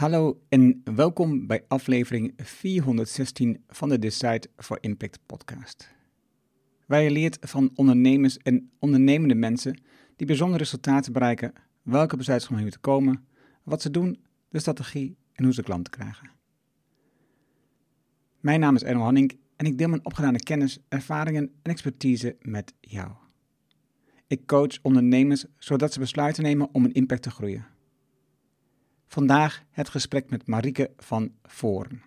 Hallo 0.00 0.40
en 0.48 0.82
welkom 0.94 1.46
bij 1.46 1.64
aflevering 1.68 2.32
416 2.36 3.64
van 3.68 3.88
de 3.88 3.98
Decide 3.98 4.48
for 4.56 4.78
Impact 4.80 5.18
podcast. 5.26 5.88
Waar 6.86 7.02
je 7.02 7.10
leert 7.10 7.38
van 7.40 7.70
ondernemers 7.74 8.38
en 8.38 8.70
ondernemende 8.78 9.34
mensen 9.34 9.80
die 10.16 10.26
bijzondere 10.26 10.58
resultaten 10.58 11.12
bereiken, 11.12 11.52
welke 11.82 12.16
besluiten 12.16 12.58
moeten 12.58 12.80
komen, 12.80 13.24
wat 13.62 13.82
ze 13.82 13.90
doen, 13.90 14.22
de 14.48 14.58
strategie 14.58 15.16
en 15.32 15.44
hoe 15.44 15.54
ze 15.54 15.62
klanten 15.62 15.92
krijgen. 15.92 16.30
Mijn 18.40 18.60
naam 18.60 18.74
is 18.74 18.82
Erno 18.82 19.02
Hanning 19.02 19.38
en 19.56 19.66
ik 19.66 19.78
deel 19.78 19.88
mijn 19.88 20.04
opgedane 20.04 20.38
kennis, 20.38 20.78
ervaringen 20.88 21.50
en 21.62 21.70
expertise 21.70 22.36
met 22.40 22.74
jou. 22.80 23.10
Ik 24.26 24.46
coach 24.46 24.78
ondernemers 24.82 25.44
zodat 25.58 25.92
ze 25.92 25.98
besluiten 25.98 26.42
nemen 26.42 26.68
om 26.72 26.84
een 26.84 26.92
impact 26.92 27.22
te 27.22 27.30
groeien. 27.30 27.78
Vandaag 29.12 29.62
het 29.70 29.88
gesprek 29.88 30.30
met 30.30 30.46
Marike 30.46 30.90
van 30.96 31.32
Voren. 31.42 32.02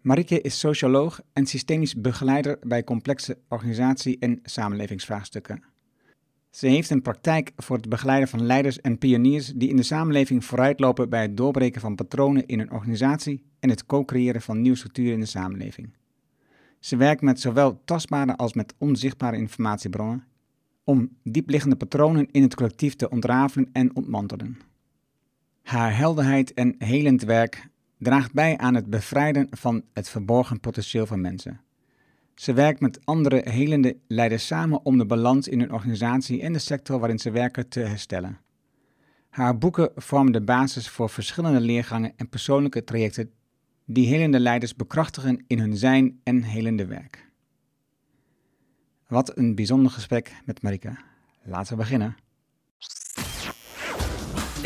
Marike 0.00 0.40
is 0.40 0.58
socioloog 0.58 1.20
en 1.32 1.46
systemisch 1.46 1.94
begeleider 1.94 2.58
bij 2.66 2.84
complexe 2.84 3.38
organisatie- 3.48 4.18
en 4.18 4.40
samenlevingsvraagstukken. 4.42 5.62
Ze 6.50 6.66
heeft 6.66 6.90
een 6.90 7.02
praktijk 7.02 7.52
voor 7.56 7.76
het 7.76 7.88
begeleiden 7.88 8.28
van 8.28 8.46
leiders 8.46 8.80
en 8.80 8.98
pioniers 8.98 9.46
die 9.46 9.68
in 9.68 9.76
de 9.76 9.82
samenleving 9.82 10.44
vooruitlopen 10.44 11.08
bij 11.08 11.22
het 11.22 11.36
doorbreken 11.36 11.80
van 11.80 11.94
patronen 11.94 12.46
in 12.46 12.60
een 12.60 12.72
organisatie 12.72 13.44
en 13.60 13.70
het 13.70 13.86
co-creëren 13.86 14.42
van 14.42 14.60
nieuwe 14.60 14.76
structuren 14.76 15.12
in 15.12 15.20
de 15.20 15.26
samenleving. 15.26 15.94
Ze 16.78 16.96
werkt 16.96 17.22
met 17.22 17.40
zowel 17.40 17.80
tastbare 17.84 18.36
als 18.36 18.52
met 18.52 18.74
onzichtbare 18.78 19.36
informatiebronnen 19.36 20.24
om 20.84 21.16
diepliggende 21.22 21.76
patronen 21.76 22.30
in 22.30 22.42
het 22.42 22.54
collectief 22.54 22.96
te 22.96 23.08
ontrafelen 23.08 23.68
en 23.72 23.96
ontmantelen. 23.96 24.74
Haar 25.66 25.96
helderheid 25.96 26.54
en 26.54 26.74
helend 26.78 27.22
werk 27.22 27.68
draagt 27.98 28.32
bij 28.32 28.58
aan 28.58 28.74
het 28.74 28.86
bevrijden 28.86 29.46
van 29.50 29.82
het 29.92 30.08
verborgen 30.08 30.60
potentieel 30.60 31.06
van 31.06 31.20
mensen. 31.20 31.60
Ze 32.34 32.52
werkt 32.52 32.80
met 32.80 33.00
andere 33.04 33.50
helende 33.50 33.96
leiders 34.08 34.46
samen 34.46 34.84
om 34.84 34.98
de 34.98 35.06
balans 35.06 35.48
in 35.48 35.60
hun 35.60 35.72
organisatie 35.72 36.42
en 36.42 36.52
de 36.52 36.58
sector 36.58 36.98
waarin 36.98 37.18
ze 37.18 37.30
werken 37.30 37.68
te 37.68 37.80
herstellen. 37.80 38.38
Haar 39.28 39.58
boeken 39.58 39.90
vormen 39.94 40.32
de 40.32 40.42
basis 40.42 40.88
voor 40.88 41.10
verschillende 41.10 41.60
leergangen 41.60 42.12
en 42.16 42.28
persoonlijke 42.28 42.84
trajecten 42.84 43.30
die 43.84 44.06
helende 44.06 44.40
leiders 44.40 44.74
bekrachtigen 44.74 45.44
in 45.46 45.58
hun 45.58 45.76
zijn 45.76 46.20
en 46.22 46.42
helende 46.42 46.86
werk. 46.86 47.30
Wat 49.08 49.36
een 49.38 49.54
bijzonder 49.54 49.90
gesprek 49.90 50.32
met 50.44 50.62
Marika. 50.62 50.98
Laten 51.42 51.72
we 51.72 51.78
beginnen. 51.78 52.16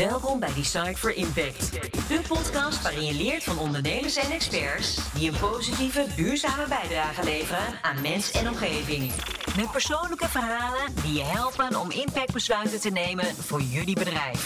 Welkom 0.09 0.39
bij 0.39 0.53
Decide 0.53 0.95
for 0.95 1.13
Impact. 1.13 1.71
De 2.07 2.21
podcast 2.27 2.81
waarin 2.81 3.05
je 3.05 3.13
leert 3.13 3.43
van 3.43 3.57
ondernemers 3.59 4.15
en 4.15 4.31
experts 4.31 5.13
die 5.13 5.31
een 5.31 5.39
positieve, 5.39 6.07
duurzame 6.15 6.67
bijdrage 6.67 7.23
leveren 7.23 7.81
aan 7.81 8.01
mens 8.01 8.31
en 8.31 8.47
omgeving. 8.47 9.11
Met 9.55 9.71
persoonlijke 9.71 10.27
verhalen 10.27 10.95
die 11.03 11.13
je 11.13 11.23
helpen 11.23 11.79
om 11.79 11.91
impactbesluiten 11.91 12.79
te 12.79 12.89
nemen 12.89 13.25
voor 13.25 13.61
jullie 13.61 13.95
bedrijf. 13.95 14.43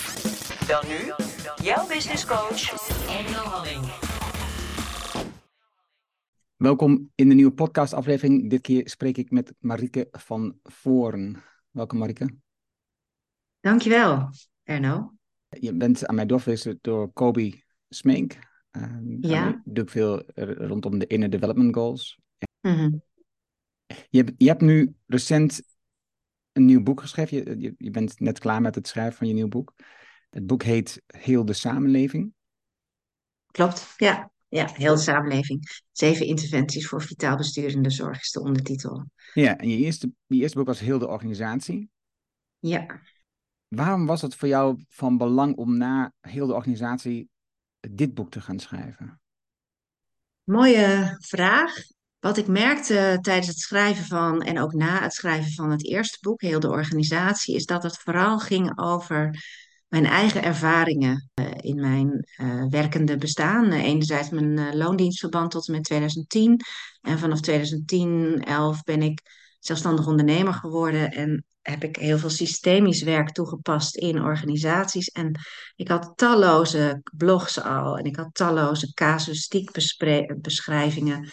Dan 0.67 0.83
nu, 0.87 1.13
jouw 1.65 1.87
business 1.87 2.25
coach, 2.25 2.61
Engel 3.09 3.43
Halling. 3.43 3.85
Welkom 6.55 7.11
in 7.15 7.29
de 7.29 7.35
nieuwe 7.35 7.53
podcastaflevering. 7.53 8.49
Dit 8.49 8.61
keer 8.61 8.89
spreek 8.89 9.17
ik 9.17 9.31
met 9.31 9.53
Marike 9.59 10.07
van 10.11 10.59
Voren. 10.63 11.43
Welkom 11.71 11.97
Marike. 11.99 12.35
Dankjewel, 13.59 14.29
Erno. 14.63 15.14
Je 15.59 15.73
bent 15.73 16.05
aan 16.05 16.15
mij 16.15 16.25
doorverwezen 16.25 16.79
door 16.81 17.11
Kobe 17.13 17.63
Smink. 17.89 18.37
Uh, 18.71 18.97
Ja. 19.19 19.61
Doe 19.65 19.83
ik 19.83 19.89
veel 19.89 20.23
rondom 20.35 20.99
de 20.99 21.07
Inner 21.07 21.29
Development 21.29 21.75
Goals. 21.75 22.19
Mhm. 22.61 22.91
Je 24.09 24.17
hebt, 24.17 24.31
je 24.37 24.47
hebt 24.47 24.61
nu 24.61 24.95
recent 25.05 25.63
een 26.51 26.65
nieuw 26.65 26.83
boek 26.83 27.01
geschreven. 27.01 27.37
Je, 27.37 27.59
je, 27.59 27.75
je 27.77 27.91
bent 27.91 28.19
net 28.19 28.39
klaar 28.39 28.61
met 28.61 28.75
het 28.75 28.87
schrijven 28.87 29.17
van 29.17 29.27
je 29.27 29.33
nieuw 29.33 29.47
boek. 29.47 29.73
Het 30.29 30.45
boek 30.45 30.63
heet 30.63 31.01
Heel 31.07 31.45
de 31.45 31.53
Samenleving. 31.53 32.33
Klopt, 33.51 33.93
ja. 33.97 34.31
Ja, 34.47 34.69
heel 34.73 34.95
de 34.95 35.01
samenleving. 35.01 35.83
Zeven 35.91 36.25
interventies 36.25 36.87
voor 36.87 37.01
vitaal 37.01 37.37
bestuur 37.37 37.69
in 37.69 37.81
de 37.81 37.89
zorg 37.89 38.21
is 38.21 38.31
de 38.31 38.41
ondertitel. 38.41 39.05
Ja, 39.33 39.57
en 39.57 39.69
je 39.69 39.77
eerste, 39.77 40.11
je 40.25 40.41
eerste 40.41 40.57
boek 40.57 40.67
was 40.67 40.79
Heel 40.79 40.99
de 40.99 41.07
Organisatie. 41.07 41.89
Ja. 42.59 43.01
Waarom 43.75 44.05
was 44.05 44.21
het 44.21 44.35
voor 44.35 44.47
jou 44.47 44.83
van 44.89 45.17
belang 45.17 45.55
om 45.55 45.77
na 45.77 46.11
heel 46.21 46.47
de 46.47 46.53
organisatie 46.53 47.29
dit 47.89 48.13
boek 48.13 48.31
te 48.31 48.41
gaan 48.41 48.59
schrijven? 48.59 49.19
Mooie 50.43 51.17
vraag. 51.19 51.73
Wat 52.19 52.37
ik 52.37 52.47
merkte 52.47 53.17
tijdens 53.21 53.47
het 53.47 53.59
schrijven 53.59 54.05
van 54.05 54.41
en 54.41 54.59
ook 54.59 54.73
na 54.73 55.01
het 55.01 55.13
schrijven 55.13 55.51
van 55.51 55.71
het 55.71 55.85
eerste 55.85 56.17
boek, 56.21 56.41
heel 56.41 56.59
de 56.59 56.69
organisatie, 56.69 57.55
is 57.55 57.65
dat 57.65 57.83
het 57.83 57.97
vooral 57.97 58.39
ging 58.39 58.79
over 58.79 59.43
mijn 59.87 60.05
eigen 60.05 60.43
ervaringen 60.43 61.29
eh, 61.33 61.45
in 61.57 61.75
mijn 61.79 62.27
eh, 62.35 62.65
werkende 62.69 63.17
bestaan. 63.17 63.71
Eh, 63.71 63.83
enerzijds 63.83 64.29
mijn 64.29 64.77
loondienstverband 64.77 65.51
tot 65.51 65.67
en 65.67 65.73
met 65.73 65.83
2010. 65.83 66.59
En 67.01 67.19
vanaf 67.19 67.39
2010, 67.39 68.43
11 68.43 68.83
ben 68.83 69.01
ik 69.01 69.21
zelfstandig 69.59 70.07
ondernemer 70.07 70.53
geworden 70.53 71.11
en 71.11 71.45
heb 71.67 71.83
ik 71.83 71.95
heel 71.95 72.17
veel 72.17 72.29
systemisch 72.29 73.01
werk 73.01 73.31
toegepast 73.31 73.95
in 73.95 74.21
organisaties. 74.21 75.09
En 75.09 75.39
ik 75.75 75.87
had 75.87 76.11
talloze 76.15 77.01
blogs 77.17 77.61
al 77.61 77.97
en 77.97 78.03
ik 78.03 78.15
had 78.15 78.33
talloze 78.33 78.93
casuïstiek 78.93 79.71
beschrijvingen. 80.41 81.29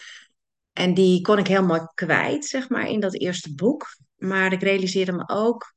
En 0.71 0.93
die 0.93 1.21
kon 1.21 1.37
ik 1.37 1.47
heel 1.47 1.63
mooi 1.63 1.81
kwijt, 1.93 2.45
zeg 2.45 2.69
maar, 2.69 2.89
in 2.89 2.99
dat 2.99 3.13
eerste 3.13 3.53
boek. 3.53 3.85
Maar 4.17 4.51
ik 4.51 4.61
realiseerde 4.61 5.11
me 5.11 5.23
ook 5.27 5.73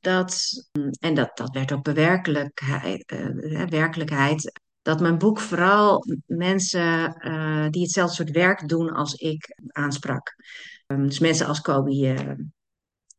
dat, 0.00 0.52
en 1.00 1.14
dat, 1.14 1.36
dat 1.36 1.50
werd 1.50 1.72
ook 1.72 1.82
bewerkelijkheid, 1.82 3.04
eh, 3.04 3.64
werkelijkheid, 3.64 4.60
dat 4.82 5.00
mijn 5.00 5.18
boek 5.18 5.40
vooral 5.40 6.04
mensen 6.26 7.14
eh, 7.14 7.66
die 7.70 7.82
hetzelfde 7.82 8.14
soort 8.14 8.30
werk 8.30 8.68
doen 8.68 8.90
als 8.90 9.14
ik 9.14 9.56
aansprak. 9.66 10.34
Um, 10.86 11.06
dus 11.06 11.18
mensen 11.18 11.46
als 11.46 11.60
Kobe, 11.60 12.06
eh, 12.06 12.30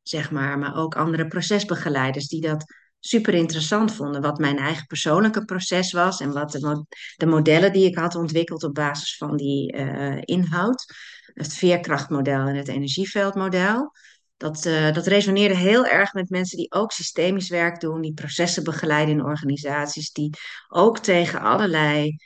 zeg 0.08 0.32
maar, 0.32 0.60
maar 0.60 0.76
ook 0.76 0.96
andere 0.96 1.28
procesbegeleiders 1.28 2.28
die 2.28 2.42
dat 2.42 2.74
super 3.00 3.34
interessant 3.34 3.94
vonden. 3.94 4.22
Wat 4.22 4.38
mijn 4.38 4.58
eigen 4.58 4.86
persoonlijke 4.86 5.46
proces 5.46 5.92
was 5.92 6.20
en 6.20 6.34
wat 6.34 6.52
de, 6.52 6.60
mo- 6.60 6.86
de 7.16 7.26
modellen 7.26 7.74
die 7.74 7.86
ik 7.86 7.96
had 7.98 8.16
ontwikkeld 8.16 8.64
op 8.64 8.74
basis 8.74 9.18
van 9.18 9.38
die 9.38 9.72
eh, 9.72 10.22
inhoud. 10.22 10.86
Het 11.34 11.54
veerkrachtmodel 11.54 12.48
en 12.48 12.56
het 12.56 12.68
energieveldmodel. 12.68 13.92
Dat, 14.38 14.66
eh, 14.66 14.94
dat 14.94 15.08
resoneerde 15.08 15.56
heel 15.56 15.86
erg 15.86 16.14
met 16.14 16.30
mensen 16.30 16.58
die 16.58 16.72
ook 16.72 16.92
systemisch 16.92 17.50
werk 17.50 17.80
doen, 17.80 18.02
die 18.02 18.14
processen 18.14 18.64
begeleiden 18.64 19.14
in 19.16 19.24
organisaties, 19.24 20.12
die 20.12 20.30
ook 20.68 21.00
tegen 21.00 21.42
allerlei 21.42 22.18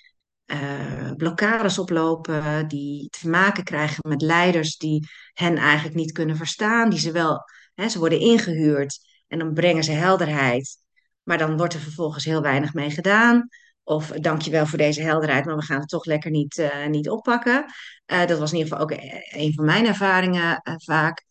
eh, 0.46 1.12
blokkades 1.18 1.80
oplopen, 1.80 2.68
die 2.68 3.10
te 3.10 3.30
maken 3.30 3.64
krijgen 3.64 4.10
met 4.10 4.22
leiders 4.22 4.78
die 4.78 5.08
hen 5.34 5.58
eigenlijk 5.58 5.96
niet 5.96 6.12
kunnen 6.12 6.36
verstaan, 6.36 6.90
die 6.90 7.00
ze 7.00 7.12
wel, 7.12 7.44
ze 7.88 8.00
worden 8.00 8.20
ingehuurd 8.20 9.00
en 9.28 9.40
dan 9.40 9.54
brengen 9.54 9.84
ze 9.84 9.92
helderheid, 9.92 10.78
maar 11.24 11.38
dan 11.38 11.58
wordt 11.58 11.74
er 11.74 11.80
vervolgens 11.80 12.26
heel 12.26 12.42
weinig 12.42 12.74
mee 12.74 12.90
gedaan. 12.90 13.48
Of 13.84 14.08
dankjewel 14.08 14.66
voor 14.66 14.78
deze 14.78 15.02
helderheid, 15.02 15.46
maar 15.46 15.56
we 15.56 15.64
gaan 15.64 15.80
het 15.80 15.90
toch 15.90 16.06
lekker 16.06 16.32
niet, 16.32 16.58
eh, 16.58 16.88
niet 16.88 17.10
oppakken. 17.10 17.66
Eh, 18.06 18.26
dat 18.26 18.40
was 18.40 18.52
in 18.52 18.58
ieder 18.58 18.72
geval 18.72 18.84
ook 18.84 18.92
e- 18.92 19.22
een 19.30 19.54
van 19.54 19.66
mijn 19.66 19.86
ervaringen 19.86 20.60
eh, 20.62 20.74
vaak. 20.78 21.28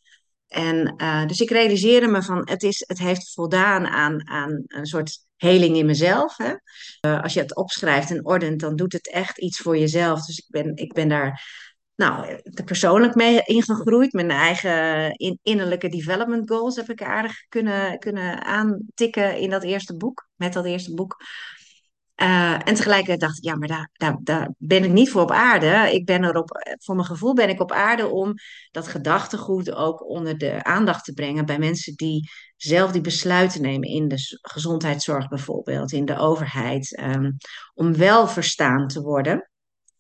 En 0.48 0.94
dus 1.26 1.40
ik 1.40 1.50
realiseerde 1.50 2.06
me 2.06 2.22
van 2.22 2.48
het, 2.48 2.62
is, 2.62 2.84
het 2.86 2.98
heeft 2.98 3.32
voldaan 3.32 3.86
aan, 3.86 4.28
aan 4.28 4.62
een 4.66 4.86
soort 4.86 5.18
heling 5.36 5.76
in 5.76 5.86
mezelf. 5.86 6.36
Hè? 6.36 6.54
Als 7.20 7.34
je 7.34 7.40
het 7.40 7.56
opschrijft 7.56 8.10
en 8.10 8.26
ordent, 8.26 8.60
dan 8.60 8.76
doet 8.76 8.92
het 8.92 9.10
echt 9.10 9.38
iets 9.38 9.58
voor 9.58 9.78
jezelf. 9.78 10.26
Dus 10.26 10.38
ik 10.38 10.44
ben, 10.48 10.76
ik 10.76 10.92
ben 10.92 11.08
daar 11.08 11.42
nou, 11.98 12.40
te 12.42 12.64
persoonlijk 12.64 13.14
mee 13.14 13.42
ingegroeid. 13.44 14.12
Mijn 14.12 14.30
eigen 14.30 15.12
in, 15.16 15.38
innerlijke 15.42 15.88
development 15.88 16.50
goals 16.50 16.76
heb 16.76 16.90
ik 16.90 17.02
aardig 17.02 17.46
kunnen, 17.48 17.98
kunnen 17.98 18.44
aantikken 18.44 19.36
in 19.36 19.50
dat 19.50 19.62
eerste 19.62 19.96
boek. 19.96 20.28
Met 20.36 20.52
dat 20.52 20.64
eerste 20.64 20.94
boek. 20.94 21.16
Uh, 22.22 22.52
en 22.52 22.74
tegelijkertijd 22.74 23.20
dacht 23.20 23.36
ik, 23.36 23.44
ja, 23.44 23.56
maar 23.56 23.68
daar, 23.68 23.90
daar, 23.92 24.18
daar 24.22 24.54
ben 24.58 24.84
ik 24.84 24.92
niet 24.92 25.10
voor 25.10 25.22
op 25.22 25.30
aarde. 25.30 25.94
Ik 25.94 26.04
ben 26.04 26.24
erop, 26.24 26.76
voor 26.78 26.94
mijn 26.94 27.06
gevoel 27.06 27.34
ben 27.34 27.48
ik 27.48 27.60
op 27.60 27.72
aarde 27.72 28.06
om 28.06 28.34
dat 28.70 28.88
gedachtegoed 28.88 29.72
ook 29.72 30.08
onder 30.08 30.38
de 30.38 30.64
aandacht 30.64 31.04
te 31.04 31.12
brengen 31.12 31.46
bij 31.46 31.58
mensen 31.58 31.94
die 31.94 32.30
zelf 32.56 32.92
die 32.92 33.00
besluiten 33.00 33.62
nemen 33.62 33.88
in 33.88 34.08
de 34.08 34.38
gezondheidszorg 34.42 35.28
bijvoorbeeld, 35.28 35.92
in 35.92 36.04
de 36.04 36.16
overheid, 36.16 37.00
um, 37.00 37.36
om 37.74 37.96
wel 37.96 38.28
verstaan 38.28 38.86
te 38.86 39.00
worden. 39.00 39.50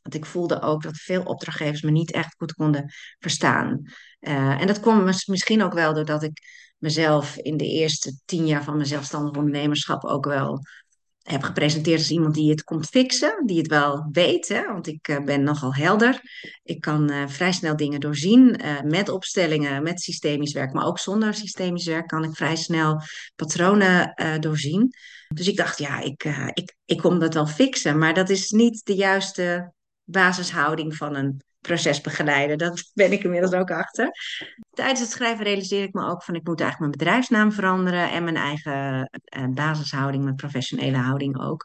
Want 0.08 0.24
ik 0.24 0.30
voelde 0.30 0.60
ook 0.60 0.82
dat 0.82 0.96
veel 0.96 1.22
opdrachtgevers 1.22 1.82
me 1.82 1.90
niet 1.90 2.12
echt 2.12 2.34
goed 2.36 2.52
konden 2.52 2.92
verstaan. 3.18 3.82
Uh, 4.20 4.60
en 4.60 4.66
dat 4.66 4.80
kwam 4.80 5.04
misschien 5.04 5.62
ook 5.62 5.72
wel 5.72 5.94
doordat 5.94 6.22
ik 6.22 6.40
mezelf 6.78 7.36
in 7.36 7.56
de 7.56 7.66
eerste 7.66 8.18
tien 8.24 8.46
jaar 8.46 8.64
van 8.64 8.76
mijn 8.76 8.88
zelfstandig 8.88 9.36
ondernemerschap 9.36 10.04
ook 10.04 10.24
wel 10.24 10.60
heb 11.22 11.42
gepresenteerd 11.42 11.98
als 11.98 12.10
iemand 12.10 12.34
die 12.34 12.50
het 12.50 12.62
komt 12.64 12.86
fixen, 12.86 13.42
die 13.46 13.58
het 13.58 13.66
wel 13.66 14.08
weet, 14.12 14.48
hè, 14.48 14.66
want 14.66 14.86
ik 14.86 15.08
uh, 15.08 15.24
ben 15.24 15.42
nogal 15.42 15.74
helder. 15.74 16.20
Ik 16.62 16.80
kan 16.80 17.10
uh, 17.10 17.26
vrij 17.26 17.52
snel 17.52 17.76
dingen 17.76 18.00
doorzien 18.00 18.60
met 18.84 19.08
opstellingen, 19.08 19.82
met 19.82 20.00
systemisch 20.00 20.52
werk, 20.52 20.72
maar 20.72 20.86
ook 20.86 20.98
zonder 20.98 21.34
systemisch 21.34 21.86
werk 21.86 22.06
kan 22.06 22.24
ik 22.24 22.36
vrij 22.36 22.56
snel 22.56 23.02
patronen 23.36 24.14
doorzien. 24.40 24.92
Dus 25.34 25.48
ik 25.48 25.56
dacht, 25.56 25.78
ja, 25.78 26.00
ik, 26.00 26.24
ik, 26.52 26.74
ik 26.84 26.98
kom 26.98 27.18
dat 27.18 27.34
wel 27.34 27.46
fixen, 27.46 27.98
maar 27.98 28.14
dat 28.14 28.28
is 28.28 28.50
niet 28.50 28.84
de 28.84 28.94
juiste 28.94 29.72
basishouding 30.10 30.96
van 30.96 31.14
een 31.14 31.42
procesbegeleider. 31.60 32.56
Dat 32.56 32.90
ben 32.94 33.12
ik 33.12 33.24
inmiddels 33.24 33.52
ook 33.52 33.70
achter. 33.70 34.10
Tijdens 34.70 35.00
het 35.00 35.10
schrijven 35.10 35.44
realiseer 35.44 35.82
ik 35.82 35.92
me 35.92 36.06
ook 36.06 36.22
van 36.22 36.34
ik 36.34 36.46
moet 36.46 36.60
eigenlijk 36.60 36.78
mijn 36.78 37.04
bedrijfsnaam 37.04 37.52
veranderen 37.52 38.10
en 38.10 38.24
mijn 38.24 38.36
eigen 38.36 39.10
uh, 39.36 39.46
basishouding, 39.48 40.24
mijn 40.24 40.36
professionele 40.36 40.96
houding 40.96 41.40
ook. 41.40 41.64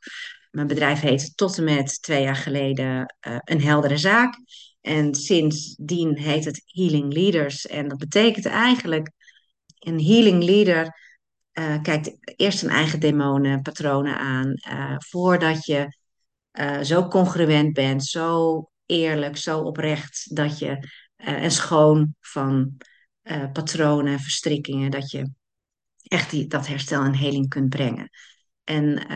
Mijn 0.51 0.67
bedrijf 0.67 0.99
heet 0.99 1.37
tot 1.37 1.57
en 1.57 1.63
met 1.63 2.01
twee 2.01 2.23
jaar 2.23 2.35
geleden 2.35 3.15
uh, 3.27 3.37
Een 3.39 3.61
Heldere 3.61 3.97
Zaak. 3.97 4.35
En 4.81 5.15
sindsdien 5.15 6.17
heet 6.17 6.45
het 6.45 6.61
Healing 6.65 7.13
Leaders. 7.13 7.67
En 7.67 7.87
dat 7.87 7.97
betekent 7.97 8.45
eigenlijk, 8.45 9.11
een 9.79 10.03
healing 10.03 10.43
leader 10.43 11.01
uh, 11.53 11.81
kijkt 11.81 12.17
eerst 12.35 12.59
zijn 12.59 12.71
eigen 12.71 12.99
demonen, 12.99 13.61
patronen 13.61 14.17
aan, 14.17 14.53
voordat 14.97 15.65
je 15.65 16.01
zo 16.81 17.07
congruent 17.07 17.73
bent, 17.73 18.05
zo 18.05 18.71
eerlijk, 18.85 19.37
zo 19.37 19.59
oprecht 19.59 20.35
dat 20.35 20.59
je 20.59 20.67
uh, 21.17 21.43
en 21.43 21.51
schoon 21.51 22.15
van 22.19 22.77
uh, 23.23 23.51
patronen, 23.51 24.19
verstrikkingen, 24.19 24.91
dat 24.91 25.11
je 25.11 25.29
echt 26.03 26.29
die, 26.29 26.47
dat 26.47 26.67
herstel 26.67 27.03
en 27.03 27.15
heling 27.15 27.49
kunt 27.49 27.69
brengen. 27.69 28.09
En 28.63 29.07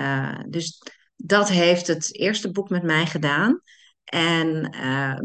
dus 0.49 0.81
dat 1.15 1.49
heeft 1.49 1.87
het 1.87 2.15
eerste 2.15 2.51
boek 2.51 2.69
met 2.69 2.83
mij 2.83 3.05
gedaan. 3.05 3.61
En 4.03 4.71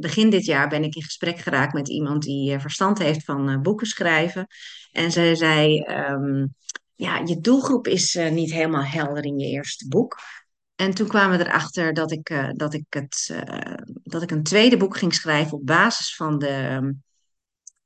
begin 0.00 0.30
dit 0.30 0.44
jaar 0.44 0.68
ben 0.68 0.84
ik 0.84 0.94
in 0.94 1.02
gesprek 1.02 1.38
geraakt 1.38 1.72
met 1.72 1.88
iemand 1.88 2.22
die 2.22 2.58
verstand 2.58 2.98
heeft 2.98 3.24
van 3.24 3.62
boeken 3.62 3.86
schrijven. 3.86 4.46
En 4.92 5.12
zij 5.12 5.34
zei: 5.34 5.84
um, 5.88 6.54
Ja, 6.94 7.18
je 7.18 7.40
doelgroep 7.40 7.86
is 7.86 8.14
niet 8.30 8.52
helemaal 8.52 8.84
helder 8.84 9.24
in 9.24 9.38
je 9.38 9.46
eerste 9.46 9.88
boek. 9.88 10.18
En 10.82 10.94
toen 10.94 11.08
kwamen 11.08 11.38
we 11.38 11.44
erachter 11.44 11.94
dat 11.94 12.12
ik, 12.12 12.31
uh, 12.31 12.49
dat, 12.52 12.75
ik 12.75 12.84
het, 12.88 13.29
uh, 13.32 13.75
dat 14.02 14.23
ik 14.23 14.31
een 14.31 14.43
tweede 14.43 14.76
boek 14.76 14.96
ging 14.96 15.14
schrijven 15.14 15.52
op 15.52 15.67
basis 15.67 16.17
van 16.17 16.38
de, 16.38 16.94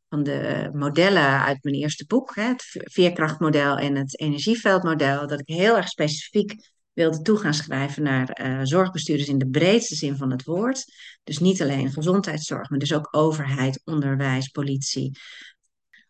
van 0.09 0.23
de 0.23 0.71
modellen 0.73 1.43
uit 1.43 1.65
mijn 1.65 1.77
eerste 1.77 2.07
boek. 2.07 2.35
Hè, 2.35 2.43
het 2.43 2.65
veerkrachtmodel 2.73 3.79
en 3.79 3.97
het 3.97 4.21
energieveldmodel. 4.21 5.27
Dat 5.27 5.41
ik 5.41 5.49
heel 5.49 5.77
erg 5.77 5.89
specifiek 5.89 6.71
wilde 6.93 7.23
toe 7.23 7.39
gaan 7.39 7.55
schrijven 7.55 8.03
naar 8.03 8.41
uh, 8.43 8.61
zorgbestuurders 8.63 9.29
in 9.29 9.39
de 9.39 9.49
breedste 9.49 9.95
zin 9.95 10.17
van 10.17 10.31
het 10.31 10.45
woord. 10.45 10.85
Dus 11.25 11.39
niet 11.39 11.63
alleen 11.63 11.93
gezondheidszorg, 11.93 12.71
maar 12.71 12.79
dus 12.79 12.95
ook 12.95 13.09
overheid, 13.11 13.81
onderwijs, 13.85 14.49
politie, 14.49 15.19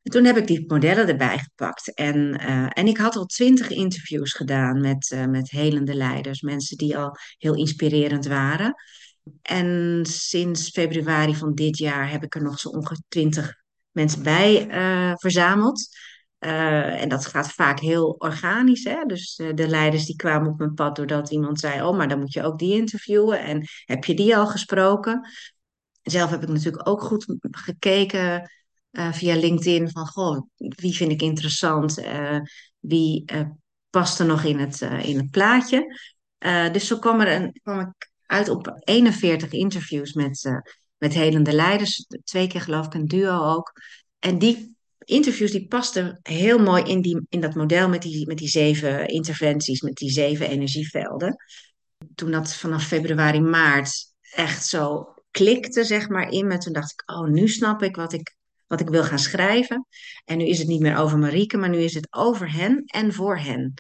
toen 0.08 0.24
heb 0.24 0.36
ik 0.36 0.46
die 0.46 0.64
modellen 0.66 1.08
erbij 1.08 1.38
gepakt. 1.38 1.94
En, 1.94 2.16
uh, 2.16 2.66
en 2.68 2.86
ik 2.86 2.96
had 2.96 3.16
al 3.16 3.26
twintig 3.26 3.70
interviews 3.70 4.32
gedaan 4.32 4.80
met, 4.80 5.10
uh, 5.10 5.26
met 5.26 5.50
helende 5.50 5.94
leiders, 5.94 6.40
mensen 6.40 6.76
die 6.76 6.98
al 6.98 7.16
heel 7.38 7.54
inspirerend 7.54 8.26
waren. 8.26 8.74
En 9.42 10.00
sinds 10.08 10.70
februari 10.70 11.34
van 11.34 11.54
dit 11.54 11.78
jaar 11.78 12.10
heb 12.10 12.22
ik 12.22 12.34
er 12.34 12.42
nog 12.42 12.58
zo 12.58 12.68
ongeveer 12.68 13.02
twintig 13.08 13.54
mensen 13.90 14.22
bij 14.22 14.68
uh, 14.68 15.12
verzameld. 15.14 15.88
en 16.38 17.08
dat 17.08 17.26
gaat 17.26 17.52
vaak 17.52 17.80
heel 17.80 18.10
organisch. 18.18 18.84
Hè? 18.84 19.04
Dus 19.06 19.34
de 19.54 19.68
leiders 19.68 20.06
die 20.06 20.16
kwamen 20.16 20.50
op 20.50 20.58
mijn 20.58 20.74
pad 20.74 20.96
doordat 20.96 21.30
iemand 21.30 21.60
zei: 21.60 21.82
Oh, 21.82 21.96
maar 21.96 22.08
dan 22.08 22.18
moet 22.18 22.32
je 22.32 22.42
ook 22.42 22.58
die 22.58 22.74
interviewen. 22.74 23.40
En 23.40 23.64
heb 23.84 24.04
je 24.04 24.14
die 24.14 24.36
al 24.36 24.46
gesproken? 24.46 25.28
Zelf 26.02 26.30
heb 26.30 26.42
ik 26.42 26.48
natuurlijk 26.48 26.88
ook 26.88 27.02
goed 27.02 27.26
gekeken 27.40 28.50
uh, 28.98 29.12
via 29.12 29.36
LinkedIn 29.36 29.90
van 29.90 30.06
goh, 30.06 30.46
wie 30.56 30.96
vind 30.96 31.12
ik 31.12 31.22
interessant, 31.22 31.98
uh, 31.98 32.40
wie 32.78 33.32
uh, 33.32 33.40
past 33.90 34.18
er 34.18 34.26
nog 34.26 34.44
in 34.44 34.58
het, 34.58 34.80
in 34.80 35.16
het 35.16 35.30
plaatje. 35.30 35.98
dus 36.72 36.86
zo 36.86 36.98
kwam, 36.98 37.20
er 37.20 37.40
een, 37.40 37.60
kwam 37.62 37.80
ik 37.80 38.10
uit 38.26 38.48
op 38.48 38.76
41 38.84 39.52
interviews 39.52 40.12
met, 40.12 40.62
met 40.98 41.14
helende 41.14 41.52
leiders, 41.52 42.06
twee 42.24 42.46
keer 42.46 42.60
geloof 42.60 42.86
ik 42.86 42.94
een 42.94 43.06
duo 43.06 43.54
ook. 43.54 43.72
En 44.18 44.38
die 44.38 44.76
interviews 44.98 45.50
die 45.50 45.66
pasten 45.66 46.18
heel 46.22 46.58
mooi 46.58 46.82
in, 46.82 47.00
die, 47.00 47.26
in 47.28 47.40
dat 47.40 47.54
model 47.54 47.88
met 47.88 48.02
die, 48.02 48.26
met 48.26 48.38
die 48.38 48.48
zeven 48.48 49.08
interventies, 49.08 49.80
met 49.80 49.94
die 49.94 50.10
zeven 50.10 50.48
energievelden. 50.48 51.36
Toen 52.14 52.30
dat 52.30 52.54
vanaf 52.54 52.86
februari, 52.86 53.40
maart 53.40 54.12
echt 54.34 54.66
zo 54.66 55.14
klikte, 55.30 55.84
zeg 55.84 56.08
maar, 56.08 56.28
in 56.30 56.46
me, 56.46 56.58
toen 56.58 56.72
dacht 56.72 56.92
ik, 56.92 57.10
oh, 57.10 57.28
nu 57.28 57.48
snap 57.48 57.82
ik 57.82 57.96
wat 57.96 58.12
ik 58.12 58.35
wat 58.66 58.80
ik 58.80 58.88
wil 58.88 59.04
gaan 59.04 59.18
schrijven. 59.18 59.86
En 60.24 60.38
nu 60.38 60.44
is 60.44 60.58
het 60.58 60.68
niet 60.68 60.80
meer 60.80 60.96
over 60.96 61.18
Marieke, 61.18 61.56
maar 61.56 61.68
nu 61.68 61.78
is 61.78 61.94
het 61.94 62.06
over 62.10 62.52
hen 62.52 62.82
en 62.86 63.12
voor 63.12 63.38
hen. 63.38 63.74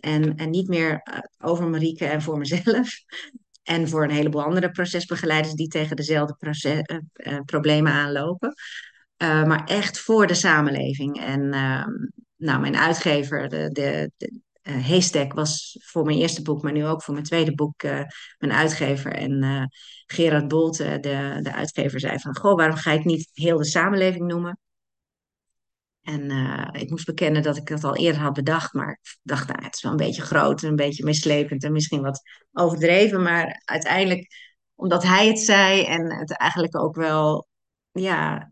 En, 0.00 0.36
en 0.36 0.50
niet 0.50 0.68
meer 0.68 1.00
eh, 1.02 1.18
over 1.38 1.68
Marieke 1.68 2.04
en 2.06 2.22
voor 2.22 2.38
mezelf. 2.38 2.90
En 3.62 3.88
voor 3.88 4.04
een 4.04 4.10
heleboel 4.10 4.42
andere 4.42 4.70
procesbegeleiders 4.70 5.54
die 5.54 5.68
tegen 5.68 5.96
dezelfde 5.96 6.34
proces, 6.38 6.82
uh, 6.86 6.98
uh, 7.14 7.40
problemen 7.44 7.92
aanlopen. 7.92 8.54
maar 9.16 9.64
echt 9.64 9.98
voor 9.98 10.26
de 10.26 10.34
samenleving. 10.34 11.20
En 11.20 11.52
ehm, 11.52 11.90
nou, 12.36 12.60
mijn 12.60 12.76
uitgever, 12.76 13.48
de, 13.48 13.70
de 13.72 14.10
uh, 14.62 15.28
was 15.28 15.78
voor 15.80 16.04
mijn 16.04 16.18
eerste 16.18 16.42
boek, 16.42 16.62
maar 16.62 16.72
nu 16.72 16.86
ook 16.86 17.02
voor 17.02 17.14
mijn 17.14 17.26
tweede 17.26 17.54
boek 17.54 17.82
uh, 17.82 18.02
mijn 18.38 18.52
uitgever. 18.52 19.12
En 19.12 19.42
uh, 19.42 19.64
Gerard 20.06 20.48
Bolte, 20.48 20.98
de, 21.00 21.38
de 21.42 21.52
uitgever, 21.52 22.00
zei 22.00 22.18
van, 22.18 22.36
goh, 22.36 22.56
waarom 22.56 22.76
ga 22.76 22.90
je 22.90 22.96
het 22.96 23.06
niet 23.06 23.30
heel 23.32 23.56
de 23.56 23.64
samenleving 23.64 24.26
noemen? 24.26 24.58
En 26.02 26.30
ik 26.72 26.90
moest 26.90 27.06
bekennen 27.06 27.42
dat 27.42 27.56
ik 27.56 27.66
dat 27.66 27.84
al 27.84 27.96
eerder 27.96 28.20
had 28.20 28.32
bedacht, 28.32 28.72
maar 28.72 28.98
ik 29.02 29.16
dacht, 29.22 29.48
nou, 29.48 29.64
het 29.64 29.74
is 29.74 29.82
wel 29.82 29.90
een 29.90 29.96
beetje 29.96 30.22
groot 30.22 30.62
en 30.62 30.68
een 30.68 30.76
beetje 30.76 31.04
mislepend 31.04 31.64
en 31.64 31.72
misschien 31.72 32.02
wat 32.02 32.22
overdreven. 32.52 33.22
Maar 33.22 33.62
uiteindelijk, 33.64 34.26
omdat 34.74 35.02
hij 35.02 35.26
het 35.26 35.38
zei 35.38 35.84
en 35.84 36.12
het 36.12 36.36
eigenlijk 36.36 36.78
ook 36.78 36.96
wel, 36.96 37.48
ja, 37.90 38.51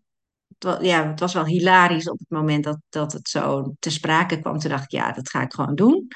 ja, 0.81 1.09
het 1.09 1.21
was 1.21 1.35
wel 1.35 1.45
hilarisch 1.45 2.09
op 2.09 2.19
het 2.19 2.31
moment 2.31 2.65
dat, 2.65 2.79
dat 2.89 3.13
het 3.13 3.29
zo 3.29 3.75
te 3.79 3.91
sprake 3.91 4.41
kwam. 4.41 4.59
Toen 4.59 4.71
dacht 4.71 4.85
ik, 4.85 4.91
ja, 4.91 5.13
dat 5.13 5.31
ga 5.31 5.43
ik 5.43 5.53
gewoon 5.53 5.75
doen. 5.75 6.09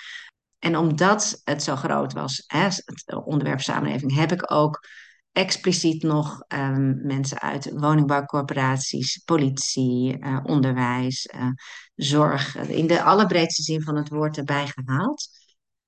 En 0.59 0.77
omdat 0.77 1.41
het 1.45 1.63
zo 1.63 1.77
groot 1.77 2.13
was, 2.13 2.45
hè, 2.47 2.63
het 2.65 3.25
onderwerp 3.25 3.61
samenleving, 3.61 4.15
heb 4.15 4.33
ik 4.33 4.53
ook 4.53 4.87
expliciet 5.33 6.03
nog 6.03 6.45
um, 6.49 7.07
mensen 7.07 7.41
uit 7.41 7.71
woningbouwcorporaties, 7.73 9.23
politie, 9.25 10.19
uh, 10.19 10.41
onderwijs, 10.43 11.29
uh, 11.35 11.49
zorg, 11.95 12.57
in 12.57 12.87
de 12.87 13.03
allerbreedste 13.03 13.63
zin 13.63 13.83
van 13.83 13.97
het 13.97 14.09
woord 14.09 14.37
erbij 14.37 14.67
gehaald. 14.67 15.29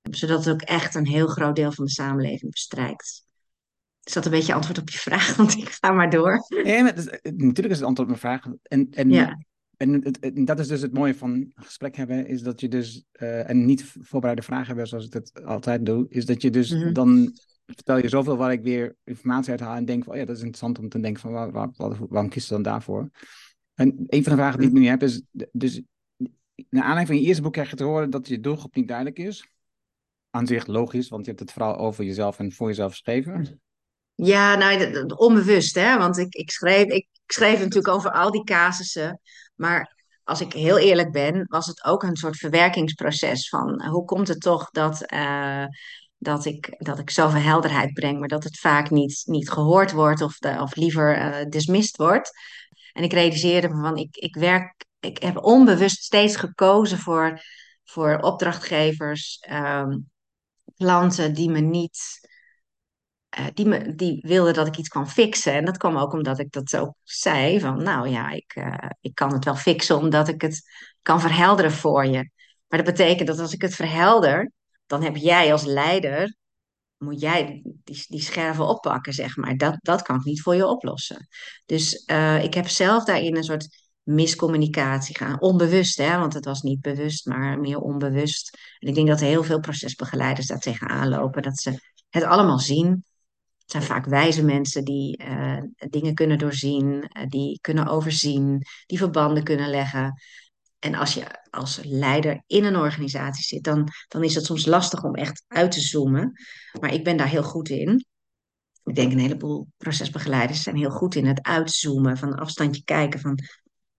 Zodat 0.01 0.45
het 0.45 0.53
ook 0.53 0.61
echt 0.61 0.95
een 0.95 1.07
heel 1.07 1.27
groot 1.27 1.55
deel 1.55 1.71
van 1.71 1.85
de 1.85 1.91
samenleving 1.91 2.51
bestrijkt. 2.51 3.26
Is 4.07 4.13
dat 4.13 4.25
een 4.25 4.31
beetje 4.31 4.53
antwoord 4.53 4.77
op 4.77 4.89
je 4.89 4.97
vraag? 4.97 5.35
Want 5.37 5.57
ik 5.57 5.69
ga 5.69 5.91
maar 5.91 6.09
door. 6.09 6.45
Ja, 6.63 6.81
maar 6.81 6.97
is, 6.97 7.07
eh, 7.07 7.31
natuurlijk 7.31 7.69
is 7.69 7.77
het 7.77 7.87
antwoord 7.87 7.99
op 8.09 8.21
mijn 8.21 8.39
vraag. 8.39 8.53
En, 8.63 8.87
en, 8.91 9.09
ja. 9.09 9.37
en, 9.77 10.45
dat 10.45 10.59
is 10.59 10.67
dus 10.67 10.81
het 10.81 10.93
mooie 10.93 11.15
van 11.15 11.33
een 11.33 11.51
gesprek 11.55 11.95
hebben, 11.95 12.27
is 12.27 12.41
dat 12.41 12.61
je 12.61 12.67
dus, 12.67 13.05
uh, 13.21 13.49
en 13.49 13.65
niet 13.65 13.95
voorbereide 14.01 14.41
vragen 14.41 14.67
hebben 14.67 14.87
zoals 14.87 15.05
ik 15.05 15.13
het 15.13 15.43
altijd 15.45 15.85
doe, 15.85 16.05
is 16.09 16.25
dat 16.25 16.41
je 16.41 16.49
dus 16.49 16.71
mm-hmm. 16.71 16.93
dan 16.93 17.37
vertel 17.65 17.97
je 17.97 18.09
zoveel 18.09 18.37
waar 18.37 18.51
ik 18.51 18.61
weer 18.63 18.95
informatie 19.03 19.51
uit 19.51 19.59
haal 19.59 19.75
en 19.75 19.85
denk 19.85 20.03
van, 20.03 20.13
oh 20.13 20.19
ja, 20.19 20.25
dat 20.25 20.35
is 20.35 20.41
interessant 20.41 20.79
om 20.79 20.89
te 20.89 20.99
denken 20.99 21.21
van, 21.21 21.31
waar, 21.31 21.51
waar, 21.51 21.69
waarom 22.09 22.29
kies 22.29 22.47
je 22.47 22.53
dan 22.53 22.63
daarvoor? 22.63 23.09
En 23.73 24.03
een 24.07 24.23
van 24.23 24.31
de 24.31 24.37
vragen 24.37 24.59
die 24.59 24.67
ik 24.67 24.73
nu 24.73 24.87
heb 24.87 25.03
is, 25.03 25.21
dus 25.51 25.81
naar 26.69 26.83
aanleiding 26.83 27.07
van 27.07 27.17
je 27.17 27.23
eerste 27.23 27.41
boek 27.41 27.53
krijg 27.53 27.69
je 27.69 27.75
te 27.75 27.83
horen 27.83 28.09
dat 28.09 28.27
je 28.27 28.39
doelgroep 28.39 28.75
niet 28.75 28.87
duidelijk 28.87 29.19
is. 29.19 29.49
Aan 30.29 30.47
zich 30.47 30.67
logisch, 30.67 31.09
want 31.09 31.25
je 31.25 31.31
hebt 31.31 31.43
het 31.43 31.51
vooral 31.51 31.77
over 31.77 32.03
jezelf 32.03 32.39
en 32.39 32.51
voor 32.51 32.67
jezelf 32.67 32.91
geschreven. 32.91 33.61
Ja, 34.19 34.55
nou, 34.55 35.05
onbewust, 35.15 35.75
hè? 35.75 35.97
Want 35.97 36.17
ik, 36.17 36.33
ik, 36.33 36.51
schreef, 36.51 36.85
ik, 36.85 37.07
schreef 37.25 37.59
natuurlijk 37.59 37.87
over 37.87 38.11
al 38.11 38.31
die 38.31 38.43
casussen. 38.43 39.21
Maar 39.55 39.95
als 40.23 40.41
ik 40.41 40.53
heel 40.53 40.77
eerlijk 40.77 41.11
ben, 41.11 41.45
was 41.47 41.65
het 41.65 41.83
ook 41.83 42.03
een 42.03 42.15
soort 42.15 42.37
verwerkingsproces 42.37 43.49
van 43.49 43.85
hoe 43.85 44.05
komt 44.05 44.27
het 44.27 44.41
toch 44.41 44.69
dat, 44.69 45.11
uh, 45.13 45.65
dat, 46.17 46.45
ik, 46.45 46.75
dat 46.77 46.99
ik 46.99 47.09
zoveel 47.09 47.41
helderheid 47.41 47.93
breng, 47.93 48.19
maar 48.19 48.27
dat 48.27 48.43
het 48.43 48.59
vaak 48.59 48.89
niet, 48.89 49.21
niet 49.25 49.49
gehoord 49.49 49.91
wordt 49.91 50.21
of, 50.21 50.37
de, 50.37 50.57
of 50.61 50.75
liever 50.75 51.17
uh, 51.17 51.49
dismissed 51.49 51.97
wordt. 51.97 52.31
En 52.93 53.03
ik 53.03 53.13
realiseerde 53.13 53.69
me 53.69 53.81
van, 53.81 53.97
ik, 53.97 54.15
ik 54.15 54.35
werk, 54.35 54.85
ik 54.99 55.21
heb 55.21 55.43
onbewust 55.43 56.03
steeds 56.03 56.35
gekozen 56.35 56.97
voor, 56.97 57.41
voor 57.83 58.17
opdrachtgevers, 58.17 59.45
um, 59.51 60.09
klanten 60.75 61.33
die 61.33 61.49
me 61.49 61.59
niet 61.59 62.27
uh, 63.39 63.45
die, 63.53 63.95
die 63.95 64.23
wilde 64.27 64.51
dat 64.51 64.67
ik 64.67 64.77
iets 64.77 64.87
kan 64.87 65.09
fixen. 65.09 65.53
En 65.53 65.65
dat 65.65 65.77
kwam 65.77 65.97
ook 65.97 66.13
omdat 66.13 66.39
ik 66.39 66.51
dat 66.51 66.77
ook 66.77 66.93
zei: 67.03 67.59
van 67.59 67.83
nou 67.83 68.09
ja, 68.09 68.31
ik, 68.31 68.55
uh, 68.55 68.89
ik 69.01 69.15
kan 69.15 69.33
het 69.33 69.45
wel 69.45 69.55
fixen 69.55 69.97
omdat 69.97 70.27
ik 70.27 70.41
het 70.41 70.61
kan 71.01 71.21
verhelderen 71.21 71.71
voor 71.71 72.05
je. 72.05 72.29
Maar 72.67 72.83
dat 72.83 72.95
betekent 72.95 73.27
dat 73.27 73.39
als 73.39 73.53
ik 73.53 73.61
het 73.61 73.75
verhelder, 73.75 74.51
dan 74.85 75.03
heb 75.03 75.15
jij 75.15 75.51
als 75.51 75.63
leider, 75.63 76.35
moet 76.97 77.21
jij 77.21 77.61
die, 77.83 78.05
die 78.07 78.21
scherven 78.21 78.67
oppakken, 78.67 79.13
zeg 79.13 79.35
maar. 79.35 79.57
Dat, 79.57 79.77
dat 79.79 80.01
kan 80.01 80.15
ik 80.15 80.23
niet 80.23 80.41
voor 80.41 80.55
je 80.55 80.67
oplossen. 80.67 81.27
Dus 81.65 82.03
uh, 82.11 82.43
ik 82.43 82.53
heb 82.53 82.67
zelf 82.67 83.03
daarin 83.03 83.35
een 83.35 83.43
soort 83.43 83.67
miscommunicatie 84.03 85.17
gaan. 85.17 85.41
Onbewust, 85.41 85.97
hè, 85.97 86.17
want 86.17 86.33
het 86.33 86.45
was 86.45 86.61
niet 86.61 86.81
bewust, 86.81 87.25
maar 87.25 87.59
meer 87.59 87.79
onbewust. 87.79 88.57
En 88.79 88.87
ik 88.87 88.95
denk 88.95 89.07
dat 89.07 89.19
heel 89.19 89.43
veel 89.43 89.59
procesbegeleiders 89.59 90.47
daar 90.47 90.59
tegenaan 90.59 91.09
lopen, 91.09 91.41
dat 91.41 91.59
ze 91.59 91.79
het 92.09 92.23
allemaal 92.23 92.59
zien. 92.59 93.05
Het 93.67 93.75
zijn 93.75 93.83
vaak 93.83 94.05
wijze 94.05 94.43
mensen 94.43 94.83
die 94.83 95.23
uh, 95.23 95.61
dingen 95.89 96.13
kunnen 96.13 96.37
doorzien, 96.37 96.85
uh, 96.85 97.25
die 97.27 97.59
kunnen 97.61 97.87
overzien, 97.87 98.61
die 98.85 98.97
verbanden 98.97 99.43
kunnen 99.43 99.69
leggen. 99.69 100.21
En 100.79 100.95
als 100.95 101.13
je 101.13 101.25
als 101.49 101.79
leider 101.83 102.43
in 102.45 102.63
een 102.63 102.75
organisatie 102.75 103.43
zit, 103.43 103.63
dan, 103.63 103.87
dan 104.07 104.23
is 104.23 104.35
het 104.35 104.45
soms 104.45 104.65
lastig 104.65 105.03
om 105.03 105.15
echt 105.15 105.43
uit 105.47 105.71
te 105.71 105.79
zoomen. 105.79 106.31
Maar 106.79 106.93
ik 106.93 107.03
ben 107.03 107.17
daar 107.17 107.27
heel 107.27 107.43
goed 107.43 107.69
in. 107.69 108.05
Ik 108.83 108.95
denk 108.95 109.11
een 109.11 109.19
heleboel 109.19 109.67
procesbegeleiders 109.77 110.63
zijn 110.63 110.75
heel 110.75 110.91
goed 110.91 111.15
in 111.15 111.25
het 111.25 111.41
uitzoomen, 111.41 112.17
van 112.17 112.31
een 112.31 112.39
afstandje 112.39 112.83
kijken 112.83 113.19
van 113.19 113.39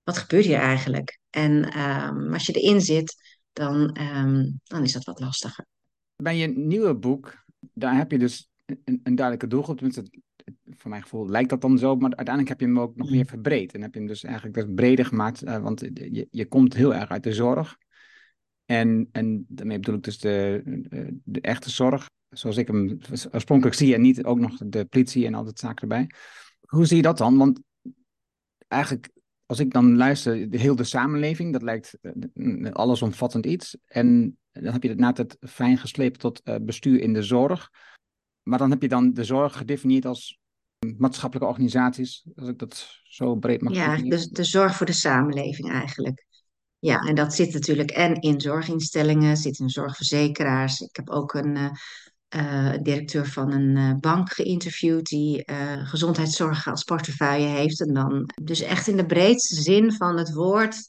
wat 0.03 0.19
gebeurt 0.19 0.45
hier 0.45 0.59
eigenlijk? 0.59 1.19
En 1.31 1.79
um, 1.79 2.33
als 2.33 2.47
je 2.47 2.53
erin 2.53 2.81
zit, 2.81 3.41
dan, 3.53 4.01
um, 4.01 4.61
dan 4.63 4.83
is 4.83 4.93
dat 4.93 5.05
wat 5.05 5.21
lastiger. 5.21 5.67
Bij 6.17 6.37
je 6.37 6.47
nieuwe 6.47 6.95
boek, 6.95 7.45
daar 7.59 7.97
heb 7.97 8.11
je 8.11 8.19
dus 8.19 8.48
een, 8.85 9.01
een 9.03 9.15
duidelijke 9.15 9.47
doelgroep. 9.47 9.77
Tenminste, 9.77 10.21
voor 10.71 10.91
mijn 10.91 11.03
gevoel 11.03 11.29
lijkt 11.29 11.51
dat 11.51 11.61
dan 11.61 11.79
zo, 11.79 11.97
maar 11.97 12.17
uiteindelijk 12.17 12.49
heb 12.49 12.61
je 12.61 12.67
hem 12.67 12.81
ook 12.81 12.97
nog 12.97 13.11
meer 13.11 13.27
verbreed. 13.27 13.75
En 13.75 13.83
heb 13.83 13.93
je 13.93 13.99
hem 13.99 14.09
dus 14.09 14.25
eigenlijk 14.25 14.55
dus 14.55 14.67
breder 14.75 15.05
gemaakt, 15.05 15.45
uh, 15.45 15.59
want 15.59 15.81
je, 15.81 16.27
je 16.31 16.47
komt 16.47 16.75
heel 16.75 16.95
erg 16.95 17.11
uit 17.11 17.23
de 17.23 17.33
zorg. 17.33 17.77
En, 18.65 19.09
en 19.13 19.45
daarmee 19.49 19.79
bedoel 19.79 19.95
ik 19.95 20.03
dus 20.03 20.19
de, 20.19 20.63
de 21.25 21.41
echte 21.41 21.71
zorg, 21.71 22.11
zoals 22.29 22.57
ik 22.57 22.67
hem 22.67 22.99
oorspronkelijk 23.33 23.77
zie, 23.77 23.95
en 23.95 24.01
niet 24.01 24.25
ook 24.25 24.39
nog 24.39 24.57
de 24.57 24.85
politie 24.85 25.27
en 25.27 25.35
al 25.35 25.45
dat 25.45 25.59
zaken 25.59 25.83
erbij. 25.83 26.11
Hoe 26.61 26.87
zie 26.87 26.97
je 26.97 27.03
dat 27.03 27.19
dan? 27.19 27.37
Want 27.37 27.61
eigenlijk, 28.69 29.11
als 29.47 29.59
ik 29.59 29.73
dan 29.73 29.97
luister, 29.97 30.51
de, 30.51 30.59
heel 30.59 30.77
de 30.77 30.85
samenleving, 30.85 31.53
dat 31.53 31.63
lijkt 31.63 31.99
uh, 32.35 32.71
allesomvattend 32.71 33.47
iets. 33.47 33.77
En 33.87 34.39
dan 34.53 34.73
heb 34.73 34.83
je 34.83 34.89
het 34.89 34.99
net 34.99 35.19
het 35.19 35.37
fijn 35.41 35.79
gesleept 35.79 36.21
tot 36.21 36.41
uh, 36.45 36.57
bestuur 36.63 37.01
in 37.01 37.13
de 37.13 37.23
zorg. 37.23 37.71
Maar 38.49 38.59
dan 38.59 38.71
heb 38.71 38.83
je 38.83 38.89
dan 38.89 39.13
de 39.13 39.25
zorg 39.25 39.57
gedefinieerd 39.57 40.05
als 40.07 40.39
maatschappelijke 40.97 41.51
organisaties, 41.51 42.25
als 42.37 42.49
ik 42.49 42.59
dat 42.59 42.89
zo 43.03 43.35
breed 43.37 43.63
mag 43.63 43.75
Ja, 43.75 43.97
dus 43.97 44.29
de 44.29 44.45
zorg 44.45 44.77
voor 44.77 44.87
de 44.87 44.93
samenleving 44.93 45.71
eigenlijk. 45.71 46.27
Ja, 46.79 46.99
en 47.01 47.15
dat 47.15 47.35
zit 47.35 47.53
natuurlijk 47.53 47.91
en 47.91 48.15
in 48.15 48.41
zorginstellingen, 48.41 49.37
zit 49.37 49.59
in 49.59 49.69
zorgverzekeraars. 49.69 50.81
Ik 50.81 50.97
heb 50.97 51.11
ook 51.11 51.35
een 51.35 51.57
uh, 52.37 52.75
directeur 52.83 53.27
van 53.27 53.53
een 53.53 53.77
uh, 53.77 53.95
bank 54.01 54.33
geïnterviewd 54.33 55.07
die 55.07 55.43
gezondheidszorg 55.85 56.69
als 56.69 56.85
portefeuille 56.85 57.47
heeft. 57.47 57.81
En 57.81 57.95
dan 57.95 58.31
dus 58.43 58.61
echt 58.61 58.87
in 58.87 58.97
de 58.97 59.07
breedste 59.07 59.63
zin 59.63 59.93
van 59.93 60.19
het 60.19 60.33
woord 60.33 60.89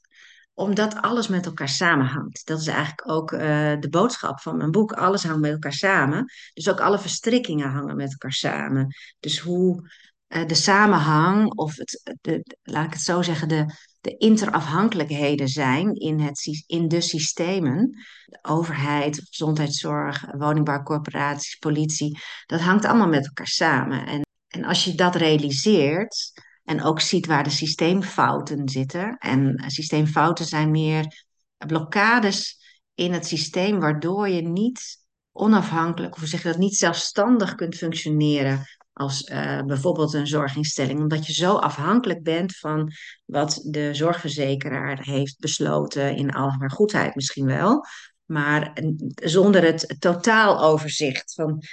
omdat 0.60 1.02
alles 1.02 1.28
met 1.28 1.46
elkaar 1.46 1.70
samenhangt. 1.70 2.46
Dat 2.46 2.60
is 2.60 2.68
eigenlijk 2.68 3.10
ook 3.10 3.32
uh, 3.32 3.40
de 3.80 3.88
boodschap 3.90 4.40
van 4.40 4.58
mijn 4.58 4.72
boek. 4.72 4.92
Alles 4.92 5.24
hangt 5.24 5.42
met 5.42 5.52
elkaar 5.52 5.74
samen. 5.74 6.26
Dus 6.54 6.70
ook 6.70 6.80
alle 6.80 7.00
verstrikkingen 7.00 7.70
hangen 7.70 7.96
met 7.96 8.12
elkaar 8.12 8.32
samen. 8.32 8.96
Dus 9.20 9.40
hoe 9.40 9.90
uh, 10.28 10.48
de 10.48 10.56
samenhang, 10.56 11.54
of 11.54 11.76
het, 11.76 12.18
de, 12.22 12.58
laat 12.64 12.86
ik 12.86 12.94
het 12.94 13.02
zo 13.02 13.22
zeggen, 13.22 13.48
de, 13.48 13.74
de 14.02 14.18
interafhankelijkheden 14.18 15.48
zijn 15.48 15.94
in, 15.94 16.20
het, 16.20 16.64
in 16.68 16.88
de 16.88 17.02
systemen. 17.02 17.90
De 18.26 18.40
overheid, 18.42 19.22
gezondheidszorg, 19.30 20.26
woningbouwcorporaties, 20.32 21.56
politie. 21.56 22.20
Dat 22.46 22.62
hangt 22.62 22.86
allemaal 22.86 23.08
met 23.08 23.26
elkaar 23.26 23.48
samen. 23.48 24.06
En, 24.06 24.22
en 24.48 24.64
als 24.64 24.84
je 24.84 24.96
dat 24.96 25.16
realiseert 25.16 26.32
en 26.70 26.84
ook 26.84 27.02
ziet 27.02 27.26
waar 27.26 27.44
de 27.44 27.50
systeemfouten 27.50 28.70
zitten. 28.70 29.18
En 29.18 29.64
systeemfouten 29.68 30.46
zijn 30.46 30.72
meer 30.72 31.26
blokkades 31.58 32.58
in 32.96 33.14
het 33.14 33.26
systeem, 33.26 33.80
waardoor 33.80 34.30
je 34.30 34.42
niet 34.42 34.98
onafhankelijk, 35.32 36.16
of 36.16 36.24
zeg 36.24 36.42
je 36.44 36.48
dat, 36.48 36.58
niet 36.58 36.76
zelfstandig 36.76 37.56
kunt 37.56 37.76
functioneren 37.76 38.64
als 38.94 39.30
uh, 39.30 39.62
bijvoorbeeld 39.62 40.14
een 40.14 40.28
zorginstelling, 40.28 41.00
omdat 41.00 41.26
je 41.26 41.34
zo 41.34 41.56
afhankelijk 41.56 42.24
bent 42.24 42.58
van 42.58 42.92
wat 43.26 43.62
de 43.66 43.94
zorgverzekeraar 43.94 45.00
heeft 45.02 45.40
besloten 45.40 46.16
in 46.16 46.32
al 46.32 46.52
haar 46.60 46.72
goedheid 46.72 47.16
misschien 47.16 47.46
wel, 47.46 47.86
maar 48.26 48.84
zonder 49.16 49.64
het 49.64 49.96
totaaloverzicht 50.00 51.34
van, 51.34 51.64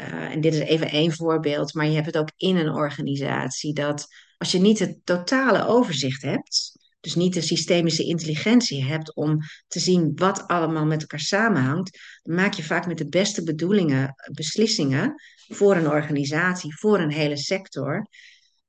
uh, 0.00 0.30
en 0.30 0.40
dit 0.40 0.54
is 0.54 0.60
even 0.60 0.88
één 0.88 1.12
voorbeeld, 1.12 1.74
maar 1.74 1.86
je 1.86 1.94
hebt 1.94 2.06
het 2.06 2.18
ook 2.18 2.30
in 2.36 2.56
een 2.56 2.70
organisatie 2.70 3.74
dat 3.74 4.08
als 4.40 4.50
je 4.50 4.58
niet 4.58 4.78
het 4.78 4.98
totale 5.04 5.66
overzicht 5.66 6.22
hebt, 6.22 6.78
dus 7.00 7.14
niet 7.14 7.34
de 7.34 7.40
systemische 7.40 8.04
intelligentie 8.04 8.84
hebt 8.84 9.14
om 9.14 9.38
te 9.68 9.78
zien 9.78 10.12
wat 10.14 10.46
allemaal 10.46 10.86
met 10.86 11.00
elkaar 11.00 11.20
samenhangt, 11.20 11.98
dan 12.22 12.34
maak 12.34 12.52
je 12.52 12.62
vaak 12.62 12.86
met 12.86 12.98
de 12.98 13.08
beste 13.08 13.42
bedoelingen 13.42 14.14
beslissingen 14.32 15.14
voor 15.48 15.76
een 15.76 15.88
organisatie, 15.88 16.78
voor 16.78 17.00
een 17.00 17.12
hele 17.12 17.36
sector, 17.36 18.08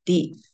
die 0.03 0.45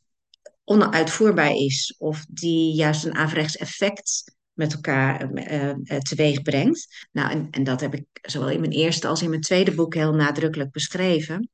onuitvoerbaar 0.63 1.55
is 1.55 1.95
of 1.97 2.25
die 2.29 2.75
juist 2.75 3.05
een 3.05 3.15
averechts 3.15 3.57
effect 3.57 4.35
met 4.53 4.73
elkaar 4.73 5.31
uh, 5.31 5.63
uh, 5.63 5.97
teweeg 5.97 6.41
brengt. 6.41 7.07
Nou, 7.11 7.31
en, 7.31 7.47
en 7.51 7.63
dat 7.63 7.81
heb 7.81 7.93
ik 7.93 8.05
zowel 8.21 8.49
in 8.49 8.59
mijn 8.59 8.71
eerste 8.71 9.07
als 9.07 9.21
in 9.21 9.29
mijn 9.29 9.41
tweede 9.41 9.73
boek 9.73 9.93
heel 9.93 10.13
nadrukkelijk 10.13 10.71
beschreven. 10.71 11.49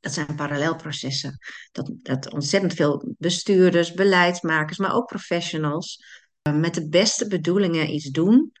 Dat 0.00 0.12
zijn 0.12 0.34
parallelprocessen. 0.34 1.38
Dat, 1.72 1.92
dat 2.02 2.32
ontzettend 2.32 2.74
veel 2.74 3.14
bestuurders, 3.18 3.92
beleidsmakers, 3.92 4.78
maar 4.78 4.94
ook 4.94 5.06
professionals 5.06 6.04
uh, 6.42 6.54
met 6.54 6.74
de 6.74 6.88
beste 6.88 7.26
bedoelingen 7.26 7.94
iets 7.94 8.10
doen, 8.10 8.52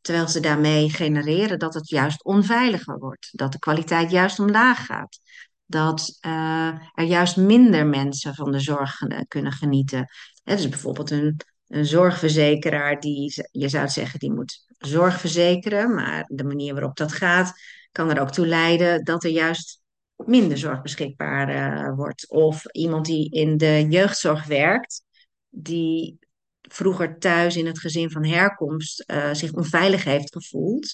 terwijl 0.00 0.28
ze 0.28 0.40
daarmee 0.40 0.90
genereren 0.90 1.58
dat 1.58 1.74
het 1.74 1.88
juist 1.88 2.24
onveiliger 2.24 2.98
wordt, 2.98 3.28
dat 3.32 3.52
de 3.52 3.58
kwaliteit 3.58 4.10
juist 4.10 4.38
omlaag 4.38 4.86
gaat, 4.86 5.18
dat 5.66 6.18
uh, 6.26 6.72
er 6.94 7.04
juist 7.04 7.36
minder 7.36 7.86
mensen 7.86 8.34
van 8.34 8.52
de 8.52 8.60
zorg 8.60 8.98
kunnen 9.28 9.52
genieten. 9.52 10.06
He, 10.42 10.56
dus 10.56 10.68
bijvoorbeeld 10.68 11.10
een, 11.10 11.40
een 11.68 11.86
zorgverzekeraar 11.86 13.00
die, 13.00 13.46
je 13.50 13.68
zou 13.68 13.88
zeggen, 13.88 14.18
die 14.18 14.32
moet 14.32 14.64
zorg 14.78 15.20
verzekeren, 15.20 15.94
maar 15.94 16.24
de 16.26 16.44
manier 16.44 16.72
waarop 16.72 16.96
dat 16.96 17.12
gaat, 17.12 17.52
kan 17.92 18.10
er 18.10 18.20
ook 18.20 18.30
toe 18.30 18.46
leiden 18.46 19.04
dat 19.04 19.24
er 19.24 19.30
juist 19.30 19.80
minder 20.16 20.58
zorg 20.58 20.82
beschikbaar 20.82 21.54
uh, 21.54 21.96
wordt. 21.96 22.30
Of 22.30 22.66
iemand 22.66 23.06
die 23.06 23.30
in 23.30 23.56
de 23.56 23.86
jeugdzorg 23.88 24.46
werkt, 24.46 25.04
die 25.48 26.18
vroeger 26.60 27.18
thuis 27.18 27.56
in 27.56 27.66
het 27.66 27.78
gezin 27.78 28.10
van 28.10 28.24
herkomst 28.24 29.04
uh, 29.06 29.34
zich 29.34 29.52
onveilig 29.52 30.04
heeft 30.04 30.32
gevoeld. 30.32 30.92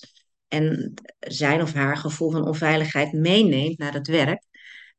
En 0.49 0.95
zijn 1.21 1.63
of 1.63 1.73
haar 1.73 1.97
gevoel 1.97 2.31
van 2.31 2.47
onveiligheid 2.47 3.13
meeneemt 3.13 3.79
naar 3.79 3.93
het 3.93 4.07
werk. 4.07 4.45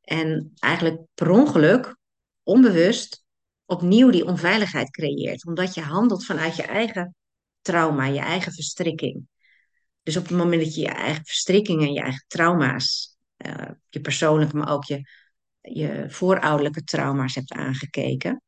En 0.01 0.51
eigenlijk 0.60 1.01
per 1.13 1.30
ongeluk, 1.30 1.98
onbewust, 2.44 3.24
opnieuw 3.65 4.10
die 4.10 4.25
onveiligheid 4.25 4.89
creëert. 4.89 5.46
Omdat 5.46 5.74
je 5.74 5.82
handelt 5.82 6.25
vanuit 6.25 6.56
je 6.56 6.63
eigen 6.63 7.15
trauma, 7.62 8.06
je 8.06 8.20
eigen 8.20 8.53
verstrikking. 8.53 9.27
Dus 10.03 10.18
op 10.18 10.27
het 10.27 10.38
moment 10.38 10.63
dat 10.63 10.75
je 10.75 10.82
je 10.82 10.88
eigen 10.88 11.25
verstrikkingen, 11.25 11.94
je 11.94 12.01
eigen 12.01 12.25
trauma's 12.27 13.12
uh, 13.48 13.70
je 13.90 14.02
persoonlijke, 14.02 14.58
maar 14.58 14.72
ook 14.72 14.84
je, 14.84 15.02
je 15.62 16.06
voorouderlijke 16.08 16.84
trauma's 16.84 17.36
hebt 17.36 17.52
aangekeken, 17.52 18.42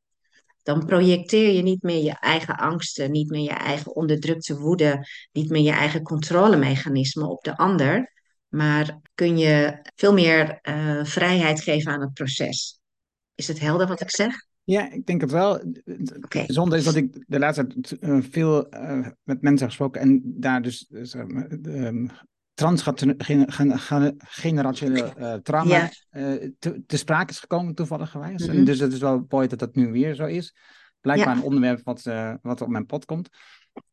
dan 0.63 0.85
projecteer 0.85 1.51
je 1.51 1.61
niet 1.61 1.81
meer 1.81 2.03
je 2.03 2.19
eigen 2.19 2.55
angsten, 2.55 3.11
niet 3.11 3.29
meer 3.29 3.43
je 3.43 3.49
eigen 3.49 3.95
onderdrukte 3.95 4.57
woede, 4.57 5.07
niet 5.31 5.49
meer 5.49 5.63
je 5.63 5.71
eigen 5.71 6.03
controlemechanismen 6.03 7.29
op 7.29 7.43
de 7.43 7.57
ander, 7.57 8.13
maar 8.47 8.99
kun 9.13 9.37
je 9.37 9.79
veel 9.95 10.13
meer 10.13 10.59
uh, 10.61 11.03
vrijheid 11.03 11.61
geven 11.61 11.91
aan 11.91 12.01
het 12.01 12.13
proces. 12.13 12.79
Is 13.35 13.47
het 13.47 13.59
helder 13.59 13.87
wat 13.87 14.01
ik 14.01 14.11
zeg? 14.11 14.33
Ja, 14.63 14.91
ik 14.91 15.05
denk 15.05 15.21
het 15.21 15.31
wel. 15.31 15.63
Okay. 16.15 16.43
Zonder 16.47 16.77
is 16.77 16.83
dat 16.83 16.95
ik 16.95 17.23
de 17.27 17.39
laatste 17.39 17.67
tijd 17.67 17.97
uh, 18.01 18.21
veel 18.29 18.73
uh, 18.73 19.07
met 19.23 19.41
mensen 19.41 19.67
heb 19.67 19.67
gesproken 19.67 20.01
en 20.01 20.21
daar 20.23 20.61
dus 20.61 20.87
uh, 20.89 22.07
transgenerationele 22.55 25.13
uh, 25.17 25.33
trauma 25.33 25.75
ja. 25.75 25.89
uh, 26.11 26.49
te, 26.59 26.83
te, 26.87 26.97
sprake 26.97 27.31
is 27.31 27.39
gekomen 27.39 27.75
toevallig 27.75 28.09
gewijs. 28.09 28.47
Mm 28.47 28.55
-hmm. 28.55 28.65
Dus 28.65 28.79
het 28.79 28.93
is 28.93 28.99
wel 28.99 29.25
mooi 29.29 29.47
dat 29.47 29.59
dat 29.59 29.75
nu 29.75 29.91
weer 29.91 30.15
zo 30.15 30.25
is. 30.25 30.55
Blijkbaar 31.01 31.33
ja. 31.33 31.35
een 31.35 31.45
onderwerp 31.45 31.81
wat, 31.83 32.05
uh, 32.05 32.33
wat 32.41 32.61
op 32.61 32.67
mijn 32.67 32.85
pad 32.85 33.05
komt. 33.05 33.29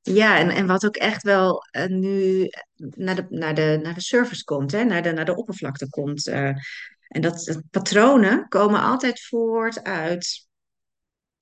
Ja, 0.01 0.39
en, 0.39 0.51
en 0.51 0.67
wat 0.67 0.87
ook 0.87 0.97
echt 0.97 1.23
wel 1.23 1.63
nu 1.87 2.49
naar 2.79 3.15
de, 3.15 3.27
naar, 3.29 3.55
de, 3.55 3.79
naar 3.83 3.95
de 3.95 4.01
surface 4.01 4.45
komt, 4.45 4.73
hè? 4.73 4.85
Naar, 4.85 5.03
de, 5.03 5.13
naar 5.13 5.25
de 5.25 5.37
oppervlakte 5.37 5.89
komt. 5.89 6.27
en 6.27 6.57
dat, 7.09 7.45
dat 7.45 7.63
patronen 7.71 8.49
komen 8.49 8.83
altijd 8.83 9.21
voort 9.21 9.83
uit 9.83 10.47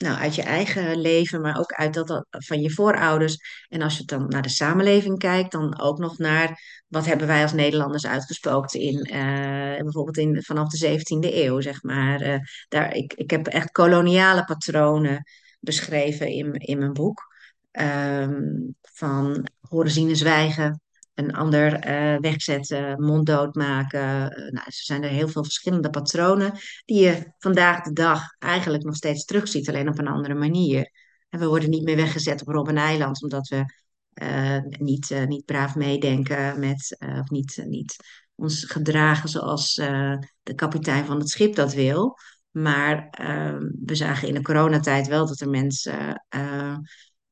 nou, 0.02 0.18
uit 0.18 0.34
je 0.34 0.42
eigen 0.42 1.00
leven, 1.00 1.40
maar 1.40 1.58
ook 1.58 1.72
uit 1.72 1.94
dat, 1.94 2.26
van 2.30 2.60
je 2.60 2.70
voorouders. 2.70 3.38
En 3.68 3.82
als 3.82 3.98
je 3.98 4.04
dan 4.04 4.28
naar 4.28 4.42
de 4.42 4.48
samenleving 4.48 5.18
kijkt, 5.18 5.52
dan 5.52 5.80
ook 5.80 5.98
nog 5.98 6.18
naar 6.18 6.60
wat 6.88 7.06
hebben 7.06 7.26
wij 7.26 7.42
als 7.42 7.52
Nederlanders 7.52 8.06
uitgespookt 8.06 8.74
in 8.74 9.02
eh, 9.02 9.82
bijvoorbeeld 9.82 10.16
in, 10.16 10.42
vanaf 10.42 10.68
de 10.68 10.98
17e 10.98 11.34
eeuw, 11.34 11.60
zeg 11.60 11.82
maar. 11.82 12.20
Eh, 12.20 12.38
daar, 12.68 12.94
ik, 12.94 13.12
ik 13.12 13.30
heb 13.30 13.46
echt 13.46 13.70
koloniale 13.70 14.44
patronen 14.44 15.22
beschreven 15.60 16.28
in, 16.28 16.52
in 16.52 16.78
mijn 16.78 16.92
boek. 16.92 17.22
Ehm, 17.70 18.42
van 18.80 19.46
horen 19.60 19.90
zien 19.90 20.08
en 20.08 20.16
zwijgen, 20.16 20.80
een 21.24 21.34
ander 21.34 21.74
eh, 21.74 22.18
wegzetten, 22.18 23.02
monddood 23.02 23.54
maken. 23.54 24.00
Eh, 24.00 24.36
nou, 24.36 24.66
er 24.66 24.72
zijn 24.72 25.02
er 25.02 25.08
heel 25.08 25.28
veel 25.28 25.44
verschillende 25.44 25.90
patronen 25.90 26.52
die 26.84 27.00
je 27.00 27.32
vandaag 27.38 27.82
de 27.82 27.92
dag 27.92 28.22
eigenlijk 28.38 28.84
nog 28.84 28.96
steeds 28.96 29.24
terugziet, 29.24 29.68
alleen 29.68 29.88
op 29.88 29.98
een 29.98 30.08
andere 30.08 30.34
manier. 30.34 30.90
En 31.28 31.38
we 31.38 31.46
worden 31.46 31.70
niet 31.70 31.84
meer 31.84 31.96
weggezet 31.96 32.40
op 32.40 32.48
Robben-eiland 32.48 33.22
omdat 33.22 33.48
we 33.48 33.64
eh, 34.12 34.58
niet, 34.78 35.24
niet 35.26 35.44
braaf 35.44 35.74
meedenken 35.74 36.60
met, 36.60 36.96
of 37.20 37.30
niet, 37.30 37.62
niet 37.66 37.96
ons 38.34 38.64
gedragen 38.64 39.28
zoals 39.28 39.74
de 40.42 40.54
kapitein 40.54 41.04
van 41.04 41.18
het 41.18 41.28
schip 41.28 41.54
dat 41.54 41.74
wil. 41.74 42.16
Maar 42.50 43.08
eh, 43.10 43.56
we 43.84 43.94
zagen 43.94 44.28
in 44.28 44.34
de 44.34 44.42
coronatijd 44.42 45.06
wel 45.06 45.26
dat 45.26 45.40
er 45.40 45.48
mensen 45.48 46.24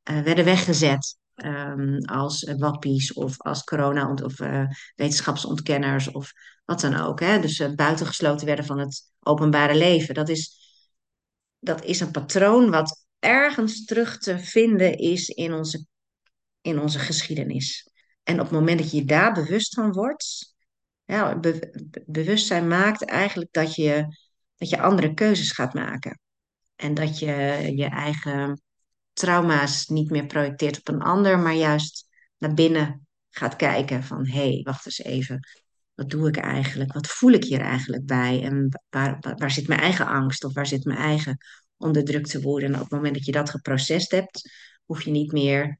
werden 0.02 0.44
weggezet. 0.44 1.17
Ehm, 1.38 1.98
als 1.98 2.44
eh, 2.44 2.54
wappies 2.58 3.12
of 3.12 3.40
als 3.40 3.64
corona- 3.64 4.12
of 4.12 4.40
eh, 4.40 4.64
wetenschapsontkenners 4.94 6.10
of 6.10 6.32
wat 6.64 6.80
dan 6.80 6.94
ook. 6.94 7.20
Hè? 7.20 7.40
Dus 7.40 7.58
eh, 7.58 7.74
buitengesloten 7.74 8.46
werden 8.46 8.64
van 8.64 8.78
het 8.78 9.12
openbare 9.20 9.74
leven. 9.76 10.14
Dat 10.14 10.28
is, 10.28 10.58
dat 11.58 11.84
is 11.84 12.00
een 12.00 12.10
patroon 12.10 12.70
wat 12.70 13.04
ergens 13.18 13.84
terug 13.84 14.18
te 14.18 14.38
vinden 14.38 14.98
is 14.98 15.28
in 15.28 15.52
onze, 15.52 15.86
in 16.60 16.80
onze 16.80 16.98
geschiedenis. 16.98 17.90
En 18.22 18.34
op 18.34 18.46
het 18.46 18.50
moment 18.58 18.78
dat 18.78 18.90
je 18.90 19.04
daar 19.04 19.32
bewust 19.32 19.74
van 19.74 19.92
wordt, 19.92 20.54
ja, 21.04 21.38
be- 21.38 21.70
be- 21.90 22.02
bewustzijn 22.06 22.68
maakt 22.68 23.04
eigenlijk 23.04 23.52
dat 23.52 23.74
je, 23.74 24.06
dat 24.56 24.68
je 24.68 24.80
andere 24.80 25.14
keuzes 25.14 25.52
gaat 25.52 25.74
maken. 25.74 26.20
En 26.76 26.94
dat 26.94 27.18
je 27.18 27.32
je 27.76 27.86
eigen 27.86 28.62
trauma's 29.18 29.86
niet 29.86 30.10
meer 30.10 30.26
projecteert 30.26 30.78
op 30.78 30.88
een 30.88 31.02
ander, 31.02 31.38
maar 31.38 31.54
juist 31.54 32.08
naar 32.38 32.54
binnen 32.54 33.06
gaat 33.30 33.56
kijken 33.56 34.02
van 34.02 34.26
hé, 34.26 34.52
hey, 34.52 34.60
wacht 34.62 34.86
eens 34.86 34.98
even. 34.98 35.40
Wat 35.94 36.10
doe 36.10 36.28
ik 36.28 36.36
eigenlijk? 36.36 36.92
Wat 36.92 37.06
voel 37.06 37.32
ik 37.32 37.44
hier 37.44 37.60
eigenlijk 37.60 38.06
bij? 38.06 38.42
En 38.42 38.80
waar, 38.88 39.18
waar, 39.36 39.50
zit 39.50 39.68
mijn 39.68 39.80
eigen 39.80 40.06
angst 40.06 40.44
of 40.44 40.54
waar 40.54 40.66
zit 40.66 40.84
mijn 40.84 40.98
eigen 40.98 41.36
onderdrukte 41.76 42.40
woede? 42.40 42.66
En 42.66 42.74
op 42.74 42.80
het 42.80 42.90
moment 42.90 43.14
dat 43.14 43.24
je 43.24 43.32
dat 43.32 43.50
geprocessed 43.50 44.10
hebt, 44.10 44.50
hoef 44.84 45.02
je 45.02 45.10
niet 45.10 45.32
meer 45.32 45.78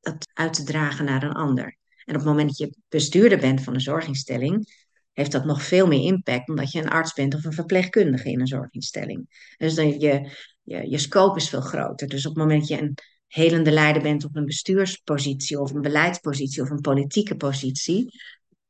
dat 0.00 0.28
uit 0.32 0.54
te 0.54 0.64
dragen 0.64 1.04
naar 1.04 1.22
een 1.22 1.32
ander. 1.32 1.76
En 2.04 2.14
op 2.14 2.20
het 2.20 2.30
moment 2.30 2.48
dat 2.48 2.58
je 2.58 2.76
bestuurder 2.88 3.38
bent 3.38 3.62
van 3.62 3.74
een 3.74 3.80
zorginstelling, 3.80 4.66
heeft 5.12 5.32
dat 5.32 5.44
nog 5.44 5.62
veel 5.62 5.86
meer 5.86 6.04
impact 6.04 6.46
dan 6.46 6.56
dat 6.56 6.72
je 6.72 6.80
een 6.80 6.88
arts 6.88 7.12
bent 7.12 7.34
of 7.34 7.44
een 7.44 7.52
verpleegkundige 7.52 8.30
in 8.30 8.40
een 8.40 8.46
zorginstelling. 8.46 9.54
Dus 9.56 9.74
dan 9.74 10.00
je, 10.00 10.30
je, 10.62 10.90
je 10.90 10.98
scope 10.98 11.38
is 11.38 11.48
veel 11.48 11.60
groter. 11.60 12.08
Dus 12.08 12.26
op 12.26 12.34
het 12.34 12.42
moment 12.42 12.60
dat 12.60 12.78
je 12.78 12.84
een 12.84 12.94
helende 13.26 13.70
leider 13.70 14.02
bent 14.02 14.24
op 14.24 14.36
een 14.36 14.44
bestuurspositie 14.44 15.60
of 15.60 15.72
een 15.72 15.80
beleidspositie 15.80 16.62
of 16.62 16.70
een 16.70 16.80
politieke 16.80 17.36
positie, 17.36 18.20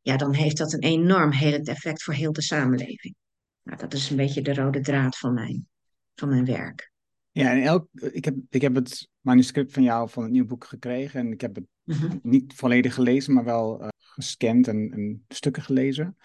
ja, 0.00 0.16
dan 0.16 0.34
heeft 0.34 0.56
dat 0.56 0.72
een 0.72 0.82
enorm 0.82 1.30
helend 1.30 1.68
effect 1.68 2.02
voor 2.02 2.14
heel 2.14 2.32
de 2.32 2.42
samenleving. 2.42 3.14
Nou, 3.62 3.78
dat 3.78 3.94
is 3.94 4.10
een 4.10 4.16
beetje 4.16 4.42
de 4.42 4.54
rode 4.54 4.80
draad 4.80 5.18
van 5.18 5.34
mijn, 5.34 5.68
van 6.14 6.28
mijn 6.28 6.44
werk. 6.44 6.90
Ja, 7.30 7.50
en 7.50 7.62
elk, 7.62 7.88
ik, 7.92 8.24
heb, 8.24 8.34
ik 8.48 8.60
heb 8.60 8.74
het 8.74 9.08
manuscript 9.20 9.72
van 9.72 9.82
jou 9.82 10.08
van 10.08 10.22
het 10.22 10.32
nieuwe 10.32 10.48
boek 10.48 10.64
gekregen 10.64 11.20
en 11.20 11.32
ik 11.32 11.40
heb 11.40 11.54
het 11.54 11.64
Mhm, 11.84 12.18
niet 12.22 12.54
volledig 12.54 12.94
gelezen, 12.94 13.34
maar 13.34 13.44
wel 13.44 13.80
eh, 13.80 13.88
gescand 13.98 14.68
en, 14.68 14.90
en 14.92 15.24
stukken 15.28 15.62
gelezen. 15.62 16.16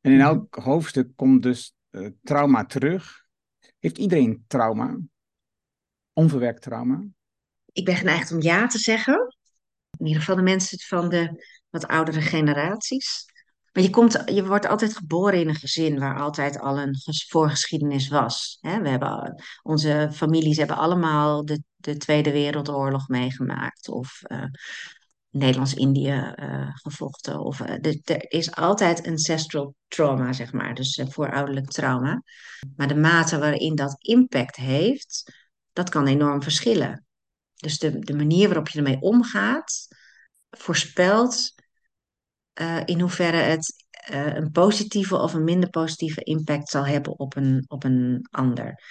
En 0.00 0.10
in 0.10 0.18
mhm. 0.18 0.26
elk 0.26 0.54
hoofdstuk 0.54 1.08
komt 1.16 1.42
dus 1.42 1.74
eh, 1.90 2.06
trauma 2.22 2.64
terug. 2.64 3.26
Heeft 3.78 3.98
iedereen 3.98 4.44
trauma? 4.46 4.98
Onverwerkt 6.18 6.62
trauma? 6.62 7.04
Ik 7.72 7.84
ben 7.84 7.96
geneigd 7.96 8.32
om 8.32 8.42
ja 8.42 8.66
te 8.66 8.78
zeggen. 8.78 9.36
In 9.98 10.06
ieder 10.06 10.20
geval 10.20 10.36
de 10.36 10.42
mensen 10.42 10.78
van 10.78 11.08
de 11.08 11.44
wat 11.70 11.86
oudere 11.86 12.20
generaties. 12.20 13.24
Maar 13.72 13.82
je, 13.82 13.90
komt, 13.90 14.22
je 14.26 14.46
wordt 14.46 14.66
altijd 14.66 14.96
geboren 14.96 15.40
in 15.40 15.48
een 15.48 15.54
gezin 15.54 15.98
waar 15.98 16.20
altijd 16.20 16.60
al 16.60 16.78
een 16.78 16.96
ges- 16.96 17.26
voorgeschiedenis 17.28 18.08
was. 18.08 18.58
We 18.60 18.88
hebben, 18.88 19.42
onze 19.62 20.10
families 20.12 20.56
hebben 20.56 20.76
allemaal 20.76 21.44
de, 21.44 21.62
de 21.76 21.96
Tweede 21.96 22.32
Wereldoorlog 22.32 23.08
meegemaakt. 23.08 23.88
Of 23.88 24.22
eh, 24.22 24.44
Nederlands-Indië 25.30 26.32
eh, 26.34 26.68
gevochten. 26.72 27.40
Of, 27.40 27.60
eh, 27.60 27.92
er 28.04 28.30
is 28.32 28.54
altijd 28.54 29.06
ancestral 29.06 29.74
trauma, 29.88 30.32
zeg 30.32 30.52
maar. 30.52 30.74
Dus 30.74 31.02
voorouderlijk 31.08 31.70
trauma. 31.70 32.22
Maar 32.76 32.88
de 32.88 32.96
mate 32.96 33.38
waarin 33.38 33.74
dat 33.74 33.96
impact 33.98 34.56
heeft, 34.56 35.32
dat 35.78 35.88
kan 35.88 36.06
enorm 36.06 36.42
verschillen. 36.42 37.04
Dus 37.54 37.78
de, 37.78 37.98
de 37.98 38.14
manier 38.14 38.46
waarop 38.46 38.68
je 38.68 38.78
ermee 38.78 39.00
omgaat, 39.00 39.88
voorspelt 40.50 41.54
eh, 42.52 42.82
in 42.84 43.00
hoeverre 43.00 43.36
het 43.36 43.86
eh, 43.90 44.34
een 44.34 44.50
positieve 44.50 45.16
of 45.16 45.34
een 45.34 45.44
minder 45.44 45.70
positieve 45.70 46.20
impact 46.20 46.68
zal 46.68 46.86
hebben 46.86 47.18
op 47.18 47.36
een, 47.36 47.64
op 47.68 47.84
een 47.84 48.26
ander. 48.30 48.82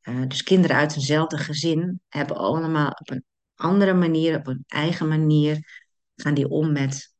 Eh, 0.00 0.26
dus 0.28 0.42
kinderen 0.42 0.76
uit 0.76 0.96
eenzelfde 0.96 1.38
gezin 1.38 2.00
hebben 2.08 2.36
allemaal 2.36 2.90
op 2.90 3.10
een 3.10 3.24
andere 3.54 3.94
manier, 3.94 4.36
op 4.36 4.46
een 4.46 4.64
eigen 4.66 5.08
manier, 5.08 5.84
gaan 6.14 6.34
die 6.34 6.48
om 6.48 6.72
met 6.72 7.14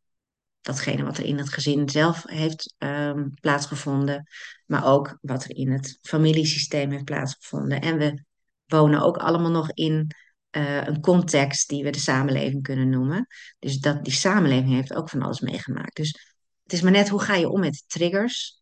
datgene 0.60 1.04
wat 1.04 1.18
er 1.18 1.24
in 1.24 1.38
het 1.38 1.52
gezin 1.52 1.88
zelf 1.88 2.22
heeft 2.26 2.74
ehm, 2.78 3.28
plaatsgevonden, 3.40 4.28
maar 4.66 4.86
ook 4.86 5.18
wat 5.20 5.44
er 5.44 5.56
in 5.56 5.70
het 5.70 5.98
familiesysteem 6.02 6.90
heeft 6.90 7.04
plaatsgevonden. 7.04 7.80
En 7.80 7.98
we 7.98 8.24
wonen 8.66 9.00
ook 9.00 9.16
allemaal 9.16 9.50
nog 9.50 9.72
in 9.72 10.10
eh, 10.50 10.86
een 10.86 11.00
context 11.00 11.68
die 11.68 11.84
we 11.84 11.90
de 11.90 11.98
samenleving 11.98 12.62
kunnen 12.62 12.88
noemen. 12.88 13.26
Dus 13.58 13.78
dat, 13.78 14.04
die 14.04 14.12
samenleving 14.12 14.72
heeft 14.72 14.94
ook 14.94 15.10
van 15.10 15.22
alles 15.22 15.40
meegemaakt. 15.40 15.96
Dus 15.96 16.34
het 16.62 16.72
is 16.72 16.80
maar 16.80 16.92
net 16.92 17.08
hoe 17.08 17.20
ga 17.20 17.34
je 17.34 17.48
om 17.48 17.60
met 17.60 17.84
triggers. 17.86 18.60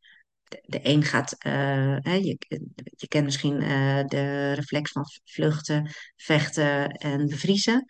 De, 0.49 0.79
een 0.83 1.03
gaat, 1.03 1.33
eh, 1.39 1.99
je, 2.03 2.37
je 2.97 3.09
kent 3.09 3.25
misschien 3.25 3.61
eh, 3.61 4.05
de 4.05 4.53
reflex 4.53 4.93
van 4.93 5.05
vluchten, 5.25 5.91
vechten 6.17 6.91
en 6.91 7.27
bevriezen. 7.27 7.85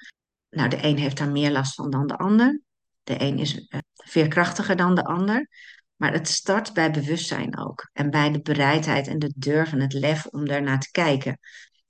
Nou, 0.50 0.68
de 0.68 0.84
een 0.84 0.98
heeft 0.98 1.16
daar 1.16 1.30
meer 1.30 1.50
last 1.50 1.74
van 1.74 1.90
dan 1.90 2.06
de 2.06 2.16
ander. 2.16 2.60
De 3.02 3.20
een 3.20 3.38
is 3.38 3.68
veerkrachtiger 3.94 4.76
dan 4.76 4.94
de 4.94 5.04
ander. 5.04 5.48
Maar 5.96 6.12
het 6.12 6.28
start 6.28 6.72
bij 6.72 6.90
bewustzijn 6.90 7.58
ook. 7.58 7.90
En 7.92 8.10
bij 8.10 8.30
de 8.30 8.40
bereidheid 8.40 9.06
en 9.06 9.18
de 9.18 9.32
durf 9.36 9.72
en 9.72 9.80
het 9.80 9.92
lef 9.92 10.26
om 10.26 10.46
daarnaar 10.46 10.80
te 10.80 10.90
kijken. 10.90 11.38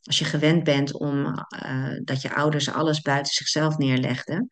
Als 0.05 0.19
je 0.19 0.25
gewend 0.25 0.65
bent 0.65 0.93
om 0.93 1.27
eh, 1.49 2.01
dat 2.05 2.23
je 2.23 2.35
ouders 2.35 2.71
alles 2.71 3.01
buiten 3.01 3.33
zichzelf 3.33 3.79
neerlegden, 3.79 4.49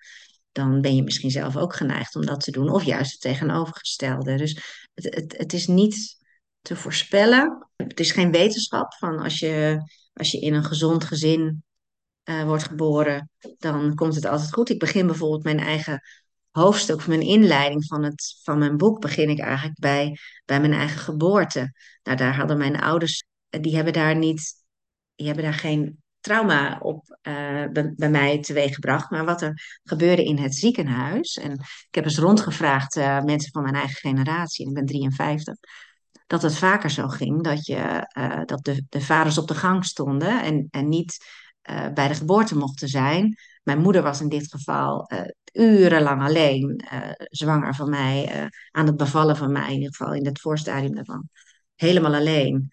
dan 0.53 0.81
ben 0.81 0.95
je 0.95 1.03
misschien 1.03 1.31
zelf 1.31 1.57
ook 1.57 1.75
geneigd 1.75 2.17
om 2.17 2.27
dat 2.27 2.41
te 2.41 2.51
doen. 2.51 2.71
Of 2.71 2.85
juist 2.85 3.12
het 3.12 3.21
tegenovergestelde. 3.21 4.37
Dus 4.37 4.62
het, 4.95 5.15
het, 5.15 5.35
het 5.38 5.53
is 5.53 5.67
niet 5.67 6.17
te 6.61 6.77
voorspellen. 6.77 7.69
Het 7.77 8.01
is 8.01 8.11
geen 8.11 8.31
wetenschap 8.31 8.95
van 8.95 9.19
als 9.19 9.38
je, 9.38 9.83
als 10.12 10.31
je 10.31 10.41
in 10.41 10.55
een 10.55 10.65
gezond 10.65 11.05
gezin 11.05 11.62
eh, 12.23 12.45
wordt 12.45 12.62
geboren, 12.62 13.31
dan 13.59 13.95
komt 13.95 14.15
het 14.15 14.25
altijd 14.25 14.53
goed. 14.53 14.69
Ik 14.69 14.79
begin 14.79 15.07
bijvoorbeeld 15.07 15.45
mijn 15.45 15.61
eigen 15.61 16.01
hoofdstuk, 16.51 16.97
of 16.97 17.09
mijn 17.09 17.21
inleiding 17.21 17.87
van, 17.87 18.03
het, 18.03 18.41
van 18.43 18.59
mijn 18.59 18.77
boek, 18.77 19.01
begin 19.01 19.29
ik 19.29 19.38
eigenlijk 19.38 19.79
bij, 19.79 20.19
bij 20.45 20.61
mijn 20.61 20.73
eigen 20.73 20.99
geboorte. 20.99 21.73
Nou, 22.03 22.17
daar 22.17 22.37
hadden 22.37 22.59
mijn 22.59 22.81
ouders, 22.81 23.25
eh, 23.49 23.61
die 23.61 23.75
hebben 23.75 23.93
daar 23.93 24.17
niet, 24.17 24.62
die 25.22 25.32
hebben 25.32 25.50
daar 25.50 25.61
geen 25.61 26.02
trauma 26.20 26.78
op 26.78 27.18
eh, 27.20 27.64
bij, 27.72 27.92
bij 27.96 28.11
mij 28.11 28.40
teweeggebracht. 28.40 29.11
Maar 29.11 29.24
wat 29.24 29.42
er 29.42 29.80
gebeurde 29.82 30.24
in 30.24 30.38
het 30.38 30.54
ziekenhuis, 30.54 31.37
en 31.37 31.52
ik 31.88 31.94
heb 31.94 32.04
eens 32.04 32.18
rondgevraagd, 32.18 32.96
uh, 32.96 33.22
mensen 33.22 33.52
van 33.52 33.62
mijn 33.62 33.74
eigen 33.74 33.96
generatie, 33.96 34.64
en 34.64 34.70
ik 34.70 34.76
ben 34.76 34.87
53, 34.87 35.54
dat 36.26 36.42
het 36.42 36.56
vaker 36.56 36.90
zo 36.90 37.08
ging, 37.08 37.42
dat, 37.42 37.66
je, 37.66 38.08
uh, 38.18 38.44
dat 38.44 38.64
de, 38.64 38.85
de 38.88 39.00
vaders 39.00 39.38
op 39.38 39.48
de 39.48 39.54
gang 39.54 39.85
stonden 39.85 40.42
en, 40.42 40.68
en 40.70 40.88
niet 40.88 41.40
bij 41.94 42.08
de 42.08 42.14
geboorte 42.14 42.56
mochten 42.56 42.88
zijn. 42.88 43.37
Mijn 43.62 43.80
moeder 43.80 44.02
was 44.02 44.20
in 44.20 44.28
dit 44.28 44.50
geval 44.50 45.11
urenlang 45.52 46.22
alleen, 46.22 46.85
zwanger 47.30 47.74
van 47.74 47.90
mij, 47.90 48.48
aan 48.70 48.87
het 48.87 48.96
bevallen 48.96 49.37
van 49.37 49.52
mij, 49.52 49.66
in 49.66 49.74
ieder 49.74 49.94
geval 49.94 50.14
in 50.14 50.26
het 50.26 50.40
voorstadium 50.40 50.94
daarvan. 50.94 51.28
Helemaal 51.74 52.14
alleen. 52.14 52.72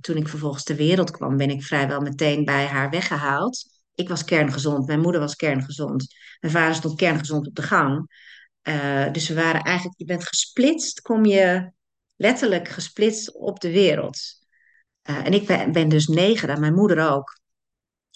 Toen 0.00 0.16
ik 0.16 0.28
vervolgens 0.28 0.62
ter 0.62 0.76
wereld 0.76 1.10
kwam, 1.10 1.36
ben 1.36 1.50
ik 1.50 1.62
vrijwel 1.62 2.00
meteen 2.00 2.44
bij 2.44 2.66
haar 2.66 2.90
weggehaald. 2.90 3.64
Ik 3.94 4.08
was 4.08 4.24
kerngezond, 4.24 4.86
mijn 4.86 5.00
moeder 5.00 5.20
was 5.20 5.34
kerngezond. 5.34 6.14
Mijn 6.40 6.52
vader 6.52 6.74
stond 6.74 6.96
kerngezond 6.98 7.46
op 7.46 7.54
de 7.54 7.62
gang. 7.62 8.10
dus 9.12 9.28
we 9.28 9.34
waren 9.34 9.62
eigenlijk, 9.62 9.98
je 9.98 10.04
bent 10.04 10.26
gesplitst, 10.26 11.00
kom 11.00 11.24
je 11.24 11.72
letterlijk 12.16 12.68
gesplitst 12.68 13.34
op 13.34 13.60
de 13.60 13.70
wereld. 13.70 14.18
en 15.02 15.32
ik 15.32 15.46
ben, 15.72 15.88
dus 15.88 16.06
negen, 16.06 16.48
en 16.48 16.60
mijn 16.60 16.74
moeder 16.74 17.10
ook. 17.10 17.40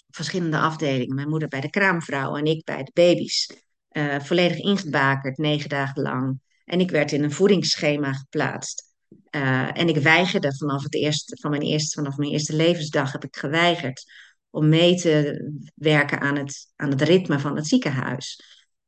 verschillende 0.09 0.57
afdelingen. 0.57 1.15
Mijn 1.15 1.29
moeder 1.29 1.47
bij 1.47 1.61
de 1.61 1.69
kraamvrouw 1.69 2.35
en 2.35 2.45
ik 2.45 2.63
bij 2.63 2.83
de 2.83 2.91
baby's. 2.93 3.63
Uh, 3.91 4.19
volledig 4.19 4.57
ingebakerd, 4.57 5.37
negen 5.37 5.69
dagen 5.69 6.01
lang. 6.01 6.39
En 6.65 6.79
ik 6.79 6.91
werd 6.91 7.11
in 7.11 7.23
een 7.23 7.31
voedingsschema 7.31 8.13
geplaatst. 8.13 8.92
Uh, 9.35 9.79
en 9.79 9.87
ik 9.87 9.97
weigerde 9.97 10.55
vanaf, 10.55 10.83
het 10.83 10.93
eerste, 10.93 11.37
van 11.41 11.49
mijn 11.49 11.61
eerste, 11.61 12.01
vanaf 12.01 12.17
mijn 12.17 12.31
eerste 12.31 12.55
levensdag 12.55 13.11
heb 13.11 13.23
ik 13.23 13.35
geweigerd 13.35 14.03
om 14.49 14.69
mee 14.69 14.95
te 14.95 15.43
werken 15.75 16.19
aan 16.19 16.37
het, 16.37 16.71
aan 16.75 16.89
het 16.89 17.01
ritme 17.01 17.39
van 17.39 17.55
het 17.55 17.67
ziekenhuis. 17.67 18.41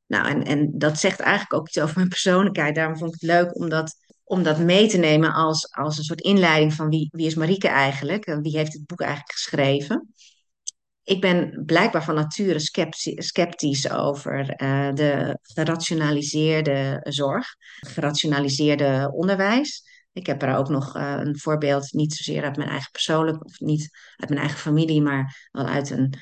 Nou, 0.08 0.28
en, 0.30 0.44
en 0.44 0.72
dat 0.78 1.00
zegt 1.00 1.20
eigenlijk 1.20 1.54
ook 1.54 1.68
iets 1.68 1.80
over 1.80 1.96
mijn 1.96 2.10
persoonlijkheid. 2.10 2.76
Daarom 2.76 2.98
vond 2.98 3.16
ik 3.16 3.22
het 3.22 3.30
leuk 3.30 3.56
om 3.56 3.70
dat, 3.70 3.96
om 4.24 4.44
dat 4.44 4.60
mee 4.60 4.88
te 4.88 4.98
nemen 4.98 5.34
als, 5.34 5.72
als 5.72 5.98
een 5.98 6.04
soort 6.04 6.22
inleiding 6.22 6.74
van 6.74 6.90
wie, 6.90 7.10
wie 7.12 7.26
is 7.26 7.36
Marieke 7.36 7.68
eigenlijk? 7.68 8.26
En 8.26 8.42
wie 8.42 8.58
heeft 8.58 8.74
het 8.74 8.86
boek 8.86 9.02
eigenlijk 9.02 9.32
geschreven? 9.32 10.14
Ik 11.04 11.22
ben 11.22 11.64
blijkbaar 11.66 12.04
van 12.04 12.16
nature 12.16 12.60
sceptisch 13.18 13.90
over 13.90 14.62
uh, 14.62 14.94
de 14.94 15.40
gerationaliseerde 15.42 17.00
zorg, 17.04 17.56
gerationaliseerde 17.80 19.12
onderwijs. 19.14 19.84
Ik 20.16 20.26
heb 20.26 20.42
er 20.42 20.56
ook 20.56 20.70
nog 20.70 20.98
uh, 20.98 21.16
een 21.20 21.40
voorbeeld, 21.40 21.94
niet 21.94 22.14
zozeer 22.14 22.44
uit 22.44 22.58
mijn 22.58 22.70
eigen 22.70 22.92
persoonlijk, 22.92 23.46
of 23.46 23.60
niet 23.60 23.90
uit 24.16 24.30
mijn 24.30 24.42
eigen 24.42 24.60
familie, 24.60 25.02
maar 25.02 25.50
wel 25.52 25.66
uit 25.66 25.90
een 25.90 26.14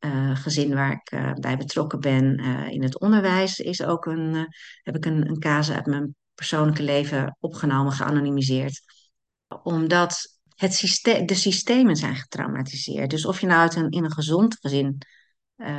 uh, 0.00 0.36
gezin 0.36 0.74
waar 0.74 0.92
ik 0.92 1.12
uh, 1.12 1.32
bij 1.32 1.56
betrokken 1.56 2.00
ben 2.00 2.38
in 2.70 2.82
het 2.82 3.00
onderwijs. 3.00 3.58
Is 3.58 3.82
ook 3.82 4.06
een, 4.06 4.48
heb 4.82 4.96
ik 4.96 5.04
een, 5.04 5.28
een 5.28 5.38
casus 5.38 5.74
uit 5.74 5.86
mijn 5.86 6.14
persoonlijke 6.34 6.82
leven 6.82 7.36
opgenomen, 7.40 7.92
geanonimiseerd. 7.92 8.80
Omdat 9.62 10.38
het 10.54 11.00
de 11.26 11.34
systemen 11.34 11.96
zijn 11.96 12.16
getraumatiseerd. 12.16 13.10
Dus 13.10 13.26
of 13.26 13.40
je 13.40 13.46
nou 13.46 13.60
uit 13.60 13.74
een, 13.74 13.90
in 13.90 14.04
een 14.04 14.12
gezond 14.12 14.58
gezin, 14.60 14.98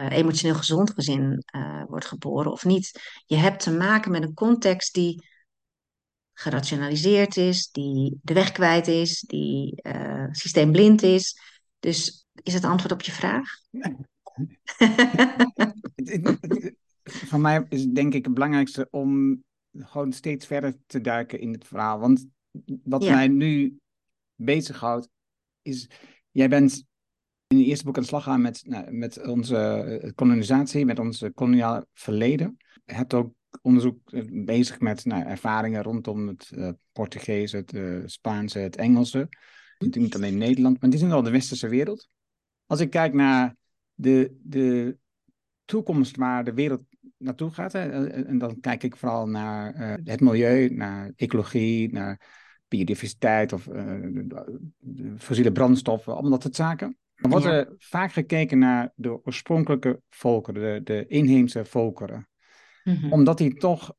emotioneel 0.10 0.56
gezond 0.56 0.91
gezin 0.93 1.43
wordt 1.88 2.06
geboren 2.06 2.51
of 2.51 2.65
niet, 2.65 2.99
je 3.25 3.36
hebt 3.36 3.63
te 3.63 3.71
maken 3.71 4.12
met 4.12 4.23
een 4.23 4.34
context 4.34 4.93
die 4.93 5.34
gerationaliseerd 6.36 7.38
is, 7.38 7.69
die 7.71 8.19
de 8.21 8.34
weg 8.34 8.52
kwijt 8.52 8.88
is, 8.88 9.19
die 9.19 9.80
uh, 9.82 10.28
systeemblind 10.32 11.02
is. 11.02 11.39
Dus 11.80 12.28
is 12.43 12.54
het 12.54 12.63
antwoord 12.63 12.91
op 12.91 13.02
je 13.02 13.12
vraag? 13.12 13.50
Van 17.04 17.41
mij 17.41 17.65
is 17.69 17.86
denk 17.86 18.13
ik 18.13 18.26
het 18.26 18.34
belangrijkste 18.34 18.88
om 18.91 19.43
gewoon 19.78 20.13
steeds 20.13 20.45
verder 20.45 20.76
te 20.86 21.02
duiken 21.02 21.39
in 21.39 21.52
het 21.52 21.65
verhaal. 21.65 22.00
Want 22.00 22.26
wat 22.84 23.04
mij 23.04 23.28
nu 23.28 23.80
bezighoudt, 24.36 25.10
is 25.62 25.89
jij 26.32 26.50
bent 26.50 26.84
in 27.48 27.58
het 27.58 27.65
eerste 27.65 27.86
boek 27.86 27.95
aan 27.95 28.02
de 28.02 28.08
slag 28.08 28.24
gaan 28.24 28.41
met, 28.41 28.63
nou, 28.65 28.91
met 28.91 29.28
onze 29.28 29.58
eh, 29.58 30.12
kolonisatie, 30.15 30.86
met 30.86 31.00
ons 31.00 31.24
koloniale 31.34 31.88
verleden. 31.93 32.58
Je 32.86 32.93
hebt 32.93 33.13
ook 33.13 33.34
onderzoek 33.62 34.12
eh, 34.12 34.24
bezig 34.46 34.80
met 34.80 35.06
nou, 35.06 35.24
ervaringen 35.24 35.84
rondom 35.84 36.28
het 36.28 36.52
uh, 36.56 36.70
Portugees, 36.91 37.52
het 37.52 37.74
uh, 37.74 38.02
Spaanse, 38.06 38.60
het 38.60 38.76
Engelse. 38.76 39.30
Natuurlijk 39.78 40.04
niet 40.04 40.15
alleen 40.15 40.38
Nederland, 40.38 40.82
maar 40.82 40.89
die 40.89 41.00
zijn 41.00 41.12
al 41.12 41.24
de 41.24 41.30
westerse 41.30 41.68
wereld. 41.68 42.08
Als 42.65 42.80
ik 42.80 42.89
kijk 42.89 43.13
naar 43.13 43.56
de, 43.94 44.39
de 44.44 44.98
toekomst 45.65 46.18
waar 46.18 46.44
de 46.44 46.54
wereld 46.54 46.82
naartoe 47.18 47.52
gaat, 47.52 47.72
hè, 47.72 48.08
en 48.08 48.38
dan 48.38 48.60
kijk 48.60 48.84
ik 48.84 48.96
vooral 48.96 49.28
naar 49.28 49.76
uh, 49.76 49.94
het 50.04 50.20
milieu, 50.20 50.70
naar 50.70 51.12
ecologie, 51.15 51.94
naar 51.94 52.22
biodiversiteit 52.68 53.54
of 53.54 53.68
fossiele 55.18 55.52
brandstoffen, 55.52 56.13
allemaal 56.13 56.32
dat 56.32 56.41
soort 56.41 56.56
zaken. 56.56 56.98
Dan 57.15 57.32
wordt 57.32 57.46
er 57.46 57.74
vaak 57.78 58.12
gekeken 58.12 58.58
naar 58.58 58.91
de 58.96 59.26
oorspronkelijke 59.26 60.02
volkeren, 60.10 60.62
de, 60.62 60.84
de 60.84 61.08
inheemse 61.08 61.65
volkeren. 61.65 62.28
Mhm. 62.86 63.12
Omdat 63.12 63.39
hij 63.39 63.50
toch, 63.50 63.93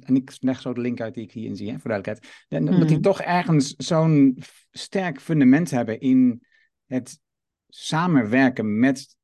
en 0.00 0.16
ik 0.16 0.36
leg 0.40 0.60
zo 0.60 0.72
de 0.72 0.80
link 0.80 1.00
uit 1.00 1.14
die 1.14 1.24
ik 1.24 1.32
hierin 1.32 1.56
zie, 1.56 1.70
hè, 1.70 1.78
voor 1.78 1.90
duidelijkheid. 1.90 2.34
Mm 2.48 2.68
Omdat 2.68 2.88
die 2.88 3.00
toch 3.00 3.20
ergens 3.20 3.74
zo'n 3.76 4.38
sterk 4.70 5.20
fundament 5.20 5.70
hebben 5.70 6.00
in 6.00 6.42
het 6.86 7.20
samenwerken 7.68 8.78
met 8.78 9.16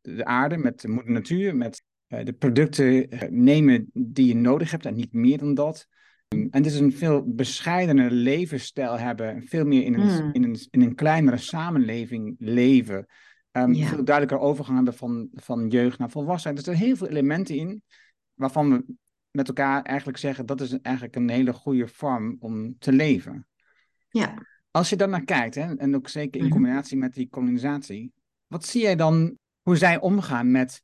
de 0.00 0.24
aarde, 0.24 0.56
met 0.56 0.80
de 0.80 0.88
moeder 0.88 1.12
natuur, 1.12 1.56
met 1.56 1.82
uh, 2.08 2.24
de 2.24 2.32
producten 2.32 3.14
uh, 3.14 3.20
nemen 3.30 3.90
die 3.92 4.26
je 4.26 4.34
nodig 4.34 4.70
hebt 4.70 4.86
en 4.86 4.94
niet 4.94 5.12
meer 5.12 5.38
dan 5.38 5.54
dat. 5.54 5.86
En 6.50 6.62
dus 6.62 6.74
een 6.74 6.92
veel 6.92 7.34
bescheidener 7.34 8.10
levensstijl 8.10 8.98
hebben, 8.98 9.42
veel 9.42 9.64
meer 9.64 9.84
in 9.84 9.94
een, 9.94 10.24
mm. 10.24 10.30
in 10.32 10.42
een, 10.42 10.56
in 10.70 10.82
een 10.82 10.94
kleinere 10.94 11.36
samenleving 11.36 12.36
leven. 12.38 13.06
Um, 13.52 13.74
ja. 13.74 13.86
Veel 13.86 14.04
duidelijker 14.04 14.46
overgaan 14.46 14.94
van, 14.94 15.28
van 15.32 15.68
jeugd 15.68 15.98
naar 15.98 16.10
volwassenheid. 16.10 16.56
Dus 16.56 16.66
er 16.66 16.76
zijn 16.76 16.86
heel 16.88 16.96
veel 16.96 17.08
elementen 17.08 17.56
in 17.56 17.82
waarvan 18.34 18.70
we 18.70 18.94
met 19.30 19.48
elkaar 19.48 19.82
eigenlijk 19.82 20.18
zeggen 20.18 20.46
dat 20.46 20.60
is 20.60 20.80
eigenlijk 20.80 21.16
een 21.16 21.30
hele 21.30 21.52
goede 21.52 21.88
vorm 21.88 22.36
om 22.40 22.78
te 22.78 22.92
leven. 22.92 23.46
Ja. 24.08 24.46
Als 24.70 24.90
je 24.90 24.96
daar 24.96 25.08
naar 25.08 25.24
kijkt, 25.24 25.54
hè, 25.54 25.76
en 25.76 25.94
ook 25.94 26.08
zeker 26.08 26.40
in 26.40 26.46
mhm. 26.46 26.54
combinatie 26.54 26.96
met 26.96 27.14
die 27.14 27.28
kolonisatie, 27.28 28.12
wat 28.46 28.64
zie 28.64 28.82
jij 28.82 28.96
dan 28.96 29.38
hoe 29.62 29.76
zij 29.76 30.00
omgaan 30.00 30.50
met 30.50 30.82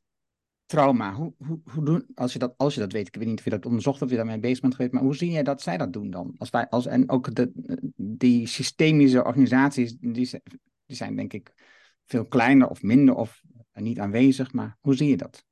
trauma? 0.65 1.13
Hoe, 1.13 1.33
hoe, 1.37 1.59
hoe 1.63 1.85
doen, 1.85 2.05
als, 2.15 2.33
je 2.33 2.39
dat, 2.39 2.53
als 2.57 2.73
je 2.73 2.79
dat 2.79 2.91
weet, 2.91 3.07
ik 3.07 3.15
weet 3.15 3.27
niet 3.27 3.37
of 3.37 3.43
je 3.43 3.49
dat 3.49 3.65
onderzocht 3.65 4.01
of 4.01 4.09
je 4.09 4.15
daarmee 4.15 4.39
bezig 4.39 4.61
bent 4.61 4.75
geweest, 4.75 4.93
maar 4.93 5.03
hoe 5.03 5.15
zie 5.15 5.31
jij 5.31 5.43
dat 5.43 5.61
zij 5.61 5.77
dat 5.77 5.93
doen 5.93 6.09
dan? 6.09 6.35
Als 6.37 6.49
wij, 6.49 6.69
als, 6.69 6.85
en 6.85 7.09
ook 7.09 7.35
de, 7.35 7.51
die 7.95 8.47
systemische 8.47 9.23
organisaties, 9.23 9.97
die, 9.99 10.29
die 10.85 10.95
zijn 10.95 11.15
denk 11.15 11.33
ik 11.33 11.53
veel 12.05 12.25
kleiner 12.25 12.67
of 12.67 12.81
minder 12.81 13.15
of 13.15 13.41
niet 13.73 13.99
aanwezig, 13.99 14.53
maar 14.53 14.77
hoe 14.79 14.95
zie 14.95 15.09
je 15.09 15.17
dat? 15.17 15.45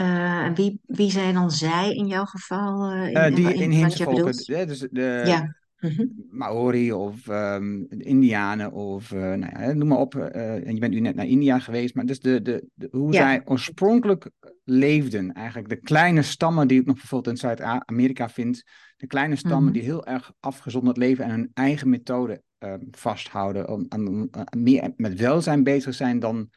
Uh, 0.00 0.44
en 0.44 0.54
wie, 0.54 0.80
wie 0.86 1.10
zijn 1.10 1.34
dan 1.34 1.50
zij 1.50 1.94
in 1.94 2.06
jouw 2.06 2.24
geval? 2.24 2.92
Uh, 2.92 3.06
in, 3.06 3.16
uh, 3.16 3.34
die 3.34 3.54
inheemse 3.54 4.04
volken, 4.04 4.66
dus 4.66 4.86
de 4.90 5.22
ja. 5.26 5.40
Mm 5.40 5.56
Maori 6.30 6.92
of 6.92 7.28
um, 7.28 7.86
de 7.88 8.04
Indianen 8.04 8.72
of 8.72 9.10
nou 9.10 9.38
ja, 9.38 9.72
noem 9.72 9.88
maar 9.88 9.98
op. 9.98 10.14
en 10.14 10.74
je 10.74 10.80
bent 10.80 10.92
nu 10.92 11.00
net 11.00 11.14
naar 11.14 11.26
India 11.26 11.58
geweest, 11.58 11.94
maar 11.94 12.06
dus 12.06 12.20
de, 12.20 12.42
de, 12.42 12.68
de 12.74 12.88
hoe 12.90 13.12
ja. 13.12 13.18
zij 13.18 13.42
oorspronkelijk 13.44 14.30
leefden, 14.64 15.32
eigenlijk 15.32 15.68
de 15.68 15.80
kleine 15.80 16.22
stammen 16.22 16.68
die 16.68 16.80
ik 16.80 16.86
nog 16.86 16.96
bijvoorbeeld 16.96 17.34
in 17.34 17.40
Zuid-Amerika 17.40 18.28
vind, 18.28 18.62
de 18.96 19.06
kleine 19.06 19.36
stammen 19.36 19.58
mm 19.58 19.64
-hmm. 19.64 19.72
die 19.72 19.82
heel 19.82 20.06
erg 20.06 20.32
afgezonderd 20.40 20.96
leven 20.96 21.24
en 21.24 21.30
hun 21.30 21.50
eigen 21.54 21.88
methode 21.88 22.42
ehm, 22.58 22.80
vasthouden, 22.90 23.68
om, 23.68 23.86
om, 23.88 24.30
meer 24.56 24.92
met 24.96 25.20
welzijn 25.20 25.62
bezig 25.62 25.94
zijn 25.94 26.18
dan 26.18 26.50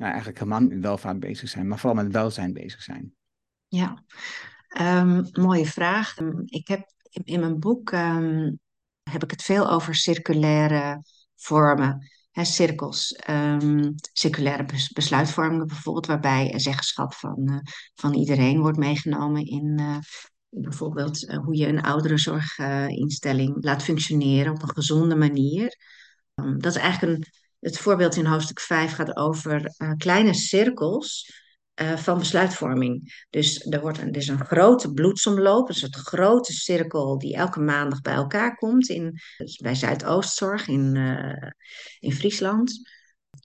nou, 0.00 0.12
eigenlijk 0.12 0.38
helemaal 0.38 0.68
met 0.68 0.80
welvaart 0.80 1.20
bezig 1.20 1.48
zijn, 1.48 1.68
maar 1.68 1.78
vooral 1.78 2.02
met 2.02 2.12
welzijn 2.12 2.52
bezig 2.52 2.82
zijn? 2.82 3.14
Ja, 3.68 4.04
um, 4.80 5.28
mooie 5.32 5.66
vraag. 5.66 6.16
Ik 6.44 6.68
heb 6.68 6.92
in 7.10 7.40
mijn 7.40 7.58
boek 7.58 7.92
um, 7.92 8.58
heb 9.10 9.22
ik 9.22 9.30
het 9.30 9.42
veel 9.42 9.70
over 9.70 9.94
circulaire 9.94 11.02
vormen, 11.36 12.10
cirkels, 12.32 13.20
um, 13.30 13.94
circulaire 14.12 14.64
besluitvormingen 14.92 15.66
bijvoorbeeld, 15.66 16.06
waarbij 16.06 16.58
zeggenschap 16.58 17.14
van, 17.14 17.50
uh, 17.50 17.58
van 17.94 18.14
iedereen 18.14 18.60
wordt 18.60 18.78
meegenomen 18.78 19.44
in 19.44 19.78
uh, 19.80 19.96
bijvoorbeeld 20.48 21.22
uh, 21.22 21.38
hoe 21.38 21.56
je 21.56 21.66
een 21.66 21.82
ouderenzorginstelling 21.82 23.64
laat 23.64 23.82
functioneren 23.82 24.52
op 24.52 24.62
een 24.62 24.74
gezonde 24.74 25.16
manier. 25.16 25.76
dat 26.34 26.74
is 26.74 26.80
eigenlijk 26.80 27.16
een 27.16 27.39
het 27.60 27.78
voorbeeld 27.78 28.16
in 28.16 28.24
hoofdstuk 28.24 28.60
5 28.60 28.92
gaat 28.92 29.16
over 29.16 29.74
uh, 29.78 29.92
kleine 29.96 30.34
cirkels 30.34 31.32
uh, 31.82 31.96
van 31.96 32.18
besluitvorming. 32.18 33.24
Dus 33.30 33.66
er, 33.66 33.80
wordt 33.80 33.98
een, 33.98 34.14
een 34.14 34.46
grote 34.46 34.92
bloedsomloop, 34.92 35.68
een 35.68 35.74
soort 35.74 35.96
grote 35.96 36.52
cirkel 36.52 37.18
die 37.18 37.36
elke 37.36 37.60
maandag 37.60 38.00
bij 38.00 38.14
elkaar 38.14 38.56
komt 38.56 38.88
in, 38.88 39.18
dus 39.36 39.56
bij 39.56 39.74
Zuidoostzorg 39.74 40.68
in, 40.68 40.94
uh, 40.94 41.50
in 41.98 42.12
Friesland. 42.12 42.98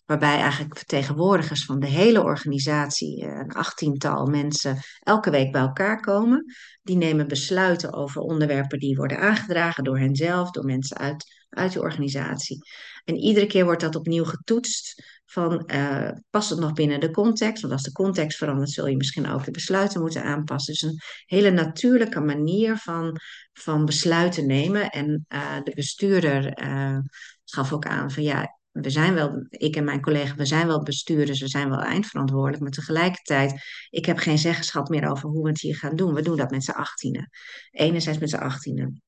Waarbij 0.05 0.37
eigenlijk 0.37 0.77
vertegenwoordigers 0.77 1.65
van 1.65 1.79
de 1.79 1.87
hele 1.87 2.23
organisatie, 2.23 3.23
een 3.23 3.51
achttiental 3.51 4.25
mensen, 4.25 4.77
elke 4.99 5.29
week 5.29 5.51
bij 5.51 5.61
elkaar 5.61 5.99
komen. 5.99 6.53
Die 6.81 6.97
nemen 6.97 7.27
besluiten 7.27 7.93
over 7.93 8.21
onderwerpen 8.21 8.79
die 8.79 8.95
worden 8.95 9.19
aangedragen 9.19 9.83
door 9.83 9.99
henzelf, 9.99 10.51
door 10.51 10.65
mensen 10.65 10.97
uit 10.97 11.25
uit 11.55 11.73
de 11.73 11.79
organisatie. 11.79 12.57
En 13.05 13.15
iedere 13.15 13.45
keer 13.45 13.63
wordt 13.65 13.81
dat 13.81 13.95
opnieuw 13.95 14.23
getoetst 14.23 15.03
van 15.25 15.69
uh, 15.73 16.09
past 16.29 16.49
het 16.49 16.59
nog 16.59 16.73
binnen 16.73 16.99
de 16.99 17.11
context? 17.11 17.61
Want 17.61 17.73
als 17.73 17.83
de 17.83 17.91
context 17.91 18.37
verandert, 18.37 18.69
zul 18.69 18.87
je 18.87 18.97
misschien 18.97 19.29
ook 19.29 19.45
de 19.45 19.51
besluiten 19.51 20.01
moeten 20.01 20.23
aanpassen. 20.23 20.73
Dus 20.73 20.81
een 20.81 20.99
hele 21.25 21.51
natuurlijke 21.51 22.19
manier 22.19 22.77
van, 22.77 23.19
van 23.53 23.85
besluiten 23.85 24.47
nemen. 24.47 24.89
En 24.89 25.25
uh, 25.29 25.55
de 25.63 25.71
bestuurder 25.75 26.63
uh, 26.63 26.97
gaf 27.43 27.73
ook 27.73 27.85
aan 27.85 28.11
van 28.11 28.23
ja, 28.23 28.57
we 28.71 28.89
zijn 28.89 29.13
wel, 29.13 29.45
ik 29.49 29.75
en 29.75 29.83
mijn 29.83 30.01
collega, 30.01 30.35
we 30.35 30.45
zijn 30.45 30.67
wel 30.67 30.83
bestuurders, 30.83 31.39
we 31.39 31.47
zijn 31.47 31.69
wel 31.69 31.81
eindverantwoordelijk, 31.81 32.61
maar 32.61 32.71
tegelijkertijd, 32.71 33.61
ik 33.89 34.05
heb 34.05 34.17
geen 34.17 34.37
zeggenschap 34.37 34.89
meer 34.89 35.09
over 35.09 35.29
hoe 35.29 35.43
we 35.43 35.49
het 35.49 35.61
hier 35.61 35.75
gaan 35.75 35.95
doen. 35.95 36.13
We 36.13 36.21
doen 36.21 36.37
dat 36.37 36.51
met 36.51 36.63
z'n 36.63 36.71
achttienen. 36.71 37.29
Enerzijds 37.71 38.19
met 38.19 38.29
z'n 38.29 38.35
achttienen. 38.35 39.01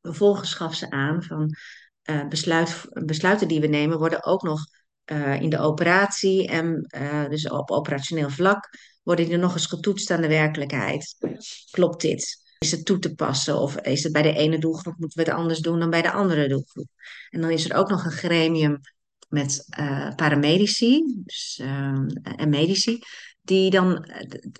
Vervolgens 0.00 0.54
gaf 0.54 0.74
ze 0.74 0.90
aan 0.90 1.22
van 1.22 1.54
besluit, 2.28 2.86
besluiten 2.90 3.48
die 3.48 3.60
we 3.60 3.66
nemen 3.66 3.98
worden 3.98 4.24
ook 4.24 4.42
nog 4.42 4.60
uh, 5.12 5.40
in 5.40 5.50
de 5.50 5.58
operatie 5.58 6.48
en 6.48 6.86
uh, 6.96 7.28
dus 7.28 7.48
op 7.48 7.70
operationeel 7.70 8.30
vlak 8.30 8.68
worden 9.02 9.28
die 9.28 9.36
nog 9.36 9.54
eens 9.54 9.66
getoetst 9.66 10.10
aan 10.10 10.20
de 10.20 10.28
werkelijkheid. 10.28 11.16
Klopt 11.70 12.00
dit? 12.00 12.44
Is 12.58 12.70
het 12.70 12.84
toe 12.84 12.98
te 12.98 13.14
passen 13.14 13.58
of 13.60 13.76
is 13.76 14.02
het 14.02 14.12
bij 14.12 14.22
de 14.22 14.32
ene 14.32 14.58
doelgroep 14.58 14.98
moeten 14.98 15.22
we 15.22 15.30
het 15.30 15.38
anders 15.38 15.58
doen 15.58 15.78
dan 15.78 15.90
bij 15.90 16.02
de 16.02 16.12
andere 16.12 16.48
doelgroep? 16.48 16.88
En 17.30 17.40
dan 17.40 17.50
is 17.50 17.70
er 17.70 17.76
ook 17.76 17.88
nog 17.88 18.04
een 18.04 18.10
gremium 18.10 18.80
met 19.28 19.64
paramedici 20.16 21.02
dus, 21.24 21.60
en 22.36 22.48
medici, 22.48 22.98
die 23.42 23.70
dan 23.70 24.10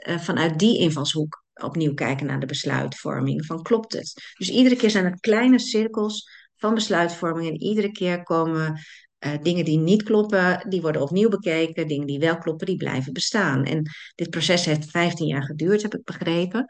vanuit 0.04 0.58
die 0.58 0.78
invalshoek 0.78 1.44
opnieuw 1.54 1.94
kijken 1.94 2.26
naar 2.26 2.40
de 2.40 2.46
besluitvorming. 2.46 3.46
Van 3.46 3.62
klopt 3.62 3.92
het? 3.92 4.32
Dus 4.38 4.48
iedere 4.50 4.76
keer 4.76 4.90
zijn 4.90 5.04
er 5.04 5.20
kleine 5.20 5.58
cirkels 5.58 6.35
besluitvorming 6.74 7.48
en 7.48 7.60
iedere 7.60 7.92
keer 7.92 8.22
komen 8.22 8.80
uh, 9.26 9.32
dingen 9.42 9.64
die 9.64 9.78
niet 9.78 10.02
kloppen, 10.02 10.68
die 10.68 10.80
worden 10.80 11.02
opnieuw 11.02 11.28
bekeken. 11.28 11.88
Dingen 11.88 12.06
die 12.06 12.18
wel 12.18 12.38
kloppen, 12.38 12.66
die 12.66 12.76
blijven 12.76 13.12
bestaan. 13.12 13.64
En 13.64 13.90
dit 14.14 14.30
proces 14.30 14.64
heeft 14.64 14.90
15 14.90 15.26
jaar 15.26 15.44
geduurd, 15.44 15.82
heb 15.82 15.94
ik 15.94 16.04
begrepen. 16.04 16.66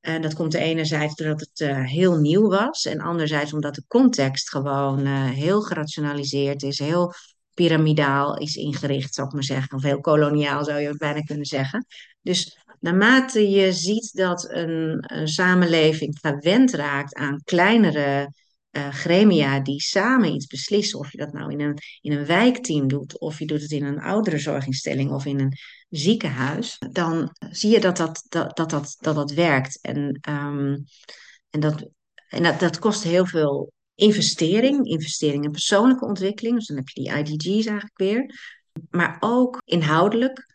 En 0.00 0.22
dat 0.22 0.34
komt 0.34 0.54
enerzijds 0.54 1.14
doordat 1.14 1.40
het 1.40 1.60
uh, 1.60 1.84
heel 1.84 2.16
nieuw 2.16 2.48
was. 2.48 2.84
En 2.84 3.00
anderzijds 3.00 3.52
omdat 3.52 3.74
de 3.74 3.84
context 3.86 4.50
gewoon 4.50 5.06
uh, 5.06 5.30
heel 5.30 5.60
gerationaliseerd 5.60 6.62
is. 6.62 6.78
Heel 6.78 7.12
piramidaal 7.54 8.36
is 8.36 8.56
ingericht, 8.56 9.14
zou 9.14 9.26
ik 9.26 9.32
maar 9.32 9.44
zeggen. 9.44 9.76
Of 9.76 9.82
heel 9.82 10.00
koloniaal 10.00 10.64
zou 10.64 10.80
je 10.80 10.88
het 10.88 10.98
bijna 10.98 11.20
kunnen 11.20 11.46
zeggen. 11.46 11.86
Dus 12.20 12.58
naarmate 12.80 13.50
je 13.50 13.72
ziet 13.72 14.10
dat 14.12 14.50
een, 14.50 15.04
een 15.06 15.28
samenleving 15.28 16.18
gewend 16.20 16.72
raakt 16.72 17.14
aan 17.14 17.40
kleinere 17.44 18.32
uh, 18.76 18.88
gremia 18.88 19.60
die 19.60 19.80
samen 19.80 20.34
iets 20.34 20.46
beslissen, 20.46 20.98
of 20.98 21.12
je 21.12 21.18
dat 21.18 21.32
nou 21.32 21.52
in 21.52 21.60
een, 21.60 21.78
in 22.00 22.12
een 22.12 22.26
wijkteam 22.26 22.88
doet, 22.88 23.18
of 23.18 23.38
je 23.38 23.46
doet 23.46 23.62
het 23.62 23.70
in 23.70 23.84
een 23.84 24.00
ouderenzorginstelling 24.00 25.10
of 25.10 25.24
in 25.24 25.40
een 25.40 25.56
ziekenhuis, 25.88 26.78
dan 26.90 27.36
zie 27.50 27.70
je 27.70 27.80
dat 27.80 27.96
dat, 27.96 28.24
dat, 28.28 28.56
dat, 28.56 28.70
dat, 28.70 29.14
dat, 29.14 29.30
werkt. 29.30 29.78
En, 29.80 30.20
um, 30.28 30.84
en, 31.50 31.60
dat, 31.60 31.88
en 32.28 32.42
dat, 32.42 32.60
dat 32.60 32.78
kost 32.78 33.02
heel 33.02 33.26
veel 33.26 33.72
investering, 33.94 34.86
investering 34.86 35.44
in 35.44 35.50
persoonlijke 35.50 36.04
ontwikkeling, 36.04 36.56
dus 36.56 36.66
dan 36.66 36.76
heb 36.76 36.88
je 36.88 37.02
die 37.02 37.12
IDG's 37.12 37.66
eigenlijk 37.66 37.98
weer, 37.98 38.38
maar 38.90 39.16
ook 39.20 39.62
inhoudelijk. 39.64 40.54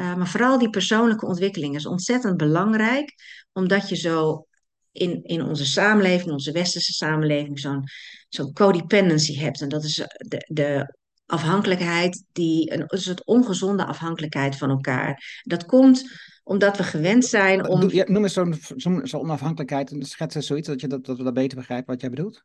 Uh, 0.00 0.16
maar 0.16 0.28
vooral 0.28 0.58
die 0.58 0.70
persoonlijke 0.70 1.26
ontwikkeling 1.26 1.74
is 1.74 1.86
ontzettend 1.86 2.36
belangrijk, 2.36 3.14
omdat 3.52 3.88
je 3.88 3.96
zo 3.96 4.46
in, 4.92 5.22
in 5.22 5.42
onze 5.44 5.66
samenleving, 5.66 6.30
onze 6.30 6.52
westerse 6.52 6.92
samenleving, 6.92 7.60
zo'n 7.60 7.84
zo'n 8.28 8.52
codependency 8.52 9.38
hebt. 9.38 9.60
En 9.60 9.68
dat 9.68 9.84
is 9.84 9.94
de, 10.16 10.46
de 10.52 10.96
afhankelijkheid, 11.26 12.24
die, 12.32 12.72
een, 12.72 12.84
het 12.86 13.26
ongezonde 13.26 13.84
afhankelijkheid 13.84 14.56
van 14.56 14.70
elkaar. 14.70 15.42
Dat 15.42 15.66
komt 15.66 16.10
omdat 16.42 16.76
we 16.76 16.82
gewend 16.82 17.24
zijn 17.24 17.68
om. 17.68 17.90
Ja, 17.90 18.04
noem 18.06 18.22
eens 18.22 18.32
zo'n 18.32 18.54
zo 18.76 19.04
zo 19.04 19.18
onafhankelijkheid 19.18 19.90
en 19.90 20.02
schets 20.02 20.34
eens 20.34 20.46
zoiets 20.46 20.68
dat, 20.68 20.80
je 20.80 20.86
dat, 20.86 21.04
dat 21.04 21.16
we 21.16 21.24
dat 21.24 21.34
beter 21.34 21.58
begrijpen 21.58 21.92
wat 21.92 22.00
jij 22.00 22.10
bedoelt. 22.10 22.44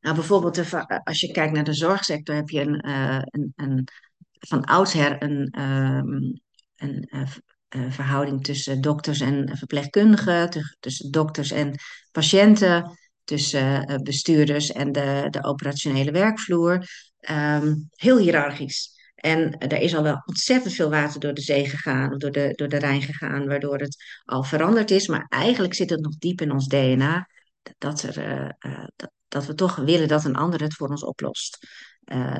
Nou, 0.00 0.14
bijvoorbeeld 0.14 0.58
als 1.04 1.20
je 1.20 1.30
kijkt 1.32 1.52
naar 1.52 1.64
de 1.64 1.74
zorgsector, 1.74 2.34
heb 2.34 2.48
je 2.48 2.60
een, 2.60 2.88
uh, 2.88 3.22
een, 3.22 3.52
een 3.56 3.88
van 4.38 4.64
oudsher 4.64 5.22
een, 5.22 5.60
um, 5.60 6.40
een 6.76 7.08
uh, 7.10 7.28
verhouding 7.88 8.44
tussen 8.44 8.80
dokters 8.80 9.20
en 9.20 9.56
verpleegkundigen, 9.56 10.76
tussen 10.80 11.10
dokters 11.10 11.50
en 11.50 11.74
patiënten, 12.10 12.98
tussen 13.24 13.90
uh, 13.90 13.96
bestuurders 13.96 14.72
en 14.72 14.92
de, 14.92 15.26
de 15.30 15.44
operationele 15.44 16.10
werkvloer. 16.10 16.86
Um, 17.30 17.88
heel 17.90 18.18
hiërarchisch. 18.18 18.90
En 19.14 19.58
er 19.58 19.80
is 19.80 19.94
al 19.94 20.02
wel 20.02 20.22
ontzettend 20.24 20.74
veel 20.74 20.90
water 20.90 21.20
door 21.20 21.34
de 21.34 21.40
zee 21.40 21.68
gegaan, 21.68 22.18
door 22.18 22.30
de, 22.30 22.52
door 22.54 22.68
de 22.68 22.78
Rijn 22.78 23.02
gegaan, 23.02 23.46
waardoor 23.46 23.78
het 23.78 23.96
al 24.24 24.42
veranderd 24.42 24.90
is. 24.90 25.06
Maar 25.06 25.26
eigenlijk 25.28 25.74
zit 25.74 25.90
het 25.90 26.00
nog 26.00 26.16
diep 26.16 26.40
in 26.40 26.52
ons 26.52 26.66
DNA 26.66 27.28
dat, 27.78 28.02
er, 28.02 28.54
dat, 28.96 29.10
dat, 29.28 29.46
we 29.46 29.54
toch 29.54 29.76
willen 29.76 30.08
dat 30.08 30.24
een 30.24 30.36
ander 30.36 30.62
het 30.62 30.74
voor 30.74 30.88
ons 30.88 31.04
oplost. 31.04 31.66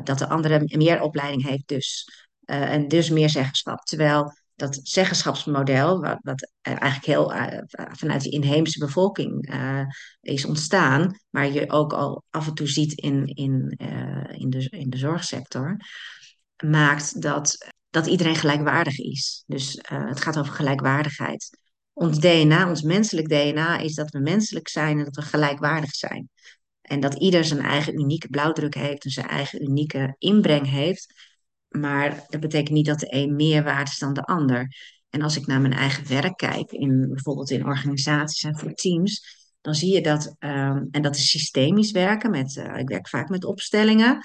dat 0.04 0.18
de 0.18 0.28
andere 0.28 0.62
meer 0.64 1.00
opleiding 1.00 1.44
heeft 1.44 1.68
dus. 1.68 2.08
en 2.44 2.88
dus 2.88 3.10
meer 3.10 3.30
zeggenschap. 3.30 3.78
Terwijl 3.78 4.32
dat 4.62 4.80
zeggenschapsmodel, 4.82 6.00
wat, 6.00 6.18
wat 6.22 6.50
eigenlijk 6.60 7.06
heel 7.06 7.34
uh, 7.34 7.58
vanuit 7.74 8.22
de 8.22 8.30
inheemse 8.30 8.78
bevolking 8.78 9.54
uh, 9.54 9.84
is 10.20 10.44
ontstaan, 10.44 11.20
maar 11.30 11.52
je 11.52 11.70
ook 11.70 11.92
al 11.92 12.22
af 12.30 12.46
en 12.46 12.54
toe 12.54 12.68
ziet 12.68 12.92
in, 12.92 13.26
in, 13.26 13.74
uh, 13.82 14.40
in, 14.40 14.50
de, 14.50 14.68
in 14.68 14.90
de 14.90 14.96
zorgsector, 14.96 15.76
maakt 16.64 17.22
dat, 17.22 17.72
dat 17.90 18.06
iedereen 18.06 18.36
gelijkwaardig 18.36 18.98
is. 18.98 19.44
Dus 19.46 19.78
het 19.82 20.20
gaat 20.20 20.38
over 20.38 20.52
gelijkwaardigheid. 20.52 21.58
Ons 21.92 22.18
DNA, 22.18 22.68
ons 22.68 22.82
menselijk 22.82 23.28
DNA, 23.28 23.78
is 23.78 23.94
dat 23.94 24.10
we 24.10 24.18
menselijk 24.18 24.68
zijn 24.68 24.98
en 24.98 25.04
dat 25.04 25.16
we 25.16 25.22
gelijkwaardig 25.22 25.94
zijn. 25.94 26.28
En 26.82 27.00
dat 27.00 27.14
ieder 27.14 27.44
zijn 27.44 27.60
eigen 27.60 28.00
unieke 28.00 28.28
blauwdruk 28.28 28.74
heeft 28.74 29.04
en 29.04 29.10
zijn 29.10 29.28
eigen 29.28 29.62
unieke 29.62 30.14
inbreng 30.18 30.70
heeft. 30.70 31.31
Maar 31.72 32.24
dat 32.28 32.40
betekent 32.40 32.76
niet 32.76 32.86
dat 32.86 33.00
de 33.00 33.14
een 33.14 33.36
meer 33.36 33.62
waard 33.62 33.88
is 33.88 33.98
dan 33.98 34.14
de 34.14 34.22
ander. 34.22 34.76
En 35.10 35.22
als 35.22 35.36
ik 35.36 35.46
naar 35.46 35.60
mijn 35.60 35.72
eigen 35.72 36.08
werk 36.08 36.36
kijk, 36.36 36.72
in, 36.72 37.08
bijvoorbeeld 37.08 37.50
in 37.50 37.66
organisaties 37.66 38.42
en 38.42 38.58
voor 38.58 38.74
teams, 38.74 39.40
dan 39.60 39.74
zie 39.74 39.92
je 39.94 40.02
dat, 40.02 40.36
um, 40.38 40.88
en 40.90 41.02
dat 41.02 41.16
is 41.16 41.30
systemisch 41.30 41.90
werken, 41.90 42.30
met, 42.30 42.56
uh, 42.56 42.78
ik 42.78 42.88
werk 42.88 43.08
vaak 43.08 43.28
met 43.28 43.44
opstellingen. 43.44 44.24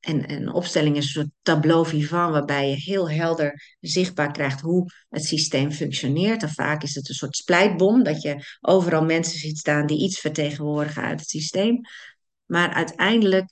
En 0.00 0.32
een 0.32 0.52
opstelling 0.52 0.96
is 0.96 1.04
een 1.04 1.10
soort 1.10 1.30
tableau 1.42 1.86
vivant 1.86 2.32
waarbij 2.32 2.68
je 2.68 2.76
heel 2.76 3.10
helder 3.10 3.76
zichtbaar 3.80 4.32
krijgt 4.32 4.60
hoe 4.60 4.90
het 5.08 5.24
systeem 5.24 5.72
functioneert. 5.72 6.42
En 6.42 6.50
vaak 6.50 6.82
is 6.82 6.94
het 6.94 7.08
een 7.08 7.14
soort 7.14 7.36
splijtbom, 7.36 8.02
dat 8.02 8.22
je 8.22 8.44
overal 8.60 9.04
mensen 9.04 9.38
ziet 9.38 9.58
staan 9.58 9.86
die 9.86 10.02
iets 10.02 10.18
vertegenwoordigen 10.18 11.02
uit 11.02 11.20
het 11.20 11.28
systeem. 11.28 11.80
Maar 12.46 12.72
uiteindelijk 12.72 13.50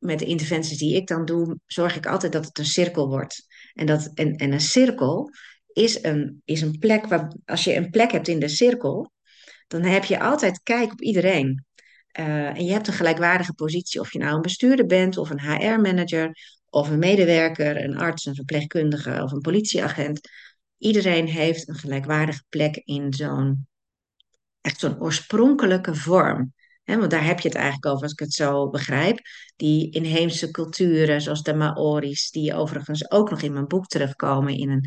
met 0.00 0.18
de 0.18 0.24
interventies 0.24 0.78
die 0.78 0.96
ik 0.96 1.06
dan 1.06 1.24
doe, 1.24 1.58
zorg 1.66 1.96
ik 1.96 2.06
altijd 2.06 2.32
dat 2.32 2.44
het 2.44 2.58
een 2.58 2.64
cirkel 2.64 3.08
wordt. 3.08 3.46
En, 3.74 3.86
dat, 3.86 4.10
en, 4.14 4.36
en 4.36 4.52
een 4.52 4.60
cirkel 4.60 5.30
is 5.72 6.02
een, 6.02 6.42
is 6.44 6.60
een 6.60 6.78
plek 6.78 7.06
waar, 7.06 7.36
als 7.44 7.64
je 7.64 7.76
een 7.76 7.90
plek 7.90 8.12
hebt 8.12 8.28
in 8.28 8.40
de 8.40 8.48
cirkel, 8.48 9.12
dan 9.66 9.82
heb 9.82 10.04
je 10.04 10.20
altijd 10.20 10.62
kijk 10.62 10.92
op 10.92 11.00
iedereen. 11.00 11.64
Uh, 12.18 12.46
en 12.46 12.64
je 12.64 12.72
hebt 12.72 12.86
een 12.86 12.92
gelijkwaardige 12.92 13.54
positie, 13.54 14.00
of 14.00 14.12
je 14.12 14.18
nou 14.18 14.34
een 14.34 14.42
bestuurder 14.42 14.86
bent, 14.86 15.16
of 15.16 15.30
een 15.30 15.40
HR-manager, 15.40 16.36
of 16.68 16.90
een 16.90 16.98
medewerker, 16.98 17.84
een 17.84 17.96
arts, 17.96 18.24
een 18.24 18.34
verpleegkundige 18.34 19.22
of 19.22 19.32
een 19.32 19.40
politieagent. 19.40 20.20
Iedereen 20.78 21.26
heeft 21.26 21.68
een 21.68 21.74
gelijkwaardige 21.74 22.42
plek 22.48 22.76
in 22.84 23.14
zo'n 23.14 23.68
echt 24.60 24.80
zo'n 24.80 25.00
oorspronkelijke 25.00 25.94
vorm 25.94 26.52
want 26.98 27.10
daar 27.10 27.24
heb 27.24 27.40
je 27.40 27.48
het 27.48 27.56
eigenlijk 27.56 27.86
over, 27.86 28.02
als 28.02 28.12
ik 28.12 28.18
het 28.18 28.32
zo 28.32 28.68
begrijp. 28.68 29.18
Die 29.56 29.90
inheemse 29.90 30.50
culturen, 30.50 31.20
zoals 31.20 31.42
de 31.42 31.54
Maori's, 31.54 32.30
die 32.30 32.54
overigens 32.54 33.10
ook 33.10 33.30
nog 33.30 33.42
in 33.42 33.52
mijn 33.52 33.66
boek 33.66 33.86
terugkomen 33.86 34.56
in 34.56 34.70
een, 34.70 34.84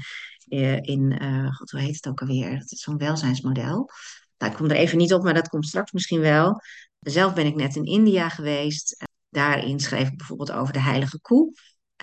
eh, 0.48 0.82
in, 0.82 1.24
uh, 1.24 1.56
God, 1.56 1.72
hoe 1.72 1.80
heet 1.80 1.96
het 1.96 2.08
ook 2.08 2.22
alweer? 2.22 2.64
Zo'n 2.66 2.98
welzijnsmodel. 2.98 3.90
Nou, 4.38 4.52
ik 4.52 4.58
kom 4.58 4.70
er 4.70 4.76
even 4.76 4.98
niet 4.98 5.14
op, 5.14 5.24
maar 5.24 5.34
dat 5.34 5.48
komt 5.48 5.68
straks 5.68 5.92
misschien 5.92 6.20
wel. 6.20 6.62
Zelf 7.00 7.34
ben 7.34 7.46
ik 7.46 7.56
net 7.56 7.76
in 7.76 7.86
India 7.86 8.30
geweest. 8.30 9.06
Daarin 9.30 9.80
schreef 9.80 10.08
ik 10.08 10.18
bijvoorbeeld 10.18 10.52
over 10.52 10.74
de 10.74 10.82
heilige 10.82 11.20
koe. 11.22 11.54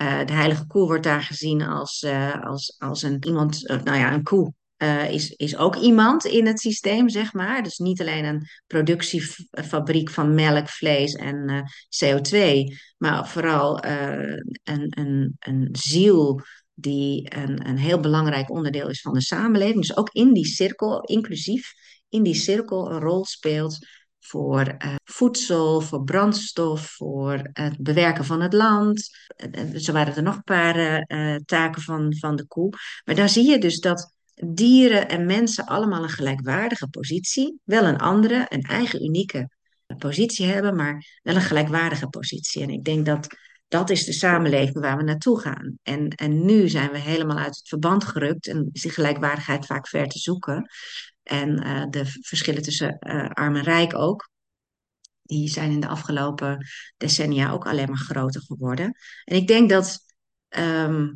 De 0.01 0.33
heilige 0.33 0.67
koe 0.67 0.85
wordt 0.85 1.03
daar 1.03 1.21
gezien 1.21 1.61
als, 1.61 2.05
als, 2.41 2.75
als 2.79 3.03
een 3.03 3.25
iemand, 3.25 3.67
nou 3.67 3.97
ja, 3.97 4.13
een 4.13 4.23
koe 4.23 4.53
uh, 4.81 5.11
is, 5.11 5.29
is 5.29 5.57
ook 5.57 5.75
iemand 5.75 6.25
in 6.25 6.47
het 6.47 6.59
systeem, 6.59 7.09
zeg 7.09 7.33
maar. 7.33 7.63
Dus 7.63 7.77
niet 7.77 8.01
alleen 8.01 8.25
een 8.25 8.47
productiefabriek 8.67 10.09
van 10.09 10.33
melk, 10.33 10.69
vlees 10.69 11.13
en 11.13 11.49
uh, 11.49 11.61
CO2, 12.05 12.63
maar 12.97 13.27
vooral 13.27 13.85
uh, 13.85 14.37
een, 14.63 14.99
een, 14.99 15.35
een 15.39 15.69
ziel 15.71 16.41
die 16.73 17.35
een, 17.35 17.67
een 17.67 17.77
heel 17.77 17.99
belangrijk 17.99 18.49
onderdeel 18.49 18.89
is 18.89 19.01
van 19.01 19.13
de 19.13 19.21
samenleving. 19.21 19.79
Dus 19.79 19.97
ook 19.97 20.09
in 20.11 20.33
die 20.33 20.45
cirkel, 20.45 21.01
inclusief 21.01 21.73
in 22.09 22.23
die 22.23 22.35
cirkel, 22.35 22.91
een 22.91 22.99
rol 22.99 23.25
speelt 23.25 23.87
voor 24.19 24.77
voedsel, 25.03 25.81
voor 25.81 26.03
brandstof, 26.03 26.81
voor 26.81 27.49
het 27.53 27.77
bewerken 27.77 28.25
van 28.25 28.41
het 28.41 28.53
land. 28.53 29.09
Zo 29.75 29.91
waren 29.91 30.15
er 30.15 30.23
nog 30.23 30.35
een 30.35 30.43
paar 30.43 31.05
taken 31.45 31.81
van, 31.81 32.15
van 32.17 32.35
de 32.35 32.47
koe. 32.47 32.69
Maar 33.05 33.15
daar 33.15 33.29
zie 33.29 33.49
je 33.49 33.57
dus 33.57 33.79
dat 33.79 34.13
dieren 34.33 35.09
en 35.09 35.25
mensen 35.25 35.65
allemaal 35.65 36.03
een 36.03 36.09
gelijkwaardige 36.09 36.87
positie. 36.87 37.59
Wel 37.63 37.83
een 37.83 37.97
andere, 37.97 38.45
een 38.49 38.61
eigen 38.61 39.03
unieke 39.03 39.49
positie 39.97 40.45
hebben, 40.45 40.75
maar 40.75 41.19
wel 41.21 41.35
een 41.35 41.41
gelijkwaardige 41.41 42.07
positie. 42.07 42.61
En 42.61 42.69
ik 42.69 42.83
denk 42.83 43.05
dat 43.05 43.27
dat 43.67 43.89
is 43.89 44.05
de 44.05 44.13
samenleving 44.13 44.79
waar 44.79 44.97
we 44.97 45.03
naartoe 45.03 45.39
gaan. 45.39 45.77
En, 45.83 46.07
en 46.09 46.45
nu 46.45 46.69
zijn 46.69 46.91
we 46.91 46.97
helemaal 46.97 47.37
uit 47.37 47.55
het 47.55 47.67
verband 47.67 48.03
gerukt 48.03 48.47
en 48.47 48.69
is 48.71 48.81
die 48.81 48.91
gelijkwaardigheid 48.91 49.65
vaak 49.65 49.87
ver 49.87 50.07
te 50.07 50.19
zoeken. 50.19 50.69
En 51.23 51.67
uh, 51.67 51.85
de 51.89 52.05
verschillen 52.05 52.61
tussen 52.61 52.97
uh, 52.99 53.29
arm 53.29 53.55
en 53.55 53.63
rijk 53.63 53.95
ook. 53.95 54.29
Die 55.21 55.49
zijn 55.49 55.71
in 55.71 55.79
de 55.79 55.87
afgelopen 55.87 56.67
decennia 56.97 57.51
ook 57.51 57.65
alleen 57.65 57.87
maar 57.89 57.97
groter 57.97 58.41
geworden. 58.41 58.97
En 59.23 59.35
ik 59.35 59.47
denk 59.47 59.69
dat 59.69 59.99
ehm, 60.47 61.07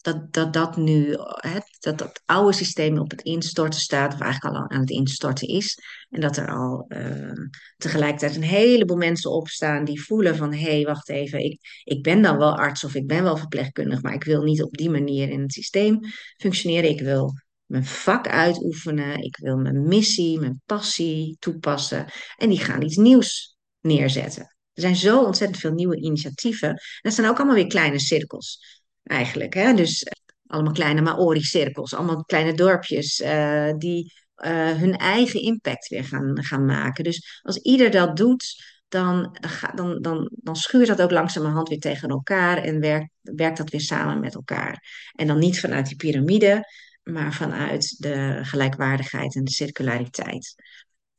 dat, 0.00 0.32
dat 0.32 0.52
dat 0.52 0.76
nu, 0.76 1.16
hè, 1.22 1.58
dat 1.78 1.98
dat 1.98 2.22
oude 2.26 2.52
systeem 2.52 2.98
op 2.98 3.10
het 3.10 3.22
instorten 3.22 3.80
staat, 3.80 4.14
of 4.14 4.20
eigenlijk 4.20 4.56
al 4.56 4.68
aan 4.68 4.80
het 4.80 4.90
instorten 4.90 5.48
is. 5.48 5.78
En 6.08 6.20
dat 6.20 6.36
er 6.36 6.50
al 6.50 6.84
eh, 6.88 7.32
tegelijkertijd 7.76 8.36
een 8.36 8.42
heleboel 8.42 8.96
mensen 8.96 9.30
opstaan 9.30 9.84
die 9.84 10.02
voelen 10.02 10.36
van, 10.36 10.52
hé, 10.52 10.70
hey, 10.70 10.84
wacht 10.84 11.08
even, 11.08 11.44
ik, 11.44 11.60
ik 11.84 12.02
ben 12.02 12.22
dan 12.22 12.38
wel 12.38 12.56
arts 12.56 12.84
of 12.84 12.94
ik 12.94 13.06
ben 13.06 13.22
wel 13.22 13.36
verpleegkundig, 13.36 14.02
maar 14.02 14.14
ik 14.14 14.24
wil 14.24 14.42
niet 14.42 14.62
op 14.62 14.76
die 14.76 14.90
manier 14.90 15.28
in 15.28 15.40
het 15.40 15.52
systeem 15.52 15.98
functioneren. 16.36 16.90
Ik 16.90 17.00
wil 17.00 17.32
mijn 17.64 17.84
vak 17.84 18.28
uitoefenen, 18.28 19.22
ik 19.22 19.36
wil 19.36 19.56
mijn 19.56 19.82
missie, 19.82 20.38
mijn 20.38 20.62
passie 20.66 21.36
toepassen. 21.38 22.06
En 22.36 22.48
die 22.48 22.60
gaan 22.60 22.82
iets 22.82 22.96
nieuws 22.96 23.56
neerzetten. 23.80 24.56
Er 24.72 24.82
zijn 24.82 24.96
zo 24.96 25.24
ontzettend 25.24 25.60
veel 25.60 25.72
nieuwe 25.72 25.96
initiatieven. 25.96 26.68
En 26.68 26.78
dat 27.00 27.14
zijn 27.14 27.28
ook 27.28 27.36
allemaal 27.36 27.54
weer 27.54 27.66
kleine 27.66 28.00
cirkels 28.00 28.79
eigenlijk. 29.10 29.54
Hè? 29.54 29.74
Dus 29.74 30.02
eh, 30.02 30.12
allemaal 30.46 30.72
kleine 30.72 31.00
Maori-cirkels, 31.00 31.94
allemaal 31.94 32.24
kleine 32.24 32.54
dorpjes 32.54 33.20
uh, 33.20 33.72
die 33.76 34.12
uh, 34.36 34.70
hun 34.70 34.96
eigen 34.96 35.40
impact 35.40 35.88
weer 35.88 36.04
gaan, 36.04 36.44
gaan 36.44 36.64
maken. 36.64 37.04
Dus 37.04 37.40
als 37.42 37.56
ieder 37.56 37.90
dat 37.90 38.16
doet, 38.16 38.64
dan, 38.88 39.36
dan, 39.74 40.02
dan, 40.02 40.30
dan 40.32 40.56
schuurt 40.56 40.86
dat 40.86 41.02
ook 41.02 41.10
langzamerhand 41.10 41.68
weer 41.68 41.78
tegen 41.78 42.08
elkaar 42.08 42.58
en 42.58 42.80
werkt, 42.80 43.10
werkt 43.20 43.56
dat 43.56 43.70
weer 43.70 43.80
samen 43.80 44.20
met 44.20 44.34
elkaar. 44.34 44.84
En 45.12 45.26
dan 45.26 45.38
niet 45.38 45.60
vanuit 45.60 45.86
die 45.86 45.96
piramide, 45.96 46.64
maar 47.02 47.32
vanuit 47.32 48.02
de 48.02 48.38
gelijkwaardigheid 48.42 49.34
en 49.34 49.44
de 49.44 49.50
circulariteit. 49.50 50.54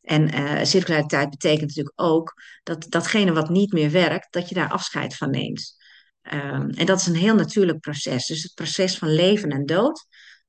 En 0.01 0.35
uh, 0.35 0.63
circulariteit 0.63 1.29
betekent 1.29 1.67
natuurlijk 1.67 2.01
ook 2.01 2.33
dat 2.63 2.85
datgene 2.89 3.31
wat 3.31 3.49
niet 3.49 3.71
meer 3.71 3.91
werkt, 3.91 4.33
dat 4.33 4.49
je 4.49 4.55
daar 4.55 4.69
afscheid 4.69 5.15
van 5.15 5.29
neemt. 5.29 5.75
Um, 6.21 6.69
en 6.69 6.85
dat 6.85 6.99
is 6.99 7.07
een 7.07 7.15
heel 7.15 7.35
natuurlijk 7.35 7.79
proces. 7.79 8.25
Dus 8.25 8.43
het 8.43 8.53
proces 8.53 8.97
van 8.97 9.13
leven 9.13 9.49
en 9.49 9.65
dood, 9.65 10.05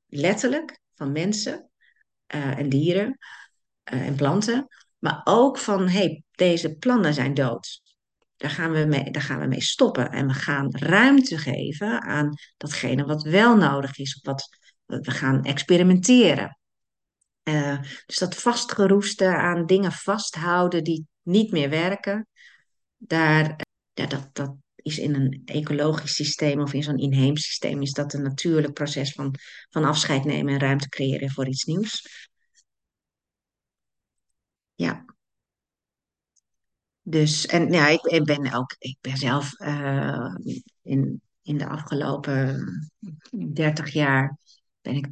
letterlijk, 0.07 0.79
van 0.93 1.11
mensen 1.11 1.69
uh, 2.35 2.57
en 2.57 2.69
dieren 2.69 3.17
uh, 3.93 4.07
en 4.07 4.15
planten. 4.15 4.67
Maar 4.99 5.21
ook 5.23 5.57
van, 5.57 5.87
hey, 5.87 6.23
deze 6.31 6.75
planten 6.75 7.13
zijn 7.13 7.33
dood. 7.33 7.81
Daar 8.37 8.49
gaan, 8.49 8.71
we 8.71 8.85
mee, 8.85 9.11
daar 9.11 9.21
gaan 9.21 9.39
we 9.39 9.47
mee 9.47 9.61
stoppen. 9.61 10.11
En 10.11 10.27
we 10.27 10.33
gaan 10.33 10.75
ruimte 10.75 11.37
geven 11.37 12.01
aan 12.01 12.33
datgene 12.57 13.05
wat 13.05 13.23
wel 13.23 13.55
nodig 13.55 13.97
is. 13.97 14.19
Wat 14.21 14.49
we 14.85 15.11
gaan 15.11 15.43
experimenteren. 15.43 16.57
Uh, 17.43 17.81
dus 18.05 18.17
dat 18.17 18.35
vastgeroeste 18.35 19.35
aan 19.35 19.65
dingen 19.65 19.91
vasthouden 19.91 20.83
die 20.83 21.07
niet 21.21 21.51
meer 21.51 21.69
werken. 21.69 22.27
Daar, 22.97 23.59
ja, 23.93 24.05
dat, 24.05 24.29
dat, 24.33 24.55
is 24.83 24.97
in 24.97 25.15
een 25.15 25.41
ecologisch 25.45 26.15
systeem 26.15 26.61
of 26.61 26.73
in 26.73 26.83
zo'n 26.83 26.97
inheems 26.97 27.45
systeem, 27.45 27.81
is 27.81 27.91
dat 27.91 28.13
een 28.13 28.21
natuurlijk 28.21 28.73
proces 28.73 29.11
van, 29.11 29.35
van 29.69 29.83
afscheid 29.83 30.23
nemen 30.23 30.53
en 30.53 30.59
ruimte 30.59 30.89
creëren 30.89 31.29
voor 31.31 31.47
iets 31.47 31.63
nieuws. 31.63 32.27
Ja. 34.75 35.05
Dus, 37.01 37.45
en 37.45 37.71
ja, 37.71 37.87
ik, 37.87 38.01
ik 38.01 38.23
ben 38.23 38.53
ook, 38.53 38.75
ik 38.79 38.97
ben 39.01 39.17
zelf 39.17 39.59
uh, 39.59 40.35
in, 40.81 41.21
in 41.41 41.57
de 41.57 41.67
afgelopen 41.67 42.67
30 43.53 43.93
jaar 43.93 44.37
ben 44.81 44.95
ik 44.95 45.07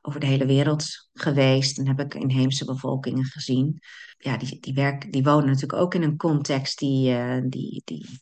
over 0.00 0.20
de 0.20 0.26
hele 0.26 0.46
wereld 0.46 1.08
geweest 1.12 1.78
en 1.78 1.86
heb 1.86 2.00
ik 2.00 2.14
inheemse 2.14 2.64
bevolkingen 2.64 3.24
gezien. 3.24 3.80
Ja, 4.18 4.36
die, 4.36 4.60
die, 4.60 4.74
werk, 4.74 5.12
die 5.12 5.22
wonen 5.22 5.46
natuurlijk 5.46 5.82
ook 5.82 5.94
in 5.94 6.02
een 6.02 6.16
context 6.16 6.78
die, 6.78 7.10
uh, 7.10 7.42
die, 7.48 7.82
die 7.84 8.20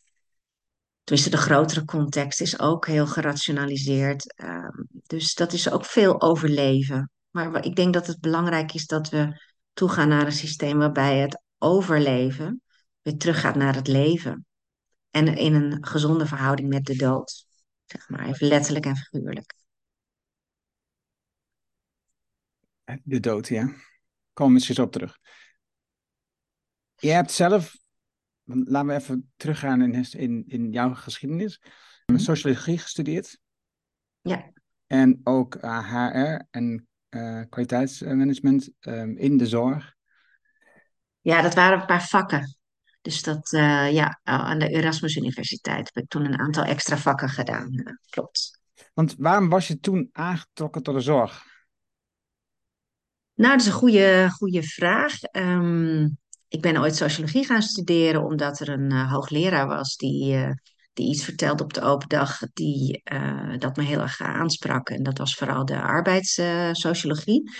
Tenminste, 1.07 1.31
de 1.31 1.42
grotere 1.42 1.85
context 1.85 2.40
is 2.40 2.61
ook 2.61 2.87
heel 2.87 3.07
gerationaliseerd. 3.07 4.35
Ehm, 4.35 4.83
dus 4.90 5.35
dat 5.35 5.53
is 5.53 5.71
ook 5.71 5.85
veel 5.85 6.21
overleven. 6.21 7.11
Maar 7.31 7.64
ik 7.64 7.77
denk 7.77 7.92
dat 7.92 8.07
het 8.07 8.21
belangrijk 8.21 8.75
is 8.75 8.87
dat 8.87 9.09
we 9.09 9.42
toegaan 9.73 10.09
naar 10.09 10.27
een 10.27 10.33
systeem 10.33 10.79
waarbij 10.79 11.19
het 11.19 11.42
overleven 11.59 12.62
weer 13.03 13.16
teruggaat 13.16 13.55
naar 13.55 13.75
het 13.75 13.87
leven. 13.87 14.47
En 15.11 15.37
in 15.37 15.55
een 15.55 15.87
gezonde 15.87 16.27
verhouding 16.27 16.69
met 16.69 16.85
de 16.85 16.97
dood. 16.97 17.47
Zeg 17.85 18.09
maar, 18.09 18.27
even 18.27 18.49
letterlijk 18.49 18.87
en 18.87 18.97
figuurlijk. 18.97 19.55
De 23.03 23.21
dood, 23.21 23.49
ja. 23.49 23.75
Kom 24.33 24.55
eens 24.55 24.79
op 24.79 24.92
terug. 24.92 25.19
Je 26.97 27.11
hebt 27.11 27.31
zelf 27.33 27.77
laten 28.47 28.87
we 28.87 28.95
even 28.95 29.33
teruggaan 29.37 29.83
in, 29.83 30.07
in, 30.11 30.45
in 30.47 30.73
jouw 30.73 30.95
geschiedenis. 30.95 31.61
Mm 32.07 32.19
Sociologie 32.19 32.79
gestudeerd. 32.79 33.39
Ja. 34.21 34.53
En 34.87 35.21
ook 35.23 35.55
HR 35.61 36.45
en 36.51 36.89
uh, 37.11 37.43
kwaliteitsmanagement 37.49 38.71
um, 38.81 39.17
in 39.17 39.37
de 39.37 39.47
zorg. 39.47 39.95
Ja, 41.21 41.43
dat 41.43 41.55
waren 41.55 41.81
een 41.81 41.87
paar 41.87 42.07
vakken. 42.07 42.57
Dus 43.01 43.23
dat, 43.23 43.53
uh, 43.53 43.93
ja, 43.93 44.21
aan 44.23 44.59
de 44.59 44.69
Erasmus 44.69 45.17
Universiteit 45.17 45.91
heb 45.93 46.05
ik 46.05 46.11
toen 46.11 46.25
een 46.25 46.39
aantal 46.39 46.65
extra 46.65 46.97
vakken 46.97 47.29
gedaan. 47.29 47.99
Klopt. 48.11 48.61
Want 48.95 49.15
waarom 49.19 49.49
was 49.49 49.69
je 49.69 49.81
toen 49.81 50.09
aangetrokken 50.13 50.83
tot 50.83 50.95
de 50.95 51.01
zorg? 51.01 51.45
Nou, 53.35 53.53
dat 53.53 53.61
is 53.61 53.67
een 53.67 53.73
goede, 53.73 54.29
goede 54.31 54.63
vraag. 54.63 55.15
Um, 55.33 56.19
ik 56.49 56.61
ben 56.61 56.79
ooit 56.79 56.97
sociologie 56.97 57.45
gaan 57.45 57.63
studeren 57.63 58.25
omdat 58.25 58.61
er 58.61 58.69
een 58.69 58.93
uh, 58.93 59.13
hoogleraar 59.13 59.67
was 59.67 59.97
die, 59.97 60.35
uh, 60.35 60.51
die 60.93 61.09
iets 61.09 61.25
vertelde 61.25 61.63
op 61.63 61.73
de 61.73 61.81
open 61.81 62.09
dag 62.09 62.39
die 62.53 63.03
uh, 63.13 63.59
dat 63.59 63.77
me 63.77 63.83
heel 63.83 64.01
erg 64.01 64.21
aansprak. 64.21 64.91
En 64.91 65.03
dat 65.03 65.19
was 65.19 65.35
vooral 65.35 65.65
de 65.65 65.81
arbeidssociologie. 65.81 67.51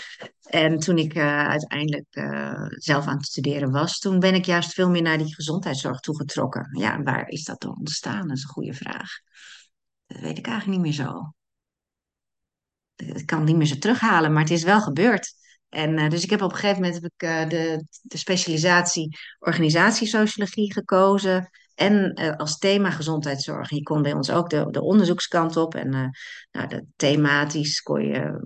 en 0.41 0.79
toen 0.79 0.97
ik 0.97 1.17
uiteindelijk 1.17 2.05
zelf 2.69 3.07
aan 3.07 3.17
het 3.17 3.25
studeren 3.25 3.71
was, 3.71 3.99
toen 3.99 4.19
ben 4.19 4.33
ik 4.33 4.45
juist 4.45 4.73
veel 4.73 4.89
meer 4.89 5.01
naar 5.01 5.17
die 5.17 5.35
gezondheidszorg 5.35 5.99
toegetrokken. 5.99 6.69
Ja, 6.79 7.01
waar 7.01 7.27
is 7.27 7.43
dat 7.43 7.61
dan 7.61 7.77
ontstaan? 7.77 8.27
Dat 8.27 8.37
is 8.37 8.43
een 8.43 8.49
goede 8.49 8.73
vraag. 8.73 9.09
Dat 10.05 10.19
weet 10.19 10.37
ik 10.37 10.47
eigenlijk 10.47 10.79
niet 10.79 10.87
meer 10.87 11.05
zo. 11.05 11.33
Ik 12.95 13.25
kan 13.25 13.37
het 13.37 13.47
niet 13.47 13.57
meer 13.57 13.67
zo 13.67 13.77
terughalen, 13.77 14.33
maar 14.33 14.41
het 14.41 14.51
is 14.51 14.63
wel 14.63 14.81
gebeurd. 14.81 15.33
En 15.69 15.97
uh, 15.99 16.09
dus 16.09 16.23
ik 16.23 16.29
heb 16.29 16.41
op 16.41 16.51
een 16.51 16.57
gegeven 16.57 16.81
moment 16.81 17.01
heb 17.01 17.11
ik, 17.15 17.23
uh, 17.23 17.49
de, 17.49 17.85
de 18.01 18.17
specialisatie 18.17 19.17
organisatiesociologie 19.39 20.73
gekozen. 20.73 21.49
En 21.75 22.21
uh, 22.21 22.35
als 22.35 22.57
thema 22.57 22.91
gezondheidszorg. 22.91 23.69
Je 23.69 23.83
kon 23.83 24.01
bij 24.01 24.13
ons 24.13 24.29
ook 24.29 24.49
de, 24.49 24.71
de 24.71 24.81
onderzoekskant 24.81 25.57
op. 25.57 25.75
En 25.75 25.89
nou, 26.51 26.85
thematisch 26.95 27.81
kon 27.81 28.05
je 28.05 28.41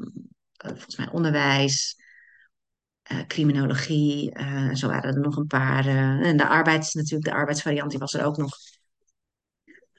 volgens 0.51 0.95
mij 0.97 1.09
onderwijs, 1.11 1.95
criminologie. 3.27 4.31
zo 4.73 4.87
waren 4.87 5.13
er 5.13 5.19
nog 5.19 5.37
een 5.37 5.47
paar. 5.47 5.87
en 6.21 6.37
de 6.37 6.47
arbeids, 6.47 6.93
natuurlijk, 6.93 7.29
de 7.29 7.35
arbeidsvariant, 7.35 7.89
die 7.89 7.99
was 7.99 8.13
er 8.13 8.25
ook 8.25 8.37
nog. 8.37 8.57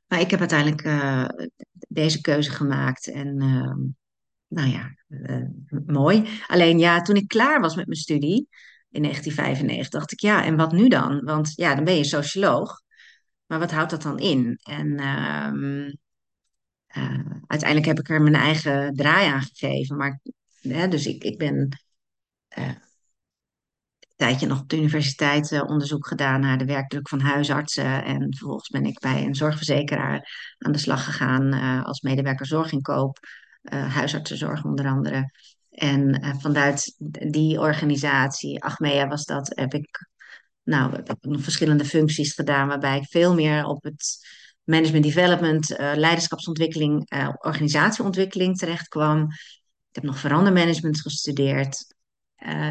Maar 0.07 0.21
ik 0.21 0.31
heb 0.31 0.41
uiteindelijk 0.41 0.83
deze 1.89 2.21
keuze 2.21 2.51
gemaakt. 2.51 3.07
En 3.09 3.41
ehm, 3.41 3.81
nou 4.53 4.69
ja, 4.69 4.95
uh, 5.09 5.47
mooi. 5.87 6.29
Alleen 6.47 6.79
ja, 6.79 7.03
toen 7.03 7.17
ik 7.17 7.29
klaar 7.29 7.61
was 7.61 7.77
met 7.77 7.87
mijn 7.87 7.99
studie 7.99 8.49
in 8.91 9.03
1995, 9.03 9.89
dacht 9.89 10.13
ik 10.13 10.21
ja, 10.21 10.45
en 10.45 10.57
wat 10.57 10.73
nu 10.73 10.89
dan? 10.89 11.25
Want 11.25 11.53
ja, 11.55 11.75
dan 11.75 11.85
ben 11.85 11.97
je 11.97 12.05
socioloog. 12.05 12.81
Maar 13.47 13.59
wat 13.59 13.71
houdt 13.71 13.91
dat 13.91 14.03
dan 14.03 14.19
in? 14.19 14.59
En 14.63 14.87
uh, 14.87 15.53
uh, 17.03 17.21
uiteindelijk 17.47 17.87
heb 17.87 17.99
ik 17.99 18.09
er 18.09 18.23
mijn 18.23 18.35
eigen 18.35 18.95
draai 18.95 19.29
aan 19.29 19.43
gegeven. 19.43 19.97
Maar, 19.97 20.21
dus 20.63 21.07
ik, 21.07 21.25
ik 21.25 21.39
ben 21.39 21.79
eh, 22.49 22.65
een 22.69 24.17
tijdje 24.17 24.47
nog 24.47 24.61
op 24.61 24.69
de 24.69 24.77
universiteit 24.77 25.63
onderzoek 25.63 26.07
gedaan 26.07 26.41
naar 26.41 26.59
de 26.59 26.65
werkdruk 26.65 27.09
van 27.09 27.21
huisartsen. 27.21 28.05
En 28.05 28.35
vervolgens 28.37 28.69
ben 28.69 28.85
ik 28.85 28.99
bij 28.99 29.25
een 29.25 29.35
zorgverzekeraar 29.35 30.55
aan 30.59 30.73
de 30.73 30.79
slag 30.79 31.05
gegaan 31.05 31.53
als 31.85 32.01
medewerker 32.01 32.47
zorginkoop 32.47 33.19
huisartsenzorg 33.71 34.65
onder 34.65 34.87
andere. 34.87 35.31
En 35.73 36.25
uh, 36.25 36.35
vanuit 36.39 36.95
die 37.31 37.61
organisatie, 37.61 38.63
Achmea 38.63 39.09
was 39.09 39.25
dat, 39.25 39.53
heb 39.55 39.75
ik, 39.75 40.09
nou, 40.63 40.95
heb 41.05 41.19
verschillende 41.21 41.85
functies 41.85 42.35
gedaan 42.35 42.69
waarbij 42.69 42.97
ik 42.97 43.09
veel 43.09 43.35
meer 43.35 43.65
op 43.65 43.83
het 43.83 44.19
management 44.65 45.05
development, 45.05 45.71
uh, 45.71 45.93
leiderschapsontwikkeling, 45.95 47.13
organisatieontwikkeling 47.39 48.59
terecht 48.59 48.89
kwam. 48.89 49.23
Ik 49.89 49.99
heb 50.01 50.05
nog 50.05 50.19
verandermanagement 50.19 51.01
gestudeerd. 51.01 51.95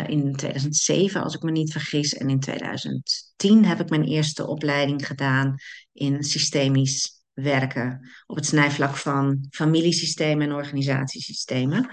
in 0.07 0.35
2007, 0.35 1.23
als 1.23 1.35
ik 1.35 1.41
me 1.41 1.51
niet 1.51 1.71
vergis. 1.71 2.13
En 2.13 2.29
in 2.29 2.39
2010 2.39 3.65
heb 3.65 3.79
ik 3.79 3.89
mijn 3.89 4.03
eerste 4.03 4.47
opleiding 4.47 5.07
gedaan 5.07 5.55
in 5.93 6.23
systemisch 6.23 7.20
werken 7.34 8.09
op 8.25 8.36
het 8.36 8.45
snijvlak 8.45 8.95
van 8.95 9.45
familiesystemen 9.49 10.47
en 10.47 10.55
organisatiesystemen. 10.55 11.89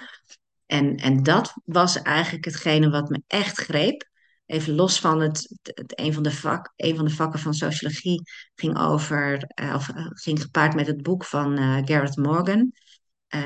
En, 0.67 0.97
en 0.97 1.23
dat 1.23 1.55
was 1.65 2.03
eigenlijk 2.03 2.45
hetgene 2.45 2.91
wat 2.91 3.09
me 3.09 3.23
echt 3.27 3.59
greep. 3.59 4.09
even 4.47 4.75
los 4.75 5.01
van 5.01 5.21
het, 5.21 5.59
een, 5.87 6.13
van 6.13 6.23
de 6.23 6.31
vak, 6.31 6.73
een 6.77 6.97
van 6.97 7.05
de 7.05 7.11
vakken 7.11 7.41
van 7.41 7.55
sociologie 7.55 8.23
ging 8.55 8.79
over, 8.79 9.53
uh, 9.63 9.75
of 9.75 9.91
ging 9.95 10.43
gepaard 10.43 10.75
met 10.75 10.87
het 10.87 11.03
boek 11.03 11.25
van 11.25 11.59
uh, 11.59 11.79
Garrett 11.85 12.17
Morgan, 12.17 12.73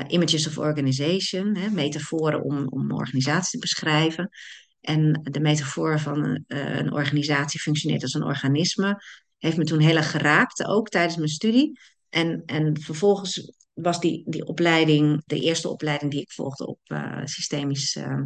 Images 0.07 0.47
of 0.47 0.57
Organization, 0.57 1.55
hè, 1.55 1.69
metaforen 1.69 2.43
om, 2.43 2.67
om 2.67 2.91
organisatie 2.91 3.51
te 3.51 3.67
beschrijven. 3.67 4.29
En 4.81 5.19
de 5.23 5.39
metafoor 5.39 5.99
van 5.99 6.43
een 6.47 6.91
organisatie 6.91 7.59
functioneert 7.59 8.01
als 8.01 8.13
een 8.13 8.23
organisme, 8.23 9.01
heeft 9.43 9.57
me 9.57 9.63
toen 9.63 9.79
heel 9.79 9.95
erg 9.95 10.11
geraakt, 10.11 10.65
ook 10.65 10.89
tijdens 10.89 11.15
mijn 11.15 11.29
studie. 11.29 11.79
En, 12.09 12.43
en 12.45 12.81
vervolgens 12.81 13.53
was 13.73 13.99
die, 13.99 14.23
die 14.25 14.45
opleiding, 14.45 15.21
de 15.25 15.39
eerste 15.39 15.69
opleiding 15.69 16.11
die 16.11 16.21
ik 16.21 16.31
volgde 16.31 16.67
op 16.67 16.79
uh, 16.87 17.21
systemisch 17.23 17.95
uh, 17.95 18.21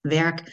werk, 0.00 0.44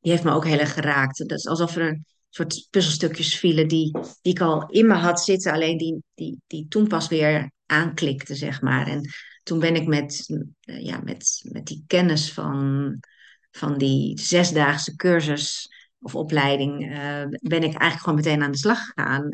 die 0.00 0.12
heeft 0.12 0.24
me 0.24 0.30
ook 0.30 0.44
heel 0.44 0.58
erg 0.58 0.72
geraakt. 0.72 1.18
Dat 1.18 1.38
is 1.38 1.46
alsof 1.46 1.76
er 1.76 1.88
een 1.88 2.06
soort 2.28 2.66
puzzelstukjes 2.70 3.38
vielen 3.38 3.68
die, 3.68 3.98
die 4.22 4.32
ik 4.32 4.40
al 4.40 4.68
in 4.70 4.86
me 4.86 4.94
had 4.94 5.20
zitten, 5.20 5.52
alleen 5.52 5.78
die, 5.78 6.02
die, 6.14 6.40
die 6.46 6.66
toen 6.68 6.86
pas 6.86 7.08
weer 7.08 7.50
aanklikte, 7.66 8.34
zeg 8.34 8.60
maar. 8.60 8.86
En 8.86 9.10
toen 9.42 9.58
ben 9.58 9.74
ik 9.74 9.86
met, 9.86 10.24
uh, 10.64 10.84
ja, 10.84 11.00
met, 11.04 11.40
met 11.42 11.66
die 11.66 11.84
kennis 11.86 12.32
van, 12.32 12.98
van 13.50 13.78
die 13.78 14.20
zesdaagse 14.20 14.96
cursus 14.96 15.68
of 16.04 16.14
opleiding, 16.14 16.78
ben 17.40 17.62
ik 17.62 17.74
eigenlijk 17.74 18.00
gewoon 18.00 18.14
meteen 18.14 18.42
aan 18.42 18.50
de 18.50 18.58
slag 18.58 18.78
gegaan. 18.78 19.28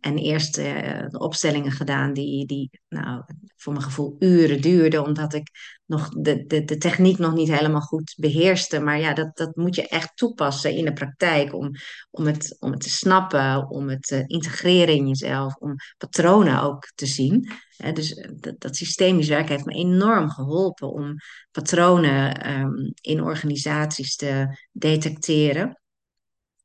En 0.00 0.18
eerst 0.18 0.58
uh, 0.58 0.64
de 1.08 1.18
opstellingen 1.18 1.72
gedaan 1.72 2.12
die, 2.12 2.46
die 2.46 2.70
nou, 2.88 3.22
voor 3.56 3.72
mijn 3.72 3.84
gevoel 3.84 4.16
uren 4.18 4.60
duurden, 4.60 5.04
omdat 5.04 5.34
ik 5.34 5.50
nog 5.90 6.08
de, 6.08 6.46
de, 6.46 6.64
de 6.64 6.76
techniek 6.76 7.18
nog 7.18 7.34
niet 7.34 7.48
helemaal 7.48 7.80
goed 7.80 8.14
beheerste. 8.16 8.80
Maar 8.80 8.98
ja, 8.98 9.14
dat, 9.14 9.36
dat 9.36 9.56
moet 9.56 9.74
je 9.74 9.88
echt 9.88 10.16
toepassen 10.16 10.72
in 10.72 10.84
de 10.84 10.92
praktijk 10.92 11.54
om, 11.54 11.70
om, 12.10 12.26
het, 12.26 12.56
om 12.58 12.70
het 12.70 12.80
te 12.80 12.90
snappen, 12.90 13.70
om 13.70 13.88
het 13.88 14.02
te 14.02 14.24
integreren 14.26 14.94
in 14.94 15.08
jezelf, 15.08 15.54
om 15.54 15.74
patronen 15.98 16.62
ook 16.62 16.92
te 16.94 17.06
zien. 17.06 17.52
dus 17.94 18.14
eh, 18.14 18.30
dat, 18.58 18.76
systemisch 18.76 19.28
werk 19.28 19.48
heeft 19.48 19.64
me 19.64 19.72
enorm 19.72 20.30
geholpen 20.30 20.92
om 20.92 21.14
patronen 21.50 22.50
um, 22.50 22.92
in 23.00 23.22
organisaties 23.22 24.16
te 24.16 24.58
detecteren 24.72 25.80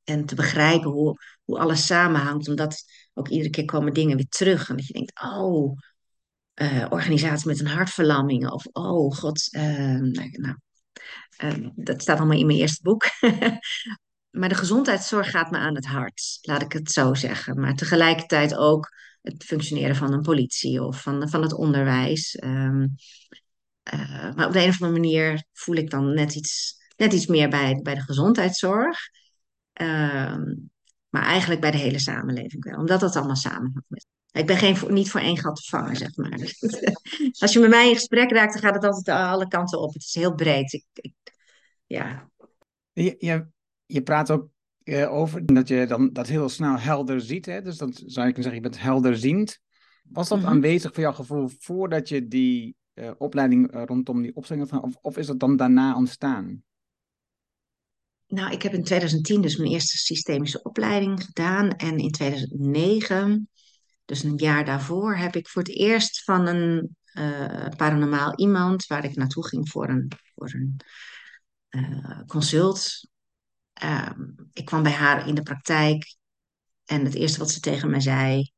en 0.03 0.26
te 0.26 0.36
begrijpen 0.36 0.91
hoe, 0.91 1.17
hoe 1.43 1.59
alles 1.59 1.86
samenhangt. 1.86 2.47
Omdat 2.49 2.84
ook 3.13 3.30
iedere 3.30 3.49
keer 3.49 3.65
komen 3.65 3.93
dingen 3.93 4.15
weer 4.15 4.30
terug. 4.30 4.69
En 4.69 4.76
dat 4.76 4.88
je 4.88 4.93
denkt, 4.93 5.21
oh, 5.21 5.78
uh, 6.55 6.85
organisatie 6.89 7.47
met 7.47 7.59
een 7.59 7.67
hartverlamming. 7.67 8.49
Of, 8.51 8.65
oh, 8.71 9.15
god, 9.15 9.47
uh, 9.51 9.99
nou, 9.99 10.57
uh, 11.43 11.67
dat 11.75 12.01
staat 12.01 12.17
allemaal 12.17 12.37
in 12.37 12.45
mijn 12.45 12.59
eerste 12.59 12.81
boek. 12.81 13.05
maar 14.39 14.49
de 14.49 14.55
gezondheidszorg 14.55 15.29
gaat 15.29 15.51
me 15.51 15.57
aan 15.57 15.75
het 15.75 15.85
hart, 15.85 16.37
laat 16.41 16.61
ik 16.61 16.71
het 16.71 16.91
zo 16.91 17.13
zeggen. 17.13 17.59
Maar 17.59 17.75
tegelijkertijd 17.75 18.55
ook 18.55 18.89
het 19.21 19.43
functioneren 19.43 19.95
van 19.95 20.13
een 20.13 20.21
politie 20.21 20.83
of 20.83 21.01
van, 21.01 21.29
van 21.29 21.41
het 21.41 21.53
onderwijs. 21.53 22.37
Um, 22.43 22.95
maar 24.35 24.45
op 24.47 24.53
de 24.53 24.61
een 24.61 24.69
of 24.69 24.81
andere 24.81 25.01
manier 25.01 25.43
voel 25.53 25.75
ik 25.75 25.89
dan 25.89 26.13
net 26.13 26.35
iets, 26.35 26.75
net 26.97 27.13
iets 27.13 27.25
meer 27.25 27.49
bij, 27.49 27.79
bij 27.83 27.93
de 27.93 28.01
gezondheidszorg. 28.01 28.99
Maar 31.16 31.26
eigenlijk 31.26 31.61
bij 31.61 31.72
de 31.72 31.78
hele 31.78 31.99
samenleving 31.99 32.63
wel, 32.63 32.78
omdat 32.78 32.99
dat 32.99 33.16
allemaal 33.16 33.36
samenhangt 33.36 33.86
met. 33.88 34.07
Ik 34.32 34.45
ben 34.45 34.57
geen, 34.57 34.93
niet 34.93 35.11
voor 35.11 35.22
één 35.22 35.38
gat 35.38 35.55
te 35.55 35.70
vangen, 35.70 35.95
zeg 35.95 36.16
maar. 36.16 36.39
als 37.41 37.53
je 37.53 37.59
met 37.59 37.70
mij 37.70 37.89
in 37.89 37.95
gesprek 37.95 38.32
raakt, 38.32 38.53
dan 38.53 38.61
gaat 38.61 38.74
het 38.74 38.84
altijd 38.84 39.18
alle 39.18 39.47
kanten 39.47 39.82
op. 39.82 39.93
Het 39.93 40.03
is 40.03 40.16
heel 40.16 40.36
breed. 40.36 40.74
Ik, 40.74 40.86
ik, 40.93 41.13
ja. 41.86 42.30
Je, 42.93 43.16
je, 43.18 43.47
je 43.86 44.01
praat 44.01 44.32
ook 44.32 44.49
uh, 44.84 45.13
over 45.13 45.45
dat 45.45 45.68
je 45.68 45.86
dan 45.88 46.13
dat 46.13 46.28
heel 46.28 46.49
snel 46.49 46.80
helder 46.80 47.22
ziet. 47.22 47.45
Hè? 47.45 47.61
Dus 47.61 47.78
dan 47.78 47.93
zou 47.93 48.28
je 48.28 48.34
kunnen 48.34 48.43
zeggen, 48.43 48.53
je 48.53 48.70
bent 48.70 48.82
helderziend. 48.82 49.59
Was 50.03 50.28
dat 50.28 50.38
mm 50.38 50.43
-hmm. 50.43 50.53
aanwezig 50.53 50.93
voor 50.93 51.03
jouw 51.03 51.13
gevoel 51.13 51.49
voordat 51.59 52.09
je 52.09 52.28
die 52.28 52.76
uh, 52.93 53.11
opleiding 53.18 53.76
uh, 53.76 53.84
rondom 53.86 54.22
die 54.22 54.36
opstelling 54.36 54.70
had 54.70 54.84
of, 54.84 54.95
of 55.01 55.18
is 55.18 55.28
dat 55.28 55.39
dan 55.39 55.55
daarna 55.55 55.95
ontstaan? 55.95 56.63
Nou, 58.36 58.51
ik 58.51 58.61
heb 58.61 58.73
in 58.73 58.83
2010 58.83 59.41
dus 59.41 59.55
mijn 59.55 59.71
eerste 59.71 59.97
systemische 59.97 60.61
opleiding 60.61 61.23
gedaan. 61.23 61.69
En 61.69 61.97
in 61.97 62.11
2009, 62.11 63.49
dus 64.05 64.23
een 64.23 64.36
jaar 64.36 64.65
daarvoor, 64.65 65.15
heb 65.15 65.36
ik 65.36 65.47
voor 65.47 65.61
het 65.61 65.75
eerst 65.75 66.23
van 66.23 66.47
een 66.47 66.95
uh, 67.13 67.67
paranormaal 67.77 68.36
iemand, 68.36 68.86
waar 68.86 69.03
ik 69.03 69.15
naartoe 69.15 69.47
ging 69.47 69.69
voor 69.69 69.89
een, 69.89 70.11
voor 70.36 70.53
een 70.53 70.77
uh, 71.69 72.19
consult. 72.27 73.09
Uh, 73.83 74.11
ik 74.53 74.65
kwam 74.65 74.83
bij 74.83 74.91
haar 74.91 75.27
in 75.27 75.36
de 75.36 75.43
praktijk. 75.43 76.15
En 76.86 77.05
het 77.05 77.13
eerste 77.13 77.39
wat 77.39 77.51
ze 77.51 77.59
tegen 77.59 77.89
mij 77.89 78.01
zei, 78.01 78.51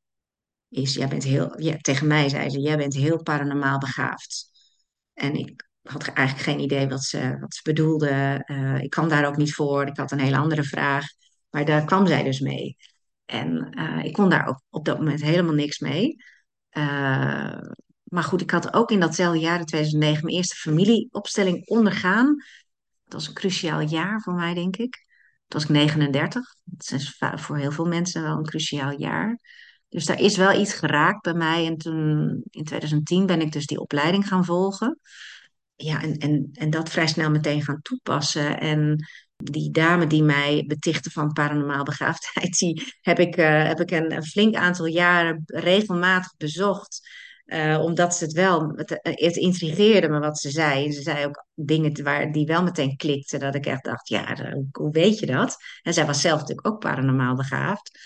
is: 0.68 0.94
Jij 0.94 1.08
bent 1.08 1.24
heel, 1.24 1.60
ja, 1.60 1.76
tegen 1.76 2.06
mij 2.06 2.28
zei 2.28 2.50
ze: 2.50 2.60
Jij 2.60 2.76
bent 2.76 2.94
heel 2.94 3.22
paranormaal 3.22 3.78
begaafd. 3.78 4.50
En 5.12 5.34
ik 5.34 5.67
had 5.90 6.06
eigenlijk 6.06 6.48
geen 6.48 6.60
idee 6.60 6.88
wat 6.88 7.02
ze, 7.02 7.36
wat 7.40 7.54
ze 7.54 7.60
bedoelde. 7.62 8.42
Uh, 8.46 8.82
ik 8.82 8.90
kwam 8.90 9.08
daar 9.08 9.26
ook 9.26 9.36
niet 9.36 9.54
voor. 9.54 9.86
Ik 9.86 9.96
had 9.96 10.12
een 10.12 10.20
hele 10.20 10.36
andere 10.36 10.62
vraag. 10.62 11.06
Maar 11.50 11.64
daar 11.64 11.84
kwam 11.84 12.06
zij 12.06 12.22
dus 12.22 12.40
mee. 12.40 12.76
En 13.24 13.78
uh, 13.78 14.04
ik 14.04 14.12
kon 14.12 14.28
daar 14.28 14.46
ook 14.46 14.62
op 14.70 14.84
dat 14.84 14.98
moment 14.98 15.22
helemaal 15.22 15.54
niks 15.54 15.78
mee. 15.78 16.16
Uh, 16.72 17.58
maar 18.02 18.22
goed, 18.22 18.40
ik 18.40 18.50
had 18.50 18.74
ook 18.74 18.90
in 18.90 19.00
datzelfde 19.00 19.40
jaar, 19.40 19.58
in 19.58 19.64
2009, 19.64 20.24
mijn 20.24 20.36
eerste 20.36 20.54
familieopstelling 20.54 21.66
ondergaan. 21.66 22.36
Dat 23.04 23.12
was 23.12 23.28
een 23.28 23.34
cruciaal 23.34 23.80
jaar 23.80 24.20
voor 24.20 24.34
mij, 24.34 24.54
denk 24.54 24.76
ik. 24.76 25.06
Toen 25.46 25.60
was 25.60 25.62
ik 25.62 25.68
39. 25.68 26.54
Dat 26.64 26.90
is 26.90 27.18
voor 27.34 27.56
heel 27.56 27.72
veel 27.72 27.84
mensen 27.84 28.22
wel 28.22 28.36
een 28.36 28.44
cruciaal 28.44 28.98
jaar. 28.98 29.38
Dus 29.88 30.06
daar 30.06 30.20
is 30.20 30.36
wel 30.36 30.60
iets 30.60 30.72
geraakt 30.72 31.22
bij 31.22 31.34
mij. 31.34 31.66
En 31.66 31.76
toen, 31.76 32.28
in 32.50 32.64
2010, 32.64 33.26
ben 33.26 33.40
ik 33.40 33.52
dus 33.52 33.66
die 33.66 33.80
opleiding 33.80 34.28
gaan 34.28 34.44
volgen 34.44 34.98
ja, 35.84 36.02
en, 36.02 36.16
en, 36.16 36.50
en 36.52 36.70
dat 36.70 36.90
vrij 36.90 37.06
snel 37.06 37.30
meteen 37.30 37.62
gaan 37.62 37.82
toepassen. 37.82 38.60
En 38.60 39.06
die 39.36 39.70
dame 39.70 40.06
die 40.06 40.22
mij 40.22 40.64
betichtte 40.66 41.10
van 41.10 41.32
paranormaal 41.32 41.84
begaafdheid, 41.84 42.58
die 42.58 42.94
heb 43.00 43.18
ik, 43.18 43.36
uh, 43.36 43.66
heb 43.66 43.80
ik 43.80 43.90
een, 43.90 44.24
flink 44.24 44.54
aantal 44.54 44.86
jaren 44.86 45.42
regelmatig 45.46 46.36
bezocht. 46.36 47.08
Uh, 47.46 47.80
omdat 47.82 48.14
ze 48.14 48.24
het 48.24 48.32
wel, 48.32 48.72
het, 48.74 48.98
het, 49.02 49.36
intrigeerde 49.36 50.08
me 50.08 50.18
wat 50.18 50.38
ze 50.38 50.50
zei. 50.50 50.86
En 50.86 50.92
ze 50.92 51.02
zei 51.02 51.26
ook 51.26 51.46
dingen 51.54 52.02
waar, 52.02 52.32
die 52.32 52.46
wel 52.46 52.62
meteen 52.62 52.96
klikten. 52.96 53.40
Dat 53.40 53.54
ik 53.54 53.66
echt 53.66 53.84
dacht, 53.84 54.08
ja, 54.08 54.36
hoe 54.72 54.90
weet 54.90 55.18
je 55.18 55.26
dat? 55.26 55.56
En 55.82 55.94
zij 55.94 56.06
was 56.06 56.20
zelf 56.20 56.40
natuurlijk 56.40 56.66
ook 56.66 56.80
paranormaal 56.80 57.34
begaafd. 57.34 57.98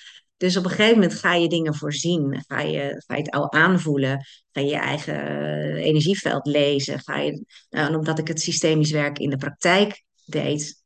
Dus 0.43 0.57
op 0.57 0.64
een 0.64 0.70
gegeven 0.70 0.95
moment 0.95 1.14
ga 1.14 1.34
je 1.34 1.49
dingen 1.49 1.74
voorzien. 1.74 2.45
Ga 2.47 2.61
je, 2.61 3.03
ga 3.07 3.14
het 3.14 3.30
al 3.30 3.53
aanvoelen. 3.53 4.24
Ga 4.53 4.61
je 4.61 4.66
je 4.66 4.76
eigen 4.76 5.14
uh, 5.14 5.84
energieveld 5.84 6.47
lezen. 6.47 7.01
Ga 7.01 7.18
je, 7.18 7.45
nou, 7.70 7.88
en 7.88 7.95
omdat 7.95 8.18
ik 8.18 8.28
het 8.28 8.40
systemisch 8.40 8.90
werk 8.90 9.18
in 9.18 9.30
de 9.30 9.36
praktijk 9.36 10.05
deed, 10.24 10.82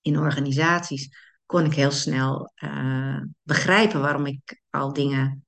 in 0.00 0.18
organisaties, 0.18 1.08
kon 1.46 1.64
ik 1.64 1.74
heel 1.74 1.90
snel 1.90 2.52
uh, 2.64 3.20
begrijpen 3.42 4.00
waarom 4.00 4.26
ik 4.26 4.60
al 4.70 4.92
dingen 4.92 5.44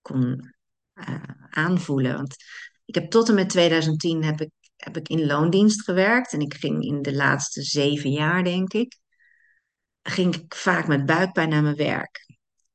kon 0.00 0.54
uh, 0.94 1.22
aanvoelen. 1.50 2.14
Want 2.14 2.36
ik 2.84 2.94
heb 2.94 3.10
tot 3.10 3.28
en 3.28 3.34
met 3.34 3.48
2010 3.48 4.24
heb 4.24 4.40
ik, 4.40 4.50
heb 4.76 4.96
ik 4.96 5.08
in 5.08 5.26
loondienst 5.26 5.82
gewerkt. 5.82 6.32
En 6.32 6.40
ik 6.40 6.54
ging 6.54 6.82
in 6.82 7.02
de 7.02 7.14
laatste 7.14 7.62
zeven 7.62 8.10
jaar, 8.10 8.44
denk 8.44 8.72
ik, 8.72 8.96
ging 10.02 10.34
ik 10.36 10.54
vaak 10.54 10.86
met 10.86 11.06
buikpijn 11.06 11.48
naar 11.48 11.62
mijn 11.62 11.76
werk 11.76 12.28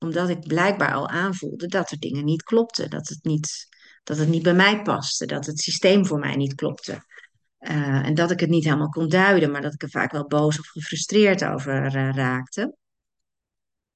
omdat 0.06 0.30
ik 0.30 0.48
blijkbaar 0.48 0.94
al 0.94 1.10
aanvoelde 1.10 1.68
dat 1.68 1.92
er 1.92 2.00
dingen 2.00 2.26
niet 2.26 2.44
klopten. 2.44 2.90
Dat 2.90 3.08
het 3.08 3.24
niet, 3.24 3.68
dat 4.04 4.18
het 4.18 4.28
niet 4.28 4.44
bij 4.44 4.54
mij 4.54 4.82
paste. 4.82 5.26
Dat 5.26 5.46
het 5.46 5.60
systeem 5.60 6.06
voor 6.06 6.20
mij 6.20 6.36
niet 6.36 6.56
klopte. 6.56 7.04
Uh, 7.60 8.06
en 8.06 8.14
dat 8.14 8.32
ik 8.32 8.40
het 8.40 8.50
niet 8.50 8.64
helemaal 8.64 8.90
kon 8.90 9.10
duiden, 9.10 9.52
maar 9.52 9.62
dat 9.62 9.74
ik 9.74 9.82
er 9.82 9.90
vaak 9.90 10.12
wel 10.12 10.28
boos 10.28 10.60
of 10.60 10.68
gefrustreerd 10.68 11.46
over 11.46 11.96
uh, 11.96 12.12
raakte. 12.12 12.76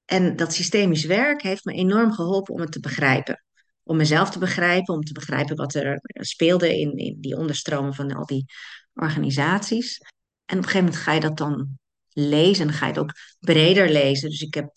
En 0.04 0.36
dat 0.36 0.52
systemisch 0.52 1.04
werk 1.04 1.42
heeft 1.42 1.64
me 1.64 1.72
enorm 1.72 2.12
geholpen 2.12 2.54
om 2.54 2.60
het 2.60 2.72
te 2.72 2.80
begrijpen. 2.80 3.44
Om 3.82 3.96
mezelf 3.96 4.30
te 4.30 4.38
begrijpen, 4.38 4.94
om 4.94 5.02
te 5.02 5.12
begrijpen 5.12 5.56
wat 5.56 5.74
er 5.74 6.00
speelde 6.12 6.78
in, 6.80 6.96
in 6.96 7.20
die 7.20 7.36
onderstromen 7.36 7.94
van 7.94 8.12
al 8.12 8.26
die 8.26 8.44
organisaties. 8.94 9.98
En 10.44 10.56
op 10.58 10.62
een 10.64 10.70
gegeven 10.70 10.84
moment 10.84 11.02
ga 11.02 11.12
je 11.12 11.20
dat 11.20 11.36
dan 11.36 11.78
lezen 12.08 12.66
en 12.66 12.72
ga 12.72 12.86
je 12.86 12.92
het 12.92 13.00
ook 13.00 13.12
breder 13.38 13.90
lezen. 13.90 14.30
Dus 14.30 14.40
ik 14.40 14.54
heb 14.54 14.70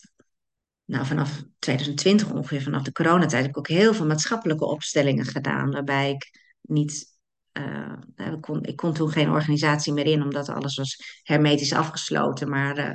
nou, 0.84 1.06
vanaf 1.06 1.42
2020 1.58 2.32
ongeveer, 2.32 2.62
vanaf 2.62 2.82
de 2.82 2.92
coronatijd, 2.92 3.42
heb 3.42 3.50
ik 3.50 3.58
ook 3.58 3.68
heel 3.68 3.94
veel 3.94 4.06
maatschappelijke 4.06 4.64
opstellingen 4.64 5.24
gedaan. 5.24 5.70
Waarbij 5.70 6.10
ik 6.10 6.40
niet. 6.60 7.12
Uh, 7.52 8.32
ik, 8.32 8.40
kon, 8.40 8.62
ik 8.64 8.76
kon 8.76 8.92
toen 8.92 9.10
geen 9.10 9.30
organisatie 9.30 9.92
meer 9.92 10.06
in, 10.06 10.22
omdat 10.22 10.48
alles 10.48 10.76
was 10.76 11.20
hermetisch 11.22 11.72
afgesloten. 11.72 12.48
Maar 12.48 12.78
uh, 12.78 12.94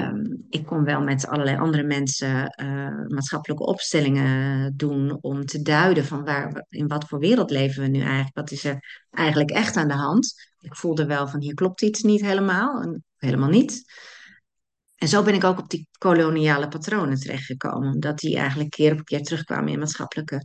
um, 0.00 0.46
ik 0.48 0.66
kon 0.66 0.84
wel 0.84 1.00
met 1.00 1.26
allerlei 1.26 1.56
andere 1.56 1.82
mensen 1.82 2.54
uh, 2.62 3.06
maatschappelijke 3.08 3.64
opstellingen 3.64 4.76
doen 4.76 5.18
om 5.20 5.44
te 5.44 5.62
duiden 5.62 6.04
van 6.04 6.24
waar, 6.24 6.66
in 6.68 6.88
wat 6.88 7.04
voor 7.04 7.18
wereld 7.18 7.50
leven 7.50 7.82
we 7.82 7.88
nu 7.88 8.00
eigenlijk. 8.00 8.36
Wat 8.36 8.50
is 8.50 8.64
er 8.64 9.04
eigenlijk 9.10 9.50
echt 9.50 9.76
aan 9.76 9.88
de 9.88 9.94
hand? 9.94 10.34
Ik 10.60 10.76
voelde 10.76 11.06
wel 11.06 11.28
van 11.28 11.40
hier 11.40 11.54
klopt 11.54 11.82
iets 11.82 12.02
niet 12.02 12.20
helemaal, 12.20 12.98
helemaal 13.16 13.48
niet. 13.48 13.84
En 15.00 15.08
zo 15.08 15.22
ben 15.22 15.34
ik 15.34 15.44
ook 15.44 15.58
op 15.58 15.70
die 15.70 15.88
koloniale 15.98 16.68
patronen 16.68 17.20
terechtgekomen, 17.20 17.92
omdat 17.92 18.18
die 18.18 18.36
eigenlijk 18.36 18.70
keer 18.70 18.92
op 18.92 19.04
keer 19.04 19.22
terugkwamen 19.22 19.72
in 19.72 19.78
maatschappelijke 19.78 20.44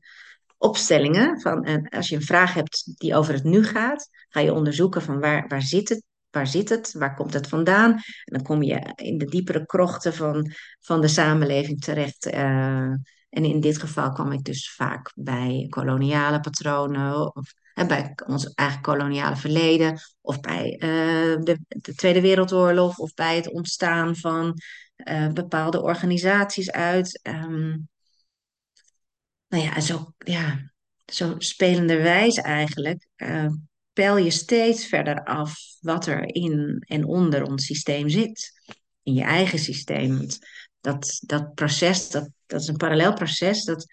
opstellingen. 0.57 1.41
Van, 1.41 1.63
en 1.63 1.89
als 1.89 2.09
je 2.09 2.15
een 2.15 2.21
vraag 2.21 2.53
hebt 2.53 2.91
die 2.99 3.15
over 3.15 3.33
het 3.33 3.43
nu 3.43 3.63
gaat, 3.63 4.09
ga 4.29 4.39
je 4.39 4.53
onderzoeken 4.53 5.01
van 5.01 5.19
waar, 5.19 5.47
waar 5.47 5.61
zit 5.61 5.89
het, 5.89 6.03
waar 6.29 6.47
zit 6.47 6.69
het, 6.69 6.93
waar 6.93 7.15
komt 7.15 7.33
het 7.33 7.47
vandaan. 7.47 7.91
En 7.91 8.01
dan 8.23 8.43
kom 8.43 8.63
je 8.63 8.93
in 8.95 9.17
de 9.17 9.25
diepere 9.25 9.65
krochten 9.65 10.13
van, 10.13 10.51
van 10.79 11.01
de 11.01 11.07
samenleving 11.07 11.81
terecht. 11.81 12.25
Uh, 12.25 12.93
en 13.29 13.45
in 13.45 13.59
dit 13.59 13.77
geval 13.77 14.11
kwam 14.11 14.31
ik 14.31 14.43
dus 14.43 14.73
vaak 14.75 15.11
bij 15.15 15.67
koloniale 15.69 16.39
patronen, 16.39 17.35
of 17.35 17.53
bij 17.84 18.13
ons 18.28 18.53
eigen 18.53 18.82
koloniale 18.82 19.36
verleden, 19.36 19.99
of 20.21 20.39
bij 20.39 20.73
uh, 20.73 21.43
de, 21.43 21.59
de, 21.67 21.95
Tweede 21.95 22.21
Wereldoorlog, 22.21 22.97
of 22.97 23.13
bij 23.13 23.36
het 23.36 23.51
ontstaan 23.51 24.15
van 24.15 24.59
uh, 24.95 25.30
bepaalde 25.30 25.82
organisaties 25.82 26.71
uit. 26.71 27.19
Um, 27.23 27.89
nou 29.47 29.63
ja, 29.63 29.80
zo, 29.80 30.13
ja, 30.17 30.71
zo 31.05 31.36
spelenderwijs 31.38 32.36
eigenlijk, 32.38 33.07
uh, 33.17 33.47
peil 33.93 34.17
je 34.17 34.32
steeds 34.32 34.86
verder 34.86 35.23
af 35.23 35.59
wat 35.80 36.05
er 36.05 36.36
in 36.36 36.84
en 36.88 37.05
onder 37.05 37.43
ons 37.43 37.65
systeem 37.65 38.09
zit. 38.09 38.53
In 39.03 39.13
je 39.13 39.23
eigen 39.23 39.59
systeem. 39.59 40.28
Dat, 40.82 41.19
dat 41.26 41.53
proces, 41.53 42.09
dat, 42.09 42.30
dat 42.45 42.61
is 42.61 42.67
een 42.67 42.78
parallel 42.78 43.13
proces, 43.13 43.63
dat 43.63 43.86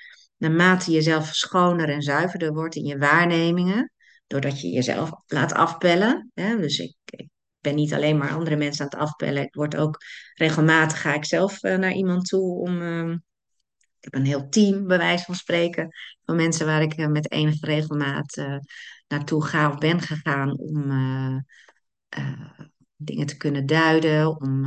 naarmate 0.43 0.91
je 0.91 1.03
zelf 1.03 1.35
schoner 1.35 1.89
en 1.89 2.03
zuiverder 2.03 2.53
wordt 2.53 2.75
in 2.75 2.85
je 2.85 2.99
waarnemingen, 2.99 3.93
doordat 4.27 4.61
je 4.61 4.69
jezelf 4.69 5.11
laat 5.27 5.53
afpellen. 5.53 6.31
Hè? 6.35 6.57
Dus 6.57 6.79
ik, 6.79 6.97
ik 7.05 7.29
ben 7.61 7.75
niet 7.75 7.95
alleen 7.95 8.19
maar 8.19 8.31
andere 8.31 8.57
mensen 8.57 8.85
aan 8.85 8.91
het 8.91 9.09
afpellen. 9.09 9.43
Ik 9.43 9.55
word 9.55 9.77
ook 9.77 9.99
regelmatig 10.35 11.01
ga 11.01 11.15
ik 11.15 11.25
zelf 11.25 11.63
uh, 11.63 11.77
naar 11.77 11.93
iemand 11.93 12.27
toe 12.27 12.59
om. 12.59 12.81
Uh, 12.81 13.11
ik 13.99 14.05
heb 14.11 14.15
een 14.15 14.27
heel 14.27 14.49
team, 14.49 14.87
bij 14.87 14.99
wijze 14.99 15.25
van 15.25 15.35
spreken, 15.35 15.89
van 16.25 16.37
mensen 16.37 16.67
waar 16.67 16.83
ik 16.83 16.99
uh, 16.99 17.07
met 17.07 17.31
enige 17.31 17.67
regelmaat 17.67 18.45
naartoe 19.09 19.45
ga 19.45 19.71
of 19.71 19.79
ben 19.79 20.01
gegaan 20.01 20.59
om 20.59 20.93
dingen 22.97 23.27
te 23.27 23.37
kunnen 23.37 23.67
duiden, 23.67 24.41
om 24.41 24.67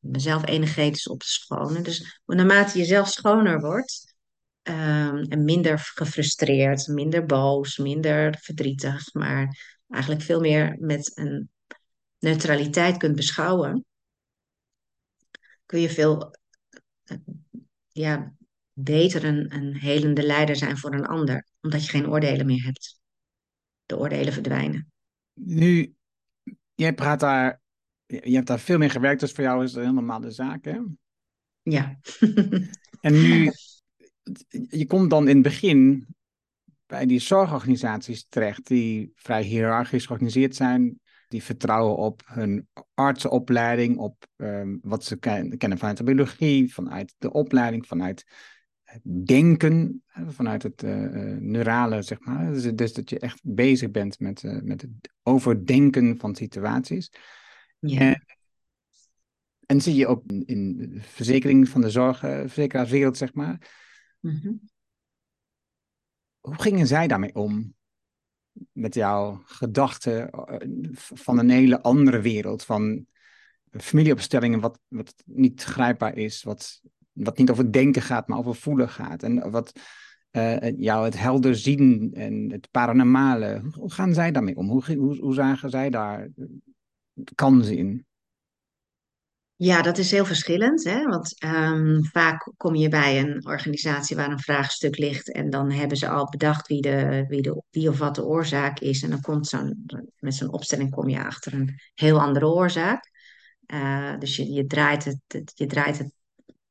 mezelf 0.00 0.46
energetisch 0.46 1.08
op 1.08 1.20
te 1.20 1.28
schonen. 1.28 1.82
Dus 1.82 2.20
naarmate 2.26 2.78
je 2.78 2.84
zelf 2.84 3.08
schoner 3.08 3.60
wordt 3.60 4.07
um, 4.68 5.22
en 5.22 5.44
minder 5.44 5.78
gefrustreerd, 5.78 6.86
minder 6.86 7.26
boos, 7.26 7.76
minder 7.76 8.38
verdrietig, 8.40 9.14
maar 9.14 9.58
eigenlijk 9.88 10.22
veel 10.22 10.40
meer 10.40 10.76
met 10.80 11.12
een 11.14 11.50
neutraliteit 12.18 12.96
kunt 12.96 13.16
beschouwen, 13.16 13.84
kun 15.66 15.80
je 15.80 15.90
veel 15.90 16.36
uh, 17.04 17.18
ja, 17.88 18.34
beter 18.72 19.24
een, 19.24 19.54
een 19.54 19.76
helende 19.76 20.22
leider 20.22 20.56
zijn 20.56 20.78
voor 20.78 20.94
een 20.94 21.06
ander, 21.06 21.46
omdat 21.60 21.84
je 21.84 21.90
geen 21.90 22.08
oordelen 22.08 22.46
meer 22.46 22.64
hebt. 22.64 23.00
De 23.86 23.98
oordelen 23.98 24.32
verdwijnen. 24.32 24.92
Nu, 25.32 25.94
jij 26.74 26.94
praat 26.94 27.20
daar 27.20 27.60
je 28.08 28.34
hebt 28.34 28.46
daar 28.46 28.60
veel 28.60 28.78
meer 28.78 28.90
gewerkt, 28.90 29.20
dus 29.20 29.32
voor 29.32 29.44
jou 29.44 29.64
is 29.64 29.70
het 29.70 29.78
een 29.78 29.84
heel 29.84 29.94
normale 29.94 30.30
zaak, 30.30 30.64
hè? 30.64 30.78
Ja. 31.62 31.98
en 33.00 33.12
nu, 33.12 33.50
je 34.68 34.86
komt 34.86 35.10
dan 35.10 35.28
in 35.28 35.34
het 35.34 35.42
begin 35.42 36.06
bij 36.86 37.06
die 37.06 37.18
zorgorganisaties 37.18 38.26
terecht, 38.28 38.66
die 38.66 39.12
vrij 39.14 39.42
hiërarchisch 39.42 40.06
georganiseerd 40.06 40.56
zijn, 40.56 41.00
die 41.28 41.42
vertrouwen 41.42 41.96
op 41.96 42.22
hun 42.24 42.68
artsenopleiding, 42.94 43.98
op 43.98 44.26
um, 44.36 44.78
wat 44.82 45.04
ze 45.04 45.16
kennen 45.56 45.78
vanuit 45.78 45.96
de 45.96 46.04
biologie, 46.04 46.74
vanuit 46.74 47.14
de 47.18 47.32
opleiding, 47.32 47.86
vanuit 47.86 48.24
het 48.82 49.02
denken, 49.26 50.02
vanuit 50.26 50.62
het 50.62 50.82
uh, 50.82 51.36
neurale, 51.38 52.02
zeg 52.02 52.20
maar. 52.20 52.52
Dus, 52.52 52.62
dus, 52.74 52.92
dat 52.92 53.10
je 53.10 53.18
echt 53.18 53.40
bezig 53.42 53.90
bent 53.90 54.20
met, 54.20 54.42
uh, 54.42 54.60
met 54.62 54.82
het 54.82 54.90
overdenken 55.22 56.18
van 56.18 56.34
situaties. 56.34 57.10
Ja. 57.78 57.98
En, 57.98 58.24
en 59.66 59.80
zie 59.80 59.94
je 59.94 60.06
ook 60.06 60.22
in 60.44 60.76
de 60.76 61.00
verzekering 61.00 61.68
van 61.68 61.80
de 61.80 61.90
zorgverzekeraarswereld, 61.90 63.16
zeg 63.16 63.34
maar. 63.34 63.86
Mm 64.20 64.60
Hoe 66.40 66.62
gingen 66.62 66.86
zij 66.86 67.06
daarmee 67.06 67.34
om? 67.34 67.74
Met 68.72 68.94
jouw 68.94 69.42
gedachten 69.44 70.30
eh, 70.30 70.68
van 70.94 71.38
een 71.38 71.50
hele 71.50 71.82
andere 71.82 72.20
wereld, 72.20 72.64
van 72.64 73.06
familieopstellingen, 73.70 74.60
wat, 74.60 74.80
wat 74.88 75.14
niet 75.24 75.62
grijpbaar 75.62 76.16
is, 76.16 76.42
wat, 76.42 76.80
wat 77.12 77.38
niet 77.38 77.50
over 77.50 77.72
denken 77.72 78.02
gaat, 78.02 78.28
maar 78.28 78.38
over 78.38 78.54
voelen 78.54 78.88
gaat. 78.88 79.22
En 79.22 79.50
wat 79.50 79.72
uh, 80.32 80.78
jou 80.78 81.04
het 81.04 81.18
helder 81.18 81.56
zien 81.56 82.10
en 82.14 82.52
het 82.52 82.70
paranormale. 82.70 83.62
Hoe 83.72 83.92
gaan 83.92 84.14
zij 84.14 84.32
daarmee 84.32 84.56
om? 84.56 84.68
Hoe, 84.68 84.96
hoe, 84.96 85.16
hoe 85.18 85.34
zagen 85.34 85.70
zij 85.70 85.90
daar 85.90 86.28
kansen 87.34 87.76
in? 87.76 88.06
Ja, 89.58 89.82
dat 89.82 89.98
is 89.98 90.10
heel 90.10 90.24
verschillend. 90.24 90.84
Hè? 90.84 91.04
Want 91.04 91.44
um, 91.44 92.04
vaak 92.04 92.52
kom 92.56 92.74
je 92.74 92.88
bij 92.88 93.20
een 93.20 93.46
organisatie 93.46 94.16
waar 94.16 94.30
een 94.30 94.40
vraagstuk 94.40 94.98
ligt 94.98 95.32
en 95.32 95.50
dan 95.50 95.70
hebben 95.70 95.96
ze 95.96 96.08
al 96.08 96.28
bedacht 96.30 96.66
wie, 96.68 96.80
de, 96.80 97.24
wie, 97.28 97.42
de, 97.42 97.62
wie 97.70 97.88
of 97.88 97.98
wat 97.98 98.14
de 98.14 98.24
oorzaak 98.24 98.80
is. 98.80 99.02
En 99.02 99.10
dan 99.10 99.20
komt 99.20 99.46
zo'n, 99.46 99.86
met 100.18 100.34
zo'n 100.34 100.52
opstelling 100.52 100.90
kom 100.90 101.08
je 101.08 101.24
achter 101.24 101.52
een 101.52 101.80
heel 101.94 102.20
andere 102.20 102.46
oorzaak. 102.46 103.10
Uh, 103.66 104.18
dus 104.18 104.36
je, 104.36 104.52
je 104.52 104.66
draait 104.66 105.04
het, 105.04 105.52
je 105.54 105.66
draait 105.66 105.98
het, 105.98 106.12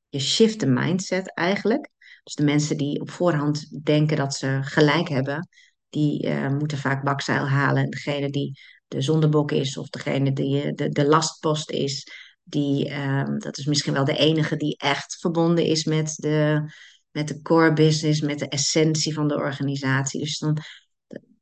je 0.09 0.19
shift 0.19 0.59
de 0.59 0.67
mindset 0.67 1.33
eigenlijk. 1.33 1.89
Dus 2.23 2.35
de 2.35 2.43
mensen 2.43 2.77
die 2.77 3.01
op 3.01 3.09
voorhand 3.09 3.85
denken 3.85 4.17
dat 4.17 4.35
ze 4.35 4.59
gelijk 4.61 5.09
hebben, 5.09 5.47
die 5.89 6.27
uh, 6.27 6.49
moeten 6.49 6.77
vaak 6.77 7.03
bakzeil 7.03 7.47
halen. 7.47 7.83
En 7.83 7.89
degene 7.89 8.29
die 8.29 8.59
de 8.87 9.01
zondebok 9.01 9.51
is 9.51 9.77
of 9.77 9.89
degene 9.89 10.33
die 10.33 10.73
de, 10.73 10.89
de 10.89 11.07
lastpost 11.07 11.71
is, 11.71 12.07
die, 12.49 12.93
um, 12.93 13.39
dat 13.39 13.57
is 13.57 13.65
misschien 13.65 13.93
wel 13.93 14.05
de 14.05 14.17
enige 14.17 14.55
die 14.55 14.77
echt 14.77 15.17
verbonden 15.19 15.65
is 15.65 15.83
met 15.83 16.15
de, 16.15 16.71
met 17.11 17.27
de 17.27 17.41
core 17.41 17.73
business, 17.73 18.21
met 18.21 18.39
de 18.39 18.47
essentie 18.47 19.13
van 19.13 19.27
de 19.27 19.35
organisatie. 19.35 20.19
Dus 20.19 20.37
dan, 20.37 20.57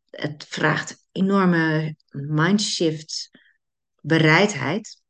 het 0.10 0.46
vraagt 0.50 1.08
enorme 1.12 1.96
mindshift 2.10 3.30
bereidheid 4.02 5.02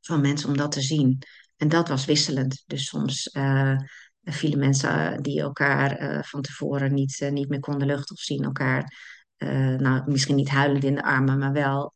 van 0.00 0.20
mensen 0.20 0.48
om 0.48 0.56
dat 0.56 0.72
te 0.72 0.80
zien. 0.80 1.18
En 1.56 1.68
dat 1.68 1.88
was 1.88 2.04
wisselend. 2.04 2.62
Dus 2.66 2.86
soms 2.86 3.30
uh, 3.32 3.78
vielen 4.22 4.58
mensen 4.58 5.22
die 5.22 5.40
elkaar 5.40 6.02
uh, 6.02 6.22
van 6.22 6.42
tevoren 6.42 6.94
niet, 6.94 7.28
niet 7.30 7.48
meer 7.48 7.60
konden 7.60 7.86
luchten 7.86 8.16
of 8.16 8.22
zien 8.22 8.44
elkaar 8.44 9.12
nou, 9.78 10.10
misschien 10.10 10.36
niet 10.36 10.48
huilend 10.48 10.84
in 10.84 10.94
de 10.94 11.02
armen, 11.02 11.38
maar 11.38 11.52
wel 11.52 11.92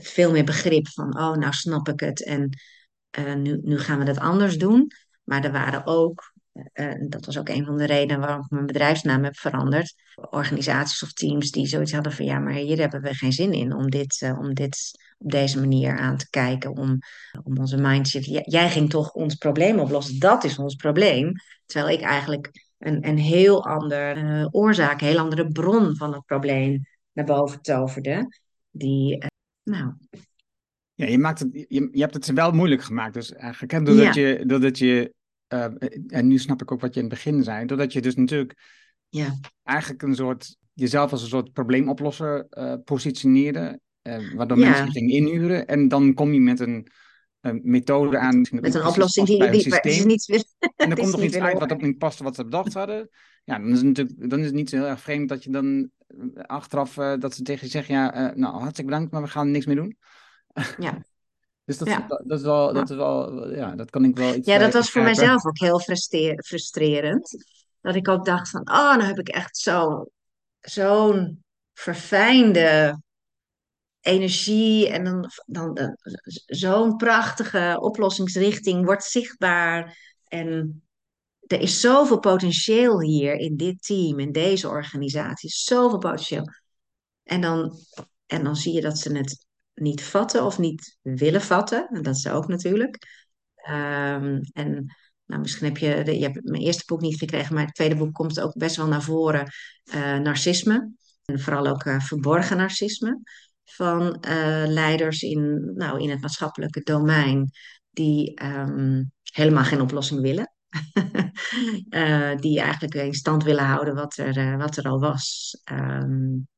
veel 0.00 0.30
meer 0.30 0.44
begrip 0.44 0.88
van, 0.88 1.18
oh, 1.18 1.36
nou 1.36 1.52
snap 1.52 1.88
ik 1.88 2.00
het 2.00 2.24
en 2.24 2.50
uh, 3.18 3.34
nu, 3.34 3.60
nu 3.62 3.78
gaan 3.78 3.98
we 3.98 4.04
dat 4.04 4.18
anders 4.18 4.58
doen. 4.58 4.90
Maar 5.24 5.44
er 5.44 5.52
waren 5.52 5.86
ook, 5.86 6.32
uh, 6.72 6.94
dat 7.08 7.26
was 7.26 7.38
ook 7.38 7.48
een 7.48 7.64
van 7.64 7.76
de 7.76 7.86
redenen 7.86 8.20
waarom 8.20 8.44
ik 8.44 8.50
mijn 8.50 8.66
bedrijfsnaam 8.66 9.24
heb 9.24 9.36
veranderd, 9.36 9.94
organisaties 10.30 11.02
of 11.02 11.12
teams 11.12 11.50
die 11.50 11.66
zoiets 11.66 11.92
hadden 11.92 12.12
van, 12.12 12.24
ja, 12.24 12.38
maar 12.38 12.52
hier 12.52 12.78
hebben 12.78 13.02
we 13.02 13.14
geen 13.14 13.32
zin 13.32 13.52
in 13.52 13.74
om 13.74 13.90
dit, 13.90 14.32
om 14.38 14.54
dit 14.54 14.90
op 15.18 15.30
deze 15.30 15.60
manier 15.60 15.98
aan 15.98 16.16
te 16.16 16.30
kijken, 16.30 16.76
om, 16.76 16.98
om 17.42 17.58
onze 17.58 17.76
mindset. 17.76 18.24
Jij 18.44 18.70
ging 18.70 18.90
toch 18.90 19.12
ons 19.12 19.34
probleem 19.34 19.78
oplossen, 19.78 20.18
dat 20.18 20.44
is 20.44 20.58
ons 20.58 20.74
probleem. 20.74 21.32
Terwijl 21.66 21.98
ik 21.98 22.02
eigenlijk 22.02 22.66
een, 22.78 23.08
een 23.08 23.18
heel 23.18 23.64
andere 23.66 24.48
oorzaak, 24.50 25.00
een 25.00 25.06
heel 25.06 25.18
andere 25.18 25.48
bron 25.48 25.96
van 25.96 26.12
het 26.12 26.24
probleem 26.24 26.86
naar 27.12 27.24
boven 27.24 27.60
toverde. 27.60 28.38
Die, 28.70 29.26
nou. 29.68 29.92
Ja, 30.94 31.06
je, 31.06 31.18
maakt 31.18 31.38
het, 31.38 31.48
je, 31.52 31.88
je 31.92 32.00
hebt 32.00 32.14
het 32.14 32.32
wel 32.32 32.52
moeilijk 32.52 32.82
gemaakt. 32.82 33.14
Dus 33.14 33.32
eigenlijk, 33.32 33.72
hè, 33.72 33.82
doordat 33.82 34.14
ja. 34.14 34.20
je, 34.20 34.46
doordat 34.46 34.78
je 34.78 35.14
uh, 35.48 35.64
en 36.06 36.26
nu 36.26 36.38
snap 36.38 36.62
ik 36.62 36.72
ook 36.72 36.80
wat 36.80 36.94
je 36.94 37.00
in 37.00 37.06
het 37.06 37.14
begin 37.14 37.42
zei, 37.42 37.66
doordat 37.66 37.92
je 37.92 38.00
dus 38.00 38.14
natuurlijk 38.14 38.58
ja. 39.08 39.38
eigenlijk 39.62 40.02
een 40.02 40.14
soort, 40.14 40.56
jezelf 40.72 41.12
als 41.12 41.22
een 41.22 41.28
soort 41.28 41.52
probleemoplosser 41.52 42.46
positioneerde, 42.84 43.80
waardoor 44.34 44.58
ja. 44.58 44.68
mensen 44.68 44.90
gingen 44.90 45.14
inhuren. 45.14 45.66
En 45.66 45.88
dan 45.88 46.14
kom 46.14 46.32
je 46.32 46.40
met 46.40 46.60
een 46.60 46.88
een 47.40 47.60
methode 47.64 48.18
aan. 48.18 48.46
Met 48.50 48.74
een 48.74 48.86
oplossing 48.86 49.26
die, 49.26 49.82
is 49.82 50.04
niet 50.04 50.26
wil. 50.26 50.42
En 50.76 50.88
dan 50.88 50.98
komt 50.98 51.12
nog 51.12 51.22
iets 51.22 51.36
uit 51.36 51.58
wat 51.58 51.72
ook 51.72 51.82
niet 51.82 51.98
past 51.98 52.18
wat 52.18 52.34
ze 52.34 52.44
bedacht 52.44 52.74
hadden. 52.74 53.08
Ja, 53.44 53.58
dan 53.58 53.68
is 53.68 53.76
het 53.76 53.86
natuurlijk 53.86 54.30
dan 54.30 54.38
is 54.38 54.46
het 54.46 54.54
niet 54.54 54.70
zo 54.70 54.76
heel 54.76 54.86
erg 54.86 55.00
vreemd 55.00 55.28
dat 55.28 55.44
je 55.44 55.50
dan 55.50 55.90
eh, 55.97 55.97
achteraf 56.36 56.96
uh, 56.96 57.14
dat 57.18 57.34
ze 57.34 57.42
tegen 57.42 57.66
je 57.66 57.72
zeggen, 57.72 57.94
ja, 57.94 58.30
uh, 58.30 58.36
nou 58.36 58.52
hartstikke 58.52 58.90
bedankt, 58.90 59.12
maar 59.12 59.22
we 59.22 59.28
gaan 59.28 59.50
niks 59.50 59.66
meer 59.66 59.76
doen. 59.76 59.96
Ja. 60.78 61.04
dus 61.64 61.78
dat, 61.78 61.88
ja. 61.88 62.04
dat, 62.06 62.22
dat, 62.26 62.38
is 62.38 62.44
wel, 62.44 62.72
dat 62.72 62.90
is 62.90 62.96
wel, 62.96 63.48
ja, 63.54 63.74
dat 63.74 63.90
kan 63.90 64.04
ik 64.04 64.16
wel 64.16 64.34
iets 64.34 64.46
Ja, 64.46 64.58
dat 64.58 64.72
was 64.72 64.90
voor 64.90 65.02
mijzelf 65.02 65.46
ook 65.46 65.58
heel 65.58 65.80
frustrerend. 66.44 67.46
Dat 67.80 67.94
ik 67.94 68.08
ook 68.08 68.24
dacht 68.24 68.50
van, 68.50 68.60
oh, 68.60 68.96
nou 68.96 69.02
heb 69.02 69.18
ik 69.18 69.28
echt 69.28 69.56
zo'n 69.56 70.08
zo'n 70.60 71.44
verfijnde 71.72 73.00
energie 74.00 74.88
en 74.88 75.04
dan, 75.04 75.30
dan, 75.46 75.74
dan 75.74 75.96
zo'n 76.46 76.96
prachtige 76.96 77.76
oplossingsrichting 77.80 78.84
wordt 78.84 79.04
zichtbaar. 79.04 79.98
En 80.24 80.82
er 81.48 81.60
is 81.60 81.80
zoveel 81.80 82.18
potentieel 82.18 83.00
hier 83.00 83.34
in 83.34 83.56
dit 83.56 83.82
team, 83.82 84.18
in 84.18 84.32
deze 84.32 84.68
organisatie. 84.68 85.50
Zoveel 85.50 85.98
potentieel. 85.98 86.44
En 87.22 87.40
dan, 87.40 87.78
en 88.26 88.44
dan 88.44 88.56
zie 88.56 88.72
je 88.72 88.80
dat 88.80 88.98
ze 88.98 89.16
het 89.16 89.46
niet 89.74 90.02
vatten 90.02 90.44
of 90.44 90.58
niet 90.58 90.98
willen 91.02 91.42
vatten. 91.42 91.88
En 91.88 92.02
dat 92.02 92.16
is 92.16 92.28
ook 92.28 92.48
natuurlijk. 92.48 92.98
Ehm, 93.54 94.40
en 94.52 94.96
nou, 95.24 95.40
misschien 95.40 95.66
heb 95.66 95.78
je, 95.78 96.02
de, 96.04 96.18
je 96.18 96.24
hebt 96.24 96.44
mijn 96.44 96.62
eerste 96.62 96.82
boek 96.86 97.00
niet 97.00 97.18
gekregen, 97.18 97.54
maar 97.54 97.64
het 97.64 97.74
tweede 97.74 97.96
boek 97.96 98.12
komt 98.12 98.40
ook 98.40 98.56
best 98.56 98.76
wel 98.76 98.86
naar 98.86 99.02
voren. 99.02 99.52
Uh, 99.94 100.18
narcisme. 100.18 100.92
En 101.24 101.40
vooral 101.40 101.66
ook 101.66 101.84
uh, 101.84 102.00
verborgen 102.00 102.56
narcisme 102.56 103.20
van 103.64 104.24
uh, 104.28 104.64
leiders 104.66 105.22
in, 105.22 105.72
nou, 105.74 106.02
in 106.02 106.10
het 106.10 106.20
maatschappelijke 106.20 106.80
domein 106.80 107.50
die 107.90 108.44
um, 108.44 109.12
helemaal 109.22 109.64
geen 109.64 109.80
oplossing 109.80 110.20
willen. 110.20 110.52
die 112.40 112.60
eigenlijk 112.60 112.94
in 112.94 113.14
stand 113.14 113.44
willen 113.44 113.64
houden 113.64 113.94
wat 113.94 114.16
er, 114.16 114.58
wat 114.58 114.76
er 114.76 114.84
al 114.84 115.00
was. 115.00 115.58
Um, 115.72 116.48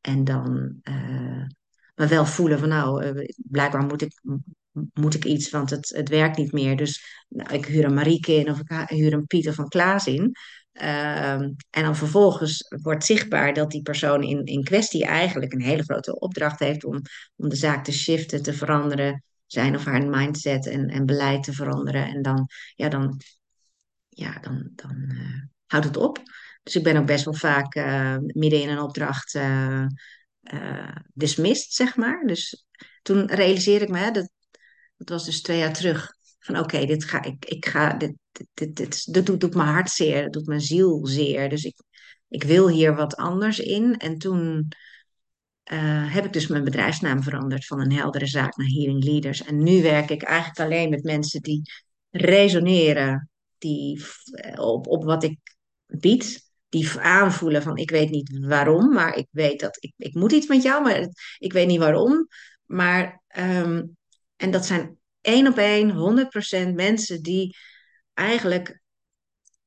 en 0.00 0.24
dan 0.24 0.80
maar 1.94 2.08
wel 2.08 2.26
voelen 2.26 2.58
van 2.58 2.68
nou, 2.68 3.24
blijkbaar 3.36 3.82
moet 3.82 4.02
ik, 4.02 4.20
moet 4.94 5.14
ik 5.14 5.24
iets, 5.24 5.50
want 5.50 5.70
het, 5.70 5.88
het 5.88 6.08
werkt 6.08 6.36
niet 6.36 6.52
meer. 6.52 6.76
Dus 6.76 7.24
nou, 7.28 7.54
ik 7.54 7.66
huur 7.66 7.84
een 7.84 7.94
Marieke 7.94 8.32
in 8.32 8.50
of 8.50 8.60
ik 8.60 8.88
huur 8.88 9.12
een 9.12 9.26
Pieter 9.26 9.54
van 9.54 9.68
Klaas 9.68 10.06
in. 10.06 10.32
Ehm, 10.72 11.50
en 11.70 11.82
dan 11.82 11.96
vervolgens 11.96 12.66
wordt 12.82 13.04
zichtbaar 13.04 13.52
dat 13.54 13.70
die 13.70 13.82
persoon 13.82 14.22
in, 14.22 14.44
in 14.44 14.64
kwestie 14.64 15.04
eigenlijk 15.04 15.52
een 15.52 15.62
hele 15.62 15.82
grote 15.82 16.18
opdracht 16.18 16.58
heeft 16.58 16.84
om, 16.84 17.00
om 17.36 17.48
de 17.48 17.56
zaak 17.56 17.84
te 17.84 17.92
shiften, 17.92 18.42
te 18.42 18.52
veranderen, 18.52 19.24
zijn 19.46 19.74
of 19.74 19.84
haar 19.84 20.06
mindset 20.06 20.66
en, 20.66 20.88
en 20.88 21.06
beleid 21.06 21.42
te 21.42 21.52
veranderen. 21.52 22.06
En 22.06 22.22
dan, 22.22 22.48
ja, 22.74 22.88
dan, 22.88 23.20
ja, 24.20 24.38
dan, 24.38 24.70
dan 24.74 25.10
uh, 25.12 25.42
houdt 25.66 25.86
het 25.86 25.96
op. 25.96 26.22
Dus 26.62 26.76
ik 26.76 26.82
ben 26.82 26.96
ook 26.96 27.06
best 27.06 27.24
wel 27.24 27.34
vaak 27.34 27.74
uh, 27.74 28.16
midden 28.18 28.62
in 28.62 28.68
een 28.68 28.80
opdracht 28.80 29.34
uh, 29.34 29.86
dismissed, 31.12 31.72
zeg 31.72 31.96
maar. 31.96 32.26
Dus 32.26 32.66
toen 33.02 33.26
realiseerde 33.26 33.84
ik 33.84 33.90
me, 33.90 33.98
hè, 33.98 34.10
dat, 34.10 34.30
dat 34.96 35.08
was 35.08 35.24
dus 35.24 35.42
twee 35.42 35.58
jaar 35.58 35.72
terug, 35.72 36.12
van 36.38 36.58
oké, 36.58 36.86
dit 36.86 37.04
ga 37.04 37.22
ik, 37.22 37.44
ik 37.44 37.66
ga, 37.66 37.92
dit, 37.92 38.14
dit, 38.32 38.76
dit, 38.76 39.12
dit, 39.14 39.26
doet, 39.26 39.40
doet 39.40 39.54
mijn 39.54 39.68
hart 39.68 39.90
zeer, 39.90 40.22
dat 40.22 40.32
doet 40.32 40.46
mijn 40.46 40.60
ziel 40.60 41.06
zeer. 41.06 41.48
Dus 41.48 41.64
ik, 41.64 41.82
ik 42.28 42.42
wil 42.42 42.68
hier 42.68 42.94
wat 42.94 43.16
anders 43.16 43.58
in. 43.58 43.96
En 43.96 44.18
toen 44.18 44.68
heb 46.10 46.24
ik 46.24 46.32
dus 46.32 46.46
mijn 46.46 46.64
bedrijfsnaam 46.64 47.22
veranderd 47.22 47.66
van 47.66 47.80
een 47.80 47.92
heldere 47.92 48.26
zaak 48.26 48.56
naar 48.56 48.66
Healing 48.66 49.04
Leaders. 49.04 49.44
En 49.44 49.62
nu 49.62 49.82
werk 49.82 50.10
ik 50.10 50.22
eigenlijk 50.22 50.60
alleen 50.60 50.90
met 50.90 51.02
mensen 51.02 51.40
die 51.42 51.62
resoneren 52.10 53.29
die, 53.60 54.04
op, 54.56 54.86
op 54.86 55.04
wat 55.04 55.22
ik 55.22 55.38
bied. 55.86 56.48
Die 56.68 56.98
aanvoelen 56.98 57.62
van 57.62 57.76
ik 57.76 57.90
weet 57.90 58.10
niet 58.10 58.38
waarom, 58.38 58.92
maar 58.92 59.16
ik 59.16 59.26
weet 59.30 59.60
dat 59.60 59.76
ik, 59.80 59.92
ik 59.96 60.14
moet 60.14 60.32
iets 60.32 60.46
met 60.46 60.62
jou, 60.62 60.82
maar 60.82 61.08
ik 61.38 61.52
weet 61.52 61.66
niet 61.66 61.78
waarom. 61.78 62.28
Maar, 62.64 63.22
um, 63.36 63.96
en 64.36 64.50
dat 64.50 64.66
zijn 64.66 64.98
één 65.20 65.46
op 65.46 65.56
één, 65.56 65.90
100% 65.90 66.74
mensen 66.74 67.22
die 67.22 67.56
eigenlijk 68.14 68.80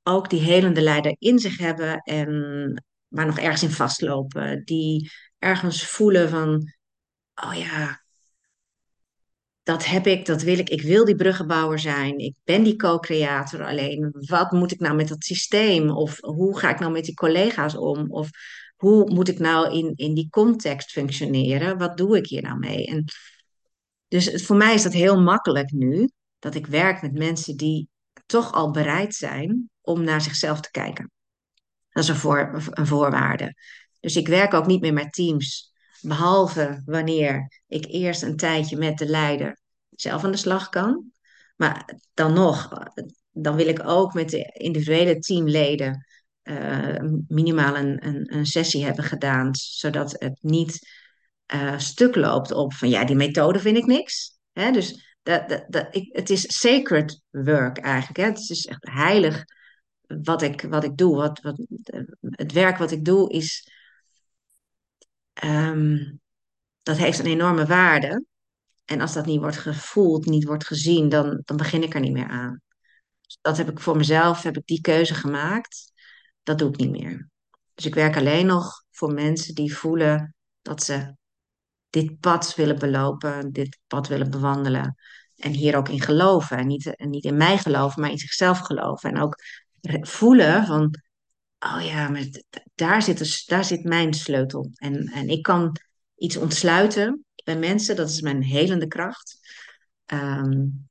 ook 0.03 0.29
die 0.29 0.39
helende 0.39 0.81
leider 0.81 1.15
in 1.19 1.39
zich 1.39 1.57
hebben 1.57 1.97
en 1.97 2.83
maar 3.13 3.25
nog 3.25 3.39
ergens 3.39 3.63
in 3.63 3.69
vastlopen. 3.69 4.63
Die 4.65 5.11
ergens 5.37 5.85
voelen 5.85 6.29
van, 6.29 6.73
oh 7.35 7.53
ja, 7.55 8.02
dat 9.63 9.85
heb 9.85 10.07
ik, 10.07 10.25
dat 10.25 10.41
wil 10.41 10.57
ik. 10.57 10.69
Ik 10.69 10.81
wil 10.81 11.05
die 11.05 11.15
bruggenbouwer 11.15 11.79
zijn. 11.79 12.17
Ik 12.17 12.35
ben 12.43 12.63
die 12.63 12.75
co-creator. 12.75 13.65
Alleen, 13.65 14.13
wat 14.19 14.51
moet 14.51 14.71
ik 14.71 14.79
nou 14.79 14.95
met 14.95 15.07
dat 15.07 15.23
systeem? 15.23 15.89
Of 15.89 16.17
hoe 16.21 16.59
ga 16.59 16.69
ik 16.69 16.79
nou 16.79 16.91
met 16.91 17.05
die 17.05 17.13
collega's 17.13 17.75
om? 17.75 18.11
Of 18.11 18.29
hoe 18.75 19.11
moet 19.13 19.27
ik 19.27 19.39
nou 19.39 19.77
in, 19.77 19.93
in 19.95 20.13
die 20.13 20.29
context 20.29 20.91
functioneren? 20.91 21.77
Wat 21.77 21.97
doe 21.97 22.17
ik 22.17 22.27
hier 22.27 22.41
nou 22.41 22.57
mee? 22.57 22.85
En 22.85 23.03
dus 24.07 24.45
voor 24.45 24.55
mij 24.55 24.73
is 24.73 24.83
dat 24.83 24.93
heel 24.93 25.21
makkelijk 25.21 25.71
nu, 25.71 26.09
dat 26.39 26.55
ik 26.55 26.67
werk 26.67 27.01
met 27.01 27.17
mensen 27.17 27.57
die 27.57 27.87
toch 28.25 28.51
al 28.51 28.71
bereid 28.71 29.15
zijn 29.15 29.69
om 29.81 30.03
naar 30.03 30.21
zichzelf 30.21 30.61
te 30.61 30.71
kijken. 30.71 31.11
Dat 31.89 32.03
is 32.03 32.09
een, 32.09 32.15
voor, 32.15 32.61
een 32.69 32.87
voorwaarde. 32.87 33.55
Dus 33.99 34.15
ik 34.15 34.27
werk 34.27 34.53
ook 34.53 34.65
niet 34.65 34.81
meer 34.81 34.93
met 34.93 35.13
teams, 35.13 35.72
behalve 36.03 36.81
wanneer 36.85 37.61
ik 37.67 37.85
eerst 37.85 38.23
een 38.23 38.37
tijdje 38.37 38.77
met 38.77 38.97
de 38.97 39.05
leider 39.05 39.59
zelf 39.89 40.23
aan 40.23 40.31
de 40.31 40.37
slag 40.37 40.69
kan. 40.69 41.11
Maar 41.55 41.99
dan 42.13 42.33
nog, 42.33 42.69
dan 43.31 43.55
wil 43.55 43.67
ik 43.67 43.87
ook 43.87 44.13
met 44.13 44.29
de 44.29 44.51
individuele 44.53 45.19
teamleden 45.19 46.05
uh, 46.43 46.99
minimaal 47.27 47.77
een, 47.77 48.07
een, 48.07 48.35
een, 48.35 48.45
sessie 48.45 48.83
hebben 48.83 49.03
gedaan, 49.03 49.49
zodat 49.55 50.15
het 50.19 50.37
niet 50.41 50.79
uh, 51.53 51.77
stuk 51.77 52.15
loopt 52.15 52.51
op 52.51 52.73
van 52.73 52.89
ja, 52.89 53.05
die 53.05 53.15
methode 53.15 53.59
vind 53.59 53.77
ik 53.77 53.85
niks. 53.85 54.37
Hè? 54.51 54.71
Dus 54.71 55.17
dat, 55.21 55.63
dat, 55.67 55.87
ik, 55.95 56.09
het 56.11 56.29
is 56.29 56.59
sacred 56.59 57.21
work 57.29 57.77
eigenlijk. 57.77 58.17
Hè? 58.17 58.25
Het 58.25 58.49
is 58.49 58.65
echt 58.65 58.89
heilig 58.91 59.43
wat 60.21 60.41
ik, 60.41 60.61
wat 60.61 60.83
ik 60.83 60.97
doe. 60.97 61.15
Wat, 61.15 61.41
wat, 61.41 61.65
het 62.21 62.51
werk 62.51 62.77
wat 62.77 62.91
ik 62.91 63.05
doe 63.05 63.31
is. 63.31 63.67
Um, 65.43 66.21
dat 66.83 66.97
heeft 66.97 67.19
een 67.19 67.25
enorme 67.25 67.65
waarde. 67.65 68.25
En 68.85 69.01
als 69.01 69.13
dat 69.13 69.25
niet 69.25 69.39
wordt 69.39 69.57
gevoeld, 69.57 70.25
niet 70.25 70.43
wordt 70.43 70.67
gezien, 70.67 71.09
dan, 71.09 71.41
dan 71.45 71.57
begin 71.57 71.83
ik 71.83 71.93
er 71.93 71.99
niet 71.99 72.13
meer 72.13 72.27
aan. 72.27 72.61
Dus 73.21 73.37
dat 73.41 73.57
heb 73.57 73.69
ik 73.69 73.79
voor 73.79 73.97
mezelf, 73.97 74.43
heb 74.43 74.57
ik 74.57 74.65
die 74.65 74.81
keuze 74.81 75.13
gemaakt. 75.13 75.91
Dat 76.43 76.59
doe 76.59 76.69
ik 76.69 76.77
niet 76.77 76.91
meer. 76.91 77.29
Dus 77.73 77.85
ik 77.85 77.95
werk 77.95 78.17
alleen 78.17 78.45
nog 78.45 78.83
voor 78.91 79.13
mensen 79.13 79.55
die 79.55 79.75
voelen 79.75 80.35
dat 80.61 80.83
ze 80.83 81.15
dit 81.89 82.19
pad 82.19 82.55
willen 82.55 82.79
belopen, 82.79 83.51
dit 83.51 83.79
pad 83.87 84.07
willen 84.07 84.29
bewandelen. 84.29 84.95
En 85.35 85.51
hier 85.51 85.77
ook 85.77 85.89
in 85.89 86.01
geloven. 86.01 86.57
En 86.57 86.67
niet, 86.67 86.93
niet 86.97 87.23
in 87.23 87.37
mij 87.37 87.57
geloven, 87.57 88.01
maar 88.01 88.11
in 88.11 88.17
zichzelf 88.17 88.59
geloven. 88.59 89.09
En 89.09 89.21
ook 89.21 89.35
voelen 90.07 90.65
van, 90.65 91.01
oh 91.63 91.85
ja, 91.85 92.09
maar 92.09 92.25
daar 92.75 93.01
zit, 93.01 93.17
dus, 93.17 93.45
daar 93.45 93.65
zit 93.65 93.83
mijn 93.83 94.13
sleutel. 94.13 94.71
En, 94.73 95.05
en 95.05 95.29
ik 95.29 95.43
kan 95.43 95.77
iets 96.15 96.37
ontsluiten 96.37 97.25
bij 97.43 97.57
mensen, 97.57 97.95
dat 97.95 98.09
is 98.09 98.21
mijn 98.21 98.43
helende 98.43 98.87
kracht. 98.87 99.39
Um, 100.05 100.89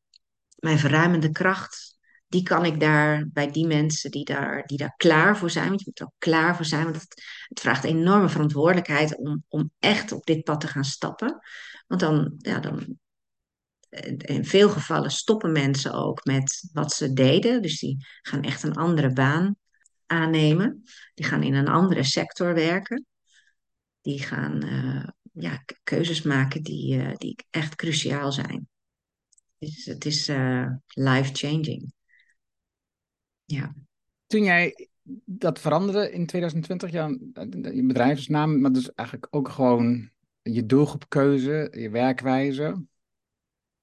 mijn 0.56 0.78
verruimende 0.78 1.30
kracht, 1.30 1.98
die 2.26 2.42
kan 2.42 2.64
ik 2.64 2.80
daar 2.80 3.28
bij 3.32 3.50
die 3.50 3.66
mensen 3.66 4.10
die 4.10 4.24
daar, 4.24 4.66
die 4.66 4.78
daar 4.78 4.94
klaar 4.96 5.36
voor 5.36 5.50
zijn. 5.50 5.68
Want 5.68 5.80
je 5.80 5.86
moet 5.86 6.00
er 6.00 6.06
ook 6.06 6.14
klaar 6.18 6.56
voor 6.56 6.64
zijn, 6.64 6.84
want 6.84 6.96
het, 6.96 7.22
het 7.48 7.60
vraagt 7.60 7.84
enorme 7.84 8.28
verantwoordelijkheid 8.28 9.16
om, 9.16 9.44
om 9.48 9.70
echt 9.78 10.12
op 10.12 10.26
dit 10.26 10.44
pad 10.44 10.60
te 10.60 10.66
gaan 10.66 10.84
stappen. 10.84 11.40
Want 11.86 12.00
dan, 12.00 12.34
ja, 12.38 12.58
dan, 12.58 12.98
in 14.18 14.44
veel 14.44 14.68
gevallen 14.68 15.10
stoppen 15.10 15.52
mensen 15.52 15.92
ook 15.92 16.24
met 16.24 16.68
wat 16.72 16.92
ze 16.92 17.12
deden. 17.12 17.62
Dus 17.62 17.78
die 17.78 18.06
gaan 18.22 18.42
echt 18.42 18.62
een 18.62 18.76
andere 18.76 19.12
baan 19.12 19.56
aannemen. 20.12 20.82
Die 21.14 21.24
gaan 21.24 21.42
in 21.42 21.54
een 21.54 21.68
andere 21.68 22.02
sector 22.02 22.54
werken. 22.54 23.06
Die 24.00 24.18
gaan 24.18 24.64
uh, 24.64 25.08
ja, 25.32 25.64
keuzes 25.82 26.22
maken 26.22 26.62
die, 26.62 26.96
uh, 26.96 27.14
die 27.14 27.36
echt 27.50 27.74
cruciaal 27.74 28.32
zijn. 28.32 28.68
Dus 29.58 29.84
het 29.84 30.04
is 30.04 30.28
uh, 30.28 30.70
life-changing. 30.86 31.92
Ja. 33.44 33.74
Toen 34.26 34.42
jij 34.42 34.88
dat 35.24 35.60
veranderde 35.60 36.12
in 36.12 36.26
2020, 36.26 36.90
ja, 36.90 37.06
je 37.72 37.84
bedrijfsnaam, 37.86 38.60
maar 38.60 38.72
dus 38.72 38.94
eigenlijk 38.94 39.34
ook 39.34 39.48
gewoon 39.48 40.10
je 40.42 40.66
doelgroepkeuze, 40.66 41.68
je 41.78 41.90
werkwijze. 41.90 42.86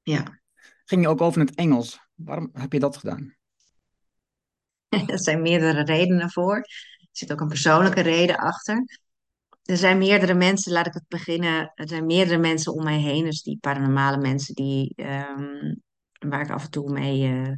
Ja. 0.01 0.41
Ging 0.86 1.01
je 1.01 1.07
ook 1.07 1.21
over 1.21 1.41
in 1.41 1.47
het 1.47 1.55
Engels? 1.55 1.99
Waarom 2.15 2.49
heb 2.53 2.73
je 2.73 2.80
dat 2.80 2.97
gedaan? 2.97 3.38
er 5.07 5.19
zijn 5.19 5.41
meerdere 5.41 5.83
redenen 5.83 6.31
voor. 6.31 6.55
Er 6.55 7.07
zit 7.11 7.31
ook 7.31 7.41
een 7.41 7.47
persoonlijke 7.47 8.01
reden 8.01 8.37
achter. 8.37 8.99
Er 9.63 9.77
zijn 9.77 9.97
meerdere 9.97 10.33
mensen, 10.33 10.71
laat 10.71 10.87
ik 10.87 10.93
het 10.93 11.07
beginnen. 11.07 11.71
Er 11.75 11.87
zijn 11.87 12.05
meerdere 12.05 12.37
mensen 12.37 12.73
om 12.73 12.83
mij 12.83 12.99
heen, 12.99 13.23
dus 13.23 13.41
die 13.41 13.57
paranormale 13.61 14.17
mensen 14.17 14.55
die, 14.55 14.93
um, 14.95 15.81
waar 16.29 16.41
ik 16.41 16.49
af 16.49 16.63
en 16.63 16.71
toe 16.71 16.91
mee, 16.91 17.29
uh, 17.29 17.53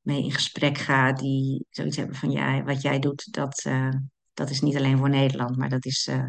mee 0.00 0.22
in 0.22 0.32
gesprek 0.32 0.78
ga, 0.78 1.12
die 1.12 1.66
zoiets 1.70 1.96
hebben 1.96 2.16
van 2.16 2.30
ja, 2.30 2.62
wat 2.62 2.82
jij 2.82 2.98
doet, 2.98 3.32
dat, 3.32 3.64
uh, 3.66 3.94
dat 4.34 4.50
is 4.50 4.60
niet 4.60 4.76
alleen 4.76 4.98
voor 4.98 5.10
Nederland, 5.10 5.56
maar 5.56 5.68
dat 5.68 5.84
is 5.84 6.06
uh, 6.10 6.24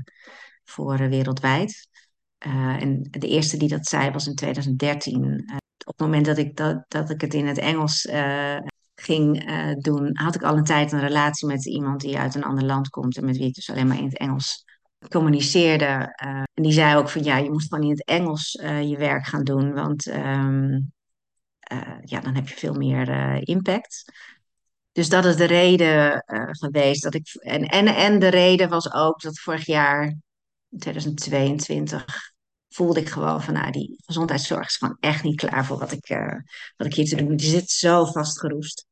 voor 0.64 0.98
wereldwijd. 0.98 1.88
en 2.38 3.08
de 3.10 3.28
eerste 3.28 3.58
die 3.58 3.70
dat 3.70 3.88
zei 3.88 4.12
was 4.12 4.28
in 4.28 4.36
2013 4.36 5.46
op 5.86 5.98
het 5.98 6.00
moment 6.00 6.26
dat 6.26 6.38
ik, 6.38 6.56
dat, 6.56 6.84
dat 6.88 7.10
ik 7.10 7.22
het 7.22 7.34
in 7.34 7.48
het 7.48 7.58
Engels 7.58 8.06
ging 9.02 9.50
uh, 9.50 9.74
doen, 9.78 10.10
had 10.14 10.36
ik 10.36 10.44
al 10.44 10.58
een 10.58 10.64
tijd 10.64 10.92
een 10.92 11.00
relatie 11.00 11.48
met 11.48 11.66
iemand 11.66 12.02
die 12.02 12.18
uit 12.18 12.36
een 12.36 12.44
ander 12.44 12.66
land 12.66 12.90
komt 12.90 13.18
en 13.18 13.26
met 13.26 13.38
wie 13.38 13.48
ik 13.48 13.54
dus 13.54 13.70
alleen 13.70 13.88
maar 13.88 13.98
in 13.98 14.06
het 14.06 14.18
Engels 14.18 14.66
communiceerde. 15.10 16.14
en 16.54 16.64
die 16.64 16.72
zei 16.72 16.96
ook 16.96 17.10
van 17.10 17.24
ja, 17.24 17.38
je 17.38 17.52
moet 17.52 17.64
gewoon 17.64 17.84
in 17.84 17.90
het 17.90 18.06
Engels 18.06 18.52
je 18.62 18.96
werk 18.98 19.26
gaan 19.26 19.44
doen, 19.44 19.74
want 19.74 20.08
ehm, 20.08 20.80
ja, 22.04 22.20
dan 22.20 22.36
heb 22.36 22.48
je 22.48 22.56
veel 22.56 22.74
meer 22.74 23.38
impact. 23.48 24.04
Dus 24.92 25.10
dat 25.10 25.26
is 25.26 25.36
de 25.36 25.46
reden 25.46 26.24
geweest 26.52 27.04
dat 27.04 27.14
ik. 27.14 27.28
En, 27.34 27.64
en, 27.64 27.88
en 27.88 28.20
de 28.20 28.28
reden 28.28 28.70
was 28.70 28.94
ook 28.94 29.22
dat 29.22 29.40
vorig 29.40 29.66
jaar, 29.66 30.16
2022, 30.78 32.32
voelde 32.72 33.00
ik 33.00 33.10
gewoon 33.10 33.42
van, 33.42 33.54
nou, 33.54 33.72
die 33.72 34.00
gezondheidszorg 34.06 34.68
is 34.68 34.76
gewoon 34.76 34.98
echt 35.00 35.24
niet 35.24 35.36
klaar 35.36 35.66
voor 35.66 35.78
wat 35.78 35.92
ik, 35.92 36.08
wat 36.78 36.88
ik 36.88 36.94
hier 36.94 37.06
te 37.06 37.16
doen. 37.16 37.36
Die 37.36 37.50
zit 37.50 37.70
zo 37.70 38.06
vastgeroest. 38.06 38.86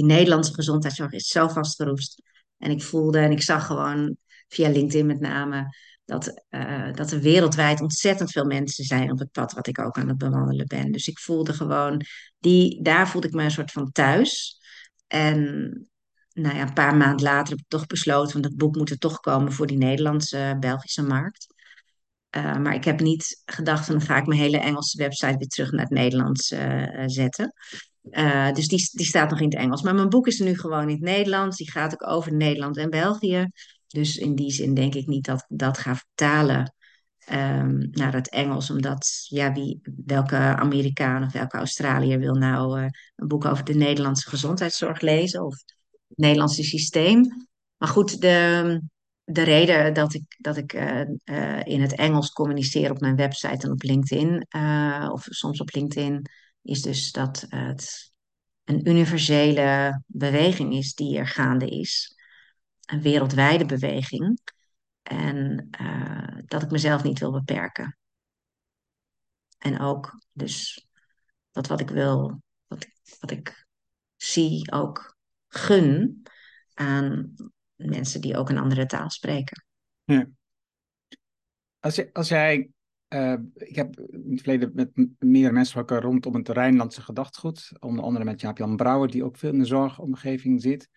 Die 0.00 0.08
Nederlandse 0.08 0.54
gezondheidszorg 0.54 1.12
is 1.12 1.26
zo 1.26 1.48
vastgeroest. 1.48 2.22
En 2.58 2.70
ik 2.70 2.82
voelde 2.82 3.18
en 3.18 3.30
ik 3.30 3.42
zag 3.42 3.66
gewoon 3.66 4.16
via 4.48 4.68
LinkedIn 4.68 5.06
met 5.06 5.20
name 5.20 5.76
dat, 6.04 6.44
uh, 6.50 6.92
dat 6.92 7.10
er 7.10 7.20
wereldwijd 7.20 7.80
ontzettend 7.80 8.30
veel 8.30 8.44
mensen 8.44 8.84
zijn 8.84 9.10
op 9.10 9.18
het 9.18 9.30
pad 9.30 9.52
wat 9.52 9.66
ik 9.66 9.78
ook 9.78 9.98
aan 9.98 10.08
het 10.08 10.18
bewandelen 10.18 10.66
ben. 10.66 10.92
Dus 10.92 11.08
ik 11.08 11.18
voelde 11.18 11.52
gewoon, 11.52 12.02
die, 12.38 12.82
daar 12.82 13.08
voelde 13.08 13.26
ik 13.26 13.34
me 13.34 13.42
een 13.42 13.50
soort 13.50 13.70
van 13.70 13.92
thuis. 13.92 14.60
En 15.06 15.40
nou 16.32 16.56
ja, 16.56 16.62
een 16.62 16.72
paar 16.72 16.96
maanden 16.96 17.24
later 17.24 17.50
heb 17.50 17.58
ik 17.58 17.68
toch 17.68 17.86
besloten, 17.86 18.32
want 18.32 18.44
dat 18.44 18.56
boek 18.56 18.76
moet 18.76 18.90
er 18.90 18.98
toch 18.98 19.20
komen 19.20 19.52
voor 19.52 19.66
die 19.66 19.78
Nederlandse, 19.78 20.56
Belgische 20.60 21.02
markt. 21.02 21.46
Uh, 22.36 22.56
maar 22.56 22.74
ik 22.74 22.84
heb 22.84 23.00
niet 23.00 23.42
gedacht, 23.44 23.86
dan 23.86 24.00
ga 24.00 24.16
ik 24.16 24.26
mijn 24.26 24.40
hele 24.40 24.58
Engelse 24.58 24.98
website 24.98 25.36
weer 25.36 25.48
terug 25.48 25.70
naar 25.70 25.84
het 25.84 25.90
Nederlands 25.90 26.50
uh, 26.50 27.02
zetten. 27.06 27.52
Uh, 28.10 28.52
dus 28.52 28.68
die, 28.68 28.90
die 28.92 29.06
staat 29.06 29.30
nog 29.30 29.40
in 29.40 29.44
het 29.44 29.54
Engels. 29.54 29.82
Maar 29.82 29.94
mijn 29.94 30.08
boek 30.08 30.26
is 30.26 30.40
er 30.40 30.46
nu 30.46 30.58
gewoon 30.58 30.82
in 30.82 30.88
het 30.88 31.00
Nederlands. 31.00 31.56
Die 31.56 31.70
gaat 31.70 31.92
ook 31.92 32.10
over 32.10 32.32
Nederland 32.32 32.76
en 32.76 32.90
België. 32.90 33.46
Dus 33.86 34.16
in 34.16 34.34
die 34.34 34.52
zin 34.52 34.74
denk 34.74 34.94
ik 34.94 35.06
niet 35.06 35.24
dat 35.24 35.46
ik 35.48 35.58
dat 35.58 35.78
ga 35.78 35.96
vertalen 35.96 36.74
um, 37.32 37.88
naar 37.90 38.14
het 38.14 38.30
Engels. 38.30 38.70
Omdat, 38.70 39.26
ja, 39.28 39.52
wie, 39.52 39.80
welke 40.06 40.36
Amerikaan 40.36 41.24
of 41.24 41.32
welke 41.32 41.56
Australiër 41.56 42.18
wil 42.18 42.34
nou 42.34 42.80
een 43.16 43.28
boek 43.28 43.44
over 43.44 43.64
de 43.64 43.74
Nederlandse 43.74 44.28
gezondheidszorg 44.28 45.00
lezen? 45.00 45.44
Of 45.44 45.54
het 46.08 46.18
Nederlandse 46.18 46.62
systeem? 46.62 47.46
Maar 47.76 47.88
goed, 47.88 48.20
de, 48.20 48.80
de 49.24 49.42
reden 49.42 49.94
dat 49.94 50.14
ik, 50.14 50.36
dat 50.38 50.56
ik 50.56 50.72
uh, 50.72 51.60
in 51.64 51.80
het 51.80 51.94
Engels 51.94 52.30
communiceer 52.30 52.90
op 52.90 53.00
mijn 53.00 53.16
website 53.16 53.66
en 53.66 53.72
op 53.72 53.82
LinkedIn, 53.82 54.46
of 55.10 55.26
soms 55.28 55.60
op 55.60 55.74
LinkedIn, 55.74 56.22
is 56.62 56.82
dus 56.82 57.12
dat 57.12 57.46
het 57.48 58.12
een 58.64 58.88
universele 58.88 60.02
beweging 60.06 60.74
is 60.74 60.94
die 60.94 61.18
er 61.18 61.26
gaande 61.26 61.68
is. 61.68 62.14
Een 62.84 63.02
wereldwijde 63.02 63.66
beweging. 63.66 64.40
En 65.02 65.68
dat 66.44 66.62
ik 66.62 66.70
mezelf 66.70 67.02
niet 67.02 67.18
wil 67.18 67.32
beperken. 67.32 67.98
En 69.58 69.80
ook 69.80 70.24
dus 70.32 70.86
dat 71.50 71.66
wat 71.66 71.80
ik 71.80 71.90
wil, 71.90 72.42
wat, 72.66 72.86
wat 73.20 73.30
ik 73.30 73.66
zie, 74.16 74.72
ook 74.72 75.16
gun 75.48 76.22
aan 76.74 77.34
mensen 77.74 78.20
die 78.20 78.36
ook 78.36 78.48
een 78.48 78.58
andere 78.58 78.86
taal 78.86 79.10
spreken. 79.10 79.64
Ja. 80.04 80.28
Als, 81.78 81.94
je, 81.94 82.12
als 82.12 82.28
jij, 82.28 82.70
uh, 83.14 83.34
ik 83.54 83.76
heb 83.76 84.00
in 84.00 84.30
het 84.30 84.40
verleden 84.40 84.70
met 84.74 84.90
meerdere 85.18 85.54
mensen 85.54 85.74
gesproken 85.74 86.00
rondom 86.00 86.34
het 86.34 86.48
Rijnlandse 86.48 87.02
gedachtegoed, 87.02 87.72
onder 87.78 88.04
andere 88.04 88.24
met 88.24 88.40
Jaap-Jan 88.40 88.76
Brouwer, 88.76 89.10
die 89.10 89.24
ook 89.24 89.36
veel 89.36 89.52
in 89.52 89.58
de 89.58 89.64
zorgomgeving 89.64 90.62
zit. 90.62 90.88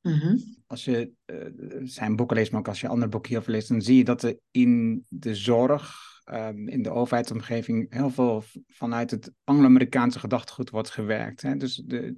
Mm-hmm. 0.00 0.38
Als 0.66 0.84
je 0.84 1.12
uh, 1.26 1.80
zijn 1.82 2.16
boeken 2.16 2.36
leest, 2.36 2.50
maar 2.50 2.60
ook 2.60 2.68
als 2.68 2.80
je 2.80 2.88
andere 2.88 3.10
boeken 3.10 3.28
hierover 3.28 3.52
leest, 3.52 3.68
dan 3.68 3.82
zie 3.82 3.96
je 3.96 4.04
dat 4.04 4.22
er 4.22 4.38
in 4.50 5.04
de 5.08 5.34
zorg 5.34 5.94
um, 6.32 6.68
in 6.68 6.82
de 6.82 6.90
overheidsomgeving 6.90 7.94
heel 7.94 8.10
veel 8.10 8.44
vanuit 8.66 9.10
het 9.10 9.32
Anglo-Amerikaanse 9.44 10.18
gedachtegoed 10.18 10.70
wordt 10.70 10.90
gewerkt. 10.90 11.42
Hè? 11.42 11.56
Dus 11.56 11.76
de, 11.76 12.16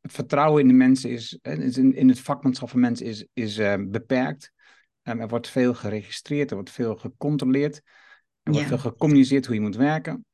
het 0.00 0.12
vertrouwen 0.12 0.62
in 0.62 0.68
de 0.68 0.74
mensen 0.74 1.10
is, 1.10 1.38
in, 1.42 1.94
in 1.94 2.08
het 2.08 2.20
vakmanschap 2.20 2.68
van 2.68 2.80
mensen 2.80 3.06
is, 3.06 3.26
is 3.32 3.58
uh, 3.58 3.74
beperkt. 3.88 4.52
Um, 5.02 5.20
er 5.20 5.28
wordt 5.28 5.48
veel 5.48 5.74
geregistreerd, 5.74 6.50
er 6.50 6.56
wordt 6.56 6.70
veel 6.70 6.96
gecontroleerd. 6.96 7.82
Er 8.48 8.54
wordt 8.54 8.68
veel 8.68 8.90
gecommuniceerd 8.90 9.46
hoe 9.46 9.54
je 9.54 9.60
moet 9.60 9.76
werken. 9.76 10.12
Mm 10.12 10.26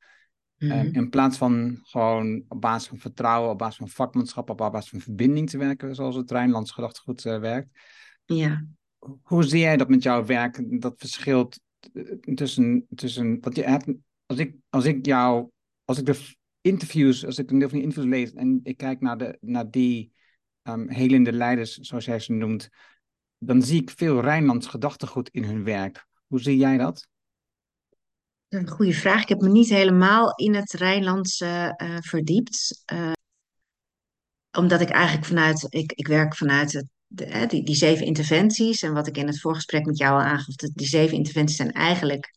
in 0.91 1.09
plaats 1.09 1.37
van 1.37 1.79
gewoon 1.81 2.43
op 2.47 2.61
basis 2.61 2.87
van 2.87 2.97
vertrouwen, 2.97 3.51
op 3.51 3.57
basis 3.57 3.77
van 3.77 3.89
vakmanschap, 3.89 4.49
op 4.49 4.57
basis 4.57 4.89
van 4.89 4.99
verbinding 4.99 5.49
te 5.49 5.57
werken, 5.57 5.95
zoals 5.95 6.15
het 6.15 6.31
Rijnlands 6.31 6.71
gedachtegoed 6.71 7.25
uh, 7.25 7.39
werkt. 7.39 7.69
Ja. 8.25 8.65
Hoe 9.21 9.43
zie 9.43 9.59
jij 9.59 9.77
dat 9.77 9.89
met 9.89 10.03
jouw 10.03 10.25
werk? 10.25 10.81
Dat 10.81 10.93
verschilt 10.97 11.59
tussen, 12.33 12.85
tussen 12.95 13.37
wat 13.41 13.55
je 13.55 13.63
hebt, 13.63 13.93
als 14.25 14.39
ik, 14.39 14.55
als 14.69 14.85
ik 14.85 15.05
jou, 15.05 15.49
als 15.83 15.99
ik 15.99 16.05
de 16.05 16.35
interviews, 16.61 17.25
als 17.25 17.37
ik 17.37 17.51
een 17.51 17.59
deel 17.59 17.69
van 17.69 17.77
die 17.77 17.87
interviews 17.87 18.15
lees 18.15 18.33
en 18.33 18.59
ik 18.63 18.77
kijk 18.77 19.01
naar, 19.01 19.17
de, 19.17 19.37
naar 19.41 19.69
die 19.69 20.11
um, 20.63 20.89
helende 20.89 21.33
leiders, 21.33 21.77
zoals 21.77 22.05
jij 22.05 22.19
ze 22.19 22.33
noemt, 22.33 22.69
dan 23.37 23.61
zie 23.61 23.81
ik 23.81 23.89
veel 23.89 24.21
Rijnlands 24.21 24.67
gedachtegoed 24.67 25.29
in 25.29 25.43
hun 25.43 25.63
werk. 25.63 26.07
Hoe 26.27 26.41
zie 26.41 26.57
jij 26.57 26.77
dat? 26.77 27.07
Een 28.55 28.69
goede 28.69 28.93
vraag. 28.93 29.21
Ik 29.21 29.29
heb 29.29 29.41
me 29.41 29.49
niet 29.49 29.69
helemaal 29.69 30.35
in 30.35 30.55
het 30.55 30.73
Rijnlands 30.73 31.41
uh, 31.41 31.69
verdiept. 31.99 32.83
Uh, 32.93 33.11
omdat 34.57 34.81
ik 34.81 34.89
eigenlijk 34.89 35.25
vanuit, 35.25 35.65
ik, 35.69 35.91
ik 35.91 36.07
werk 36.07 36.35
vanuit 36.35 36.71
het 36.71 37.49
die, 37.49 37.63
die 37.63 37.75
zeven 37.75 38.05
interventies. 38.05 38.81
En 38.81 38.93
wat 38.93 39.07
ik 39.07 39.17
in 39.17 39.27
het 39.27 39.39
voorgesprek 39.39 39.85
met 39.85 39.97
jou 39.97 40.13
al 40.13 40.25
aangaf, 40.25 40.55
dat 40.55 40.71
die 40.73 40.87
zeven 40.87 41.17
interventies 41.17 41.55
zijn 41.55 41.71
eigenlijk 41.71 42.33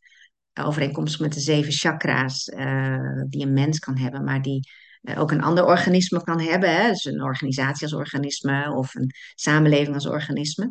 overeenkomstig 0.61 1.21
met 1.21 1.33
de 1.33 1.41
zeven 1.41 1.73
chakra's 1.73 2.49
uh, 2.49 3.23
die 3.29 3.43
een 3.43 3.53
mens 3.53 3.79
kan 3.79 3.99
hebben, 3.99 4.25
maar 4.25 4.43
die 4.43 4.69
ook 5.17 5.31
een 5.31 5.43
ander 5.43 5.65
organisme 5.65 6.23
kan 6.23 6.41
hebben. 6.41 6.77
Hè? 6.77 6.89
Dus 6.89 7.05
een 7.05 7.23
organisatie 7.23 7.83
als 7.83 7.95
organisme 7.95 8.73
of 8.73 8.95
een 8.95 9.11
samenleving 9.35 9.95
als 9.95 10.07
organisme. 10.07 10.71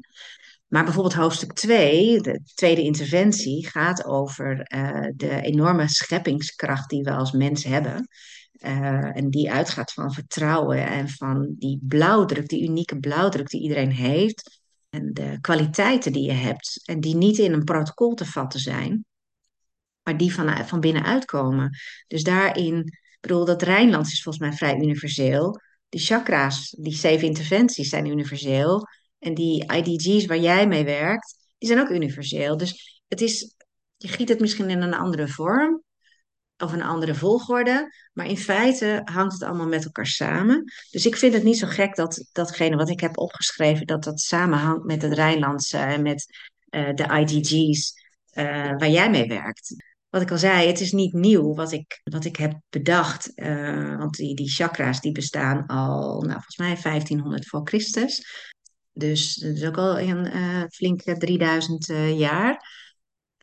Maar 0.67 0.83
bijvoorbeeld 0.83 1.13
hoofdstuk 1.13 1.53
2, 1.53 2.21
de 2.21 2.41
tweede 2.53 2.81
interventie, 2.81 3.67
gaat 3.67 4.05
over 4.05 4.71
uh, 4.75 5.07
de 5.15 5.41
enorme 5.41 5.87
scheppingskracht 5.87 6.89
die 6.89 7.03
we 7.03 7.11
als 7.11 7.31
mens 7.31 7.63
hebben. 7.63 8.07
Uh, 8.59 9.17
en 9.17 9.29
die 9.29 9.51
uitgaat 9.51 9.93
van 9.93 10.13
vertrouwen 10.13 10.87
en 10.87 11.09
van 11.09 11.55
die 11.57 11.79
blauwdruk, 11.81 12.47
die 12.47 12.63
unieke 12.63 12.99
blauwdruk 12.99 13.49
die 13.49 13.61
iedereen 13.61 13.91
heeft. 13.91 14.59
En 14.89 15.13
de 15.13 15.37
kwaliteiten 15.41 16.13
die 16.13 16.23
je 16.23 16.31
hebt. 16.31 16.81
En 16.85 16.99
die 16.99 17.15
niet 17.15 17.37
in 17.37 17.53
een 17.53 17.63
protocol 17.63 18.13
te 18.13 18.25
vatten 18.25 18.59
zijn, 18.59 19.05
maar 20.03 20.17
die 20.17 20.33
van, 20.33 20.67
van 20.67 20.79
binnenuit 20.79 21.25
komen. 21.25 21.77
Dus 22.07 22.23
daarin, 22.23 22.77
ik 22.77 23.17
bedoel, 23.21 23.45
dat 23.45 23.61
Rijnlands 23.61 24.11
is 24.11 24.23
volgens 24.23 24.43
mij 24.43 24.57
vrij 24.57 24.75
universeel. 24.81 25.61
Die 25.89 26.01
chakra's, 26.01 26.75
die 26.79 26.95
zeven 26.95 27.27
interventies 27.27 27.89
zijn 27.89 28.05
universeel. 28.05 28.87
En 29.19 29.33
die 29.33 29.73
IDG's 29.73 30.25
waar 30.25 30.39
jij 30.39 30.67
mee 30.67 30.83
werkt, 30.83 31.35
die 31.57 31.67
zijn 31.67 31.81
ook 31.81 31.89
universeel. 31.89 32.57
Dus 32.57 33.01
het 33.07 33.21
is, 33.21 33.55
je 33.97 34.07
giet 34.07 34.29
het 34.29 34.39
misschien 34.39 34.69
in 34.69 34.81
een 34.81 34.93
andere 34.93 35.27
vorm 35.27 35.83
of 36.57 36.73
een 36.73 36.83
andere 36.83 37.15
volgorde. 37.15 37.93
Maar 38.13 38.25
in 38.25 38.37
feite 38.37 39.01
hangt 39.03 39.33
het 39.33 39.43
allemaal 39.43 39.67
met 39.67 39.85
elkaar 39.85 40.07
samen. 40.07 40.63
Dus 40.91 41.05
ik 41.05 41.15
vind 41.15 41.33
het 41.33 41.43
niet 41.43 41.57
zo 41.57 41.67
gek 41.67 41.95
dat 41.95 42.29
datgene 42.31 42.75
wat 42.75 42.89
ik 42.89 42.99
heb 42.99 43.17
opgeschreven, 43.17 43.85
dat 43.87 44.03
dat 44.03 44.19
samenhangt 44.19 44.83
met 44.83 45.01
het 45.01 45.13
Rijnlandse 45.13 45.77
en 45.77 46.01
met 46.01 46.25
uh, 46.69 46.93
de 46.93 47.03
IDG's 47.03 47.93
uh, 48.33 48.43
waar 48.77 48.89
jij 48.89 49.09
mee 49.09 49.27
werkt. 49.27 49.75
Wat 50.09 50.21
ik 50.21 50.31
al 50.31 50.37
zei, 50.37 50.67
het 50.67 50.79
is 50.79 50.91
niet 50.91 51.13
nieuw 51.13 51.53
wat 51.53 51.71
ik, 51.71 52.01
wat 52.03 52.25
ik 52.25 52.35
heb 52.35 52.59
bedacht. 52.69 53.31
Uh, 53.35 53.97
want 53.97 54.15
die, 54.15 54.35
die 54.35 54.49
chakra's 54.49 55.01
die 55.01 55.11
bestaan 55.11 55.65
al, 55.65 56.21
nou, 56.21 56.31
volgens 56.31 56.57
mij 56.57 56.77
1500 56.81 57.47
voor 57.47 57.61
Christus. 57.63 58.25
Dus 58.97 59.35
dat 59.35 59.55
is 59.55 59.63
ook 59.65 59.77
al 59.77 59.99
een 59.99 60.69
flinke 60.69 61.17
3000 61.17 61.85
jaar. 62.15 62.65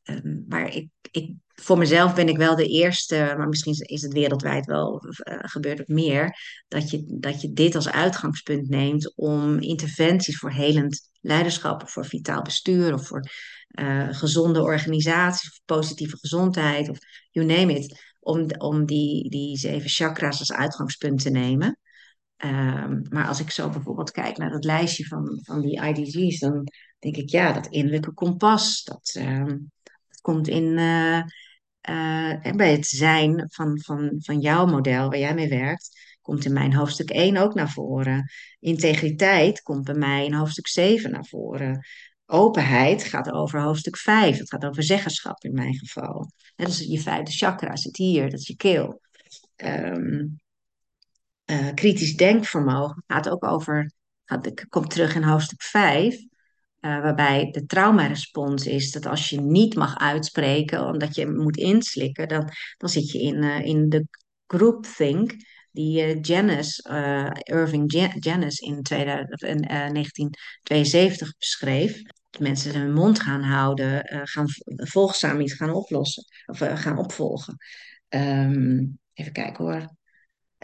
Ehm, 0.05 0.39
maar 0.49 0.75
ik, 0.75 0.89
ik, 1.11 1.35
voor 1.55 1.79
mezelf 1.79 2.15
ben 2.15 2.29
ik 2.29 2.37
wel 2.37 2.57
de 2.57 2.69
eerste, 2.69 3.35
maar 3.37 3.49
misschien 3.49 3.75
is 3.79 4.03
het 4.03 4.13
wereldwijd 4.13 4.67
wel, 4.67 5.05
uh, 5.05 5.39
gebeurt 5.39 5.79
het 5.79 5.89
meer, 5.89 6.39
dat 6.69 6.91
je, 6.91 7.05
dat 7.19 7.41
je 7.41 7.53
dit 7.53 7.75
als 7.75 7.89
uitgangspunt 7.89 8.69
neemt 8.69 9.17
om 9.17 9.59
interventies 9.59 10.39
voor 10.39 10.51
helend 10.51 11.11
leiderschap, 11.21 11.83
of 11.83 11.93
voor 11.93 12.05
vitaal 12.05 12.43
bestuur, 12.43 12.95
of 12.95 13.07
voor 13.07 13.31
uh, 13.81 14.09
gezonde 14.11 14.63
organisaties, 14.63 15.51
of 15.51 15.61
positieve 15.65 16.17
gezondheid, 16.17 16.89
of 16.89 16.99
you 17.31 17.47
name 17.47 17.79
it, 17.79 18.15
om, 18.21 18.47
om 18.59 18.87
die, 18.87 19.31
die 19.31 19.57
zeven 19.59 19.91
chakras 19.91 20.39
als 20.39 20.53
uitgangspunt 20.53 21.23
te 21.23 21.31
nemen. 21.31 21.79
Um, 22.45 23.03
maar 23.09 23.27
als 23.27 23.41
ik 23.41 23.51
zo 23.51 23.69
bijvoorbeeld 23.69 24.11
kijk 24.11 24.37
naar 24.37 24.51
dat 24.51 24.65
lijstje 24.65 25.05
van, 25.05 25.41
van 25.43 25.61
die 25.61 25.81
IDG's, 25.83 26.39
dan 26.39 26.69
denk 26.99 27.17
ik, 27.17 27.31
ja, 27.31 27.53
dat 27.53 27.67
innerlijke 27.67 28.13
kompas, 28.13 28.85
dat, 28.85 29.17
um, 29.19 29.71
komt 30.21 30.49
in, 30.49 30.65
uh, 30.65 31.23
bij 32.57 32.73
het 32.73 32.87
zijn 32.87 33.45
van, 33.49 33.81
van, 33.81 34.15
van 34.19 34.41
jouw 34.41 34.67
model 34.67 35.09
waar 35.09 35.19
jij 35.19 35.35
mee 35.35 35.49
werkt, 35.49 36.17
komt 36.23 36.45
in 36.45 36.53
mijn 36.53 36.75
hoofdstuk 36.75 37.11
1 37.11 37.37
ook 37.37 37.55
naar 37.55 37.71
voren. 37.71 38.31
Integriteit 38.61 39.63
komt 39.63 39.85
bij 39.85 39.95
mij 39.95 40.25
in 40.25 40.33
hoofdstuk 40.33 40.69
7 40.69 41.11
naar 41.11 41.27
voren. 41.27 41.87
openheid 42.27 43.05
gaat 43.05 43.31
over 43.31 43.61
hoofdstuk 43.61 43.97
5. 43.97 44.39
Het 44.39 44.51
gaat 44.51 44.65
over 44.65 44.83
zeggenschap 44.83 45.45
in 45.45 45.55
mijn 45.55 45.75
geval. 45.75 46.31
Dat 46.57 46.69
is 46.69 46.79
je 46.79 47.01
vijfde 47.01 47.33
chakra, 47.33 47.77
zit 47.77 47.97
hier, 47.97 48.31
dat 48.31 48.41
is 48.41 48.47
je 48.47 48.57
keel. 48.57 49.01
Ehm, 49.57 50.27
eh, 51.45 51.75
kritisch 51.75 52.17
denkvermogen 52.17 53.05
gaat 53.07 53.29
ook 53.29 53.45
over, 53.45 53.93
gaat, 54.25 54.47
ik 54.47 54.67
kom 54.69 54.89
terug 54.89 55.15
in 55.15 55.23
hoofdstuk 55.23 55.63
5, 55.63 56.15
uh, 56.15 56.23
waarbij 56.81 57.51
de 57.51 57.67
traumarespons 57.67 58.67
is 58.67 58.91
dat 58.91 59.07
als 59.07 59.29
je 59.29 59.41
niet 59.41 59.75
mag 59.75 59.99
uitspreken, 59.99 60.87
omdat 60.87 61.15
je 61.15 61.31
moet 61.31 61.57
inslikken, 61.57 62.29
dan, 62.29 62.51
dan 62.77 62.89
zit 62.89 63.11
je 63.11 63.21
in, 63.21 63.43
uh, 63.43 63.61
in 63.61 63.89
de 63.89 64.07
groupthink 64.47 65.35
die 65.71 66.21
Janus, 66.21 66.79
Irving 67.43 67.93
Janus 68.19 68.59
in, 68.59 68.83
2000, 68.83 69.43
in 69.43 69.61
1972 69.61 71.37
beschreef. 71.39 72.03
Dat 72.31 72.41
mensen 72.41 72.81
hun 72.81 72.93
mond 72.93 73.21
gaan 73.21 73.43
houden, 73.43 74.03
gaan 74.27 74.47
volgzaam 74.67 75.41
iets 75.41 75.53
gaan 75.53 75.71
oplossen, 75.71 76.25
of 76.47 76.59
gaan 76.59 76.99
opvolgen. 76.99 77.57
Um, 78.09 78.99
even 79.15 79.33
kijken 79.33 79.65
hoor. 79.65 79.97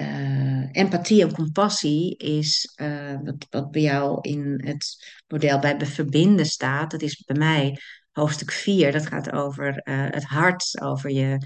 Uh, 0.00 0.68
empathie 0.72 1.22
en 1.22 1.32
compassie 1.32 2.16
is 2.16 2.72
uh, 2.76 3.16
wat, 3.24 3.46
wat 3.50 3.70
bij 3.70 3.82
jou 3.82 4.18
in 4.20 4.62
het 4.66 5.06
model 5.28 5.58
bij 5.58 5.86
verbinden 5.86 6.46
staat. 6.46 6.90
Dat 6.90 7.02
is 7.02 7.22
bij 7.24 7.36
mij 7.36 7.78
hoofdstuk 8.10 8.50
4. 8.50 8.92
Dat 8.92 9.06
gaat 9.06 9.32
over 9.32 9.80
uh, 9.84 10.06
het 10.10 10.24
hart, 10.24 10.80
over, 10.80 11.10
je, 11.10 11.38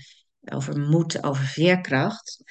over 0.44 0.78
moed, 0.78 1.22
over 1.22 1.44
veerkracht. 1.44 2.42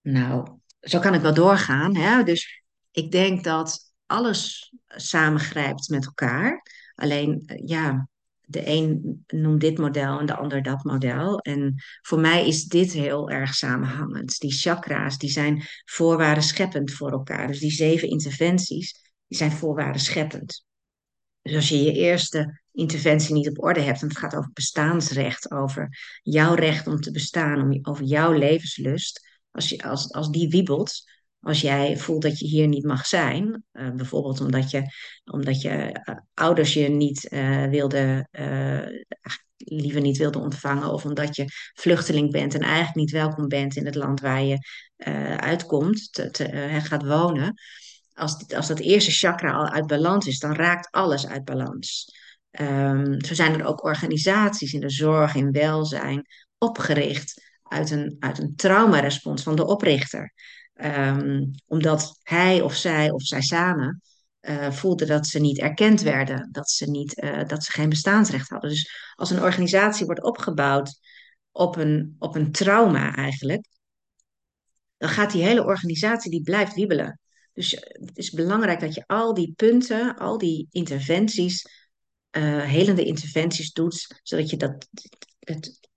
Nou, 0.00 0.58
zo 0.80 0.98
kan 0.98 1.14
ik 1.14 1.20
wel 1.20 1.34
doorgaan. 1.34 1.96
Hè? 1.96 2.22
Dus 2.22 2.62
ik 2.90 3.10
denk 3.10 3.44
dat 3.44 3.92
alles 4.06 4.72
samengrijpt 4.86 5.88
met 5.88 6.06
elkaar. 6.06 6.62
Alleen, 6.94 7.42
ja, 7.64 8.08
de 8.50 8.66
een 8.66 9.24
noemt 9.26 9.60
dit 9.60 9.78
model 9.78 10.18
en 10.18 10.26
de 10.26 10.36
ander 10.36 10.62
dat 10.62 10.84
model. 10.84 11.38
En 11.38 11.74
voor 12.02 12.20
mij 12.20 12.46
is 12.46 12.64
dit 12.64 12.92
heel 12.92 13.30
erg 13.30 13.54
samenhangend. 13.54 14.38
Die 14.38 14.52
chakra's, 14.52 15.18
die 15.18 15.30
zijn 15.30 15.62
voorwaarden 15.84 16.42
scheppend 16.42 16.92
voor 16.92 17.10
elkaar. 17.10 17.46
Dus 17.46 17.58
die 17.58 17.70
zeven 17.70 18.08
interventies, 18.08 18.92
die 19.26 19.38
zijn 19.38 19.52
voorwaarden 19.52 20.00
scheppend. 20.00 20.64
Dus 21.42 21.54
als 21.54 21.68
je 21.68 21.82
je 21.82 21.92
eerste 21.92 22.60
interventie 22.72 23.34
niet 23.34 23.48
op 23.48 23.62
orde 23.64 23.80
hebt, 23.80 24.02
en 24.02 24.08
het 24.08 24.18
gaat 24.18 24.36
over 24.36 24.50
bestaansrecht, 24.52 25.50
over 25.50 25.98
jouw 26.22 26.54
recht 26.54 26.86
om 26.86 27.00
te 27.00 27.10
bestaan, 27.10 27.60
om, 27.60 27.78
over 27.82 28.04
jouw 28.04 28.32
levenslust, 28.32 29.28
als, 29.50 29.68
je, 29.68 29.82
als, 29.82 30.12
als 30.12 30.30
die 30.30 30.48
wiebelt, 30.48 31.02
als 31.40 31.60
jij 31.60 31.96
voelt 31.96 32.22
dat 32.22 32.38
je 32.38 32.46
hier 32.46 32.68
niet 32.68 32.84
mag 32.84 33.06
zijn, 33.06 33.64
uh, 33.72 33.90
bijvoorbeeld 33.90 34.40
omdat 34.40 34.70
je, 34.70 34.82
omdat 35.24 35.60
je 35.60 36.00
uh, 36.04 36.16
ouders 36.34 36.74
je 36.74 36.88
niet 36.88 37.32
uh, 37.32 37.64
wilden, 37.64 38.28
liever 39.56 40.00
niet 40.00 40.16
wilden 40.16 40.40
ontvangen, 40.40 40.92
of 40.92 41.04
omdat 41.04 41.36
je 41.36 41.44
vluchteling 41.74 42.30
bent 42.30 42.54
en 42.54 42.60
eigenlijk 42.60 42.94
niet 42.94 43.10
welkom 43.10 43.48
bent 43.48 43.76
in 43.76 43.86
het 43.86 43.94
land 43.94 44.20
waar 44.20 44.42
je 44.42 44.58
uitkomt, 45.36 46.12
te, 46.12 46.78
gaat 46.82 47.06
wonen. 47.06 47.54
Als, 48.12 48.48
als 48.54 48.66
dat 48.66 48.78
eerste 48.78 49.10
chakra 49.10 49.52
al 49.52 49.68
uit 49.68 49.86
balans 49.86 50.26
is, 50.26 50.38
dan 50.38 50.54
raakt 50.54 50.90
alles 50.90 51.26
uit 51.26 51.44
balans. 51.44 52.14
Um, 52.50 53.24
zo 53.24 53.34
zijn 53.34 53.60
er 53.60 53.66
ook 53.66 53.84
organisaties 53.84 54.72
in 54.72 54.80
de 54.80 54.90
zorg, 54.90 55.34
in 55.34 55.50
welzijn, 55.50 56.26
opgericht 56.58 57.42
uit 57.62 57.90
een, 57.90 58.16
uit 58.18 58.38
een 58.38 58.56
traumarespons 58.56 59.42
van 59.42 59.56
de 59.56 59.66
oprichter. 59.66 60.32
Um, 60.84 61.50
omdat 61.66 62.18
hij 62.22 62.60
of 62.60 62.74
zij 62.74 63.10
of 63.10 63.22
zij 63.22 63.40
samen 63.40 64.02
uh, 64.40 64.70
voelden 64.70 65.06
dat 65.06 65.26
ze 65.26 65.40
niet 65.40 65.58
erkend 65.58 66.00
werden, 66.00 66.48
dat 66.52 66.70
ze, 66.70 66.90
niet, 66.90 67.22
uh, 67.22 67.44
dat 67.44 67.64
ze 67.64 67.72
geen 67.72 67.88
bestaansrecht 67.88 68.48
hadden. 68.48 68.70
Dus 68.70 69.12
als 69.14 69.30
een 69.30 69.42
organisatie 69.42 70.06
wordt 70.06 70.22
opgebouwd 70.22 70.98
op 71.50 71.76
een, 71.76 72.16
op 72.18 72.34
een 72.34 72.52
trauma 72.52 73.14
eigenlijk, 73.14 73.66
dan 74.96 75.08
gaat 75.08 75.32
die 75.32 75.42
hele 75.42 75.64
organisatie 75.64 76.30
die 76.30 76.42
blijft 76.42 76.74
wiebelen. 76.74 77.20
Dus 77.52 77.70
het 77.92 78.16
is 78.16 78.30
belangrijk 78.30 78.80
dat 78.80 78.94
je 78.94 79.06
al 79.06 79.34
die 79.34 79.52
punten, 79.56 80.16
al 80.16 80.38
die 80.38 80.66
interventies, 80.70 81.66
helende 82.30 83.04
interventies 83.04 83.72
doet, 83.72 84.20
zodat 84.22 84.50
je 84.50 84.56
dat, 84.56 84.88
het 85.38 85.88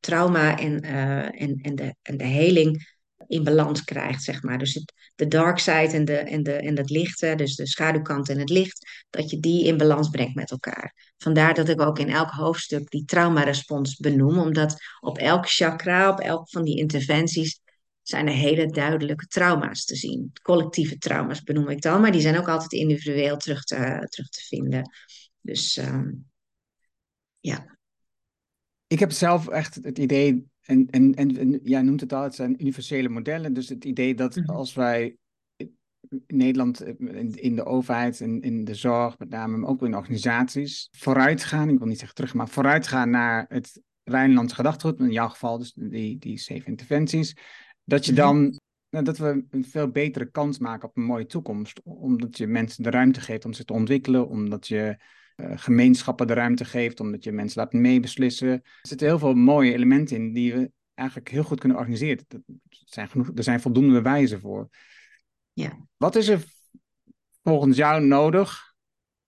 trauma 0.00 0.58
en, 0.58 0.80
en, 0.80 1.56
en, 1.60 1.74
de, 1.74 1.94
en 2.02 2.16
de 2.16 2.24
heling 2.24 3.00
in 3.32 3.44
balans 3.44 3.84
krijgt, 3.84 4.22
zeg 4.22 4.42
maar. 4.42 4.58
Dus 4.58 4.74
het, 4.74 4.92
de 5.14 5.28
dark 5.28 5.58
side 5.58 5.88
en, 5.92 6.04
de, 6.04 6.16
en, 6.16 6.42
de, 6.42 6.52
en 6.52 6.76
het 6.76 6.90
lichte, 6.90 7.34
dus 7.36 7.54
de 7.54 7.66
schaduwkant 7.66 8.28
en 8.28 8.38
het 8.38 8.50
licht, 8.50 9.04
dat 9.10 9.30
je 9.30 9.40
die 9.40 9.64
in 9.64 9.76
balans 9.76 10.08
brengt 10.08 10.34
met 10.34 10.50
elkaar. 10.50 11.12
Vandaar 11.16 11.54
dat 11.54 11.68
ik 11.68 11.80
ook 11.80 11.98
in 11.98 12.08
elk 12.08 12.30
hoofdstuk 12.30 12.90
die 12.90 13.04
traumarespons 13.04 13.96
benoem, 13.96 14.38
omdat 14.38 14.76
op 15.00 15.18
elk 15.18 15.48
chakra, 15.48 16.10
op 16.10 16.20
elk 16.20 16.50
van 16.50 16.64
die 16.64 16.78
interventies, 16.78 17.60
zijn 18.02 18.26
er 18.26 18.34
hele 18.34 18.66
duidelijke 18.66 19.26
trauma's 19.26 19.84
te 19.84 19.96
zien. 19.96 20.32
Collectieve 20.42 20.98
trauma's 20.98 21.42
benoem 21.42 21.68
ik 21.68 21.80
dan, 21.80 22.00
maar 22.00 22.12
die 22.12 22.20
zijn 22.20 22.38
ook 22.38 22.48
altijd 22.48 22.72
individueel 22.72 23.36
terug 23.36 23.64
te, 23.64 24.06
terug 24.08 24.28
te 24.28 24.42
vinden. 24.46 24.90
Dus 25.40 25.76
um, 25.76 26.30
ja. 27.40 27.76
Ik 28.86 28.98
heb 28.98 29.10
zelf 29.12 29.48
echt 29.48 29.74
het 29.74 29.98
idee 29.98 30.50
en, 30.66 30.86
en, 30.90 31.14
en, 31.14 31.60
jij 31.62 31.82
noemt 31.82 32.00
het 32.00 32.12
al, 32.12 32.22
het 32.22 32.34
zijn 32.34 32.60
universele 32.60 33.08
modellen. 33.08 33.52
Dus 33.52 33.68
het 33.68 33.84
idee 33.84 34.14
dat 34.14 34.36
mhm. 34.36 34.50
als 34.50 34.74
wij 34.74 35.16
in 36.26 36.36
Nederland, 36.36 36.84
in, 36.84 37.34
in 37.34 37.56
de 37.56 37.64
overheid 37.64 38.20
en 38.20 38.40
in, 38.40 38.64
de 38.64 38.74
zorg, 38.74 39.18
met 39.18 39.28
name, 39.28 39.56
maar 39.56 39.70
ook 39.70 39.82
in 39.82 39.96
organisaties, 39.96 40.88
vooruit 40.90 41.44
gaan, 41.44 41.68
ik 41.68 41.78
wil 41.78 41.86
niet 41.86 41.98
zeggen 41.98 42.16
terug, 42.16 42.34
maar 42.34 42.48
vooruit 42.48 42.86
gaan 42.86 43.10
naar 43.10 43.44
het 43.48 43.82
Rijnlandse 44.04 44.54
gedachtegoed, 44.54 45.00
in 45.00 45.12
jouw 45.12 45.28
geval 45.28 45.58
dus 45.58 45.72
die, 45.72 46.18
die 46.18 46.38
zeven 46.38 46.66
interventies, 46.66 47.36
dat 47.84 48.06
je 48.06 48.12
mhm. 48.12 48.20
dan 48.20 48.60
nou, 48.92 49.04
dat 49.04 49.18
we 49.18 49.44
een 49.50 49.64
veel 49.64 49.88
betere 49.88 50.30
kans 50.30 50.58
maken 50.58 50.88
op 50.88 50.96
een 50.96 51.02
mooie 51.04 51.26
toekomst. 51.26 51.80
Omdat 51.84 52.38
je 52.38 52.46
mensen 52.46 52.82
de 52.82 52.90
ruimte 52.90 53.20
geeft 53.20 53.44
om 53.44 53.52
zich 53.52 53.64
te 53.64 53.72
ontwikkelen, 53.72 54.28
omdat 54.28 54.66
je 54.66 54.96
gemeenschappen 55.36 56.26
de 56.26 56.32
ruimte 56.32 56.64
geeft, 56.64 57.00
omdat 57.00 57.24
je 57.24 57.32
mensen 57.32 57.60
laat 57.60 57.72
meebeslissen. 57.72 58.48
Er 58.48 58.62
zitten 58.82 59.06
heel 59.06 59.18
veel 59.18 59.34
mooie 59.34 59.72
elementen 59.72 60.16
in 60.16 60.32
die 60.32 60.54
we 60.54 60.70
eigenlijk 60.94 61.28
heel 61.28 61.42
goed 61.42 61.60
kunnen 61.60 61.78
organiseren. 61.78 62.24
Er 62.28 62.42
zijn, 62.68 63.08
genoeg, 63.08 63.30
er 63.34 63.42
zijn 63.42 63.60
voldoende 63.60 63.92
bewijzen 63.92 64.40
voor. 64.40 64.68
Ja. 65.52 65.78
Wat 65.96 66.16
is 66.16 66.28
er 66.28 66.44
volgens 67.42 67.76
jou 67.76 68.04
nodig 68.04 68.74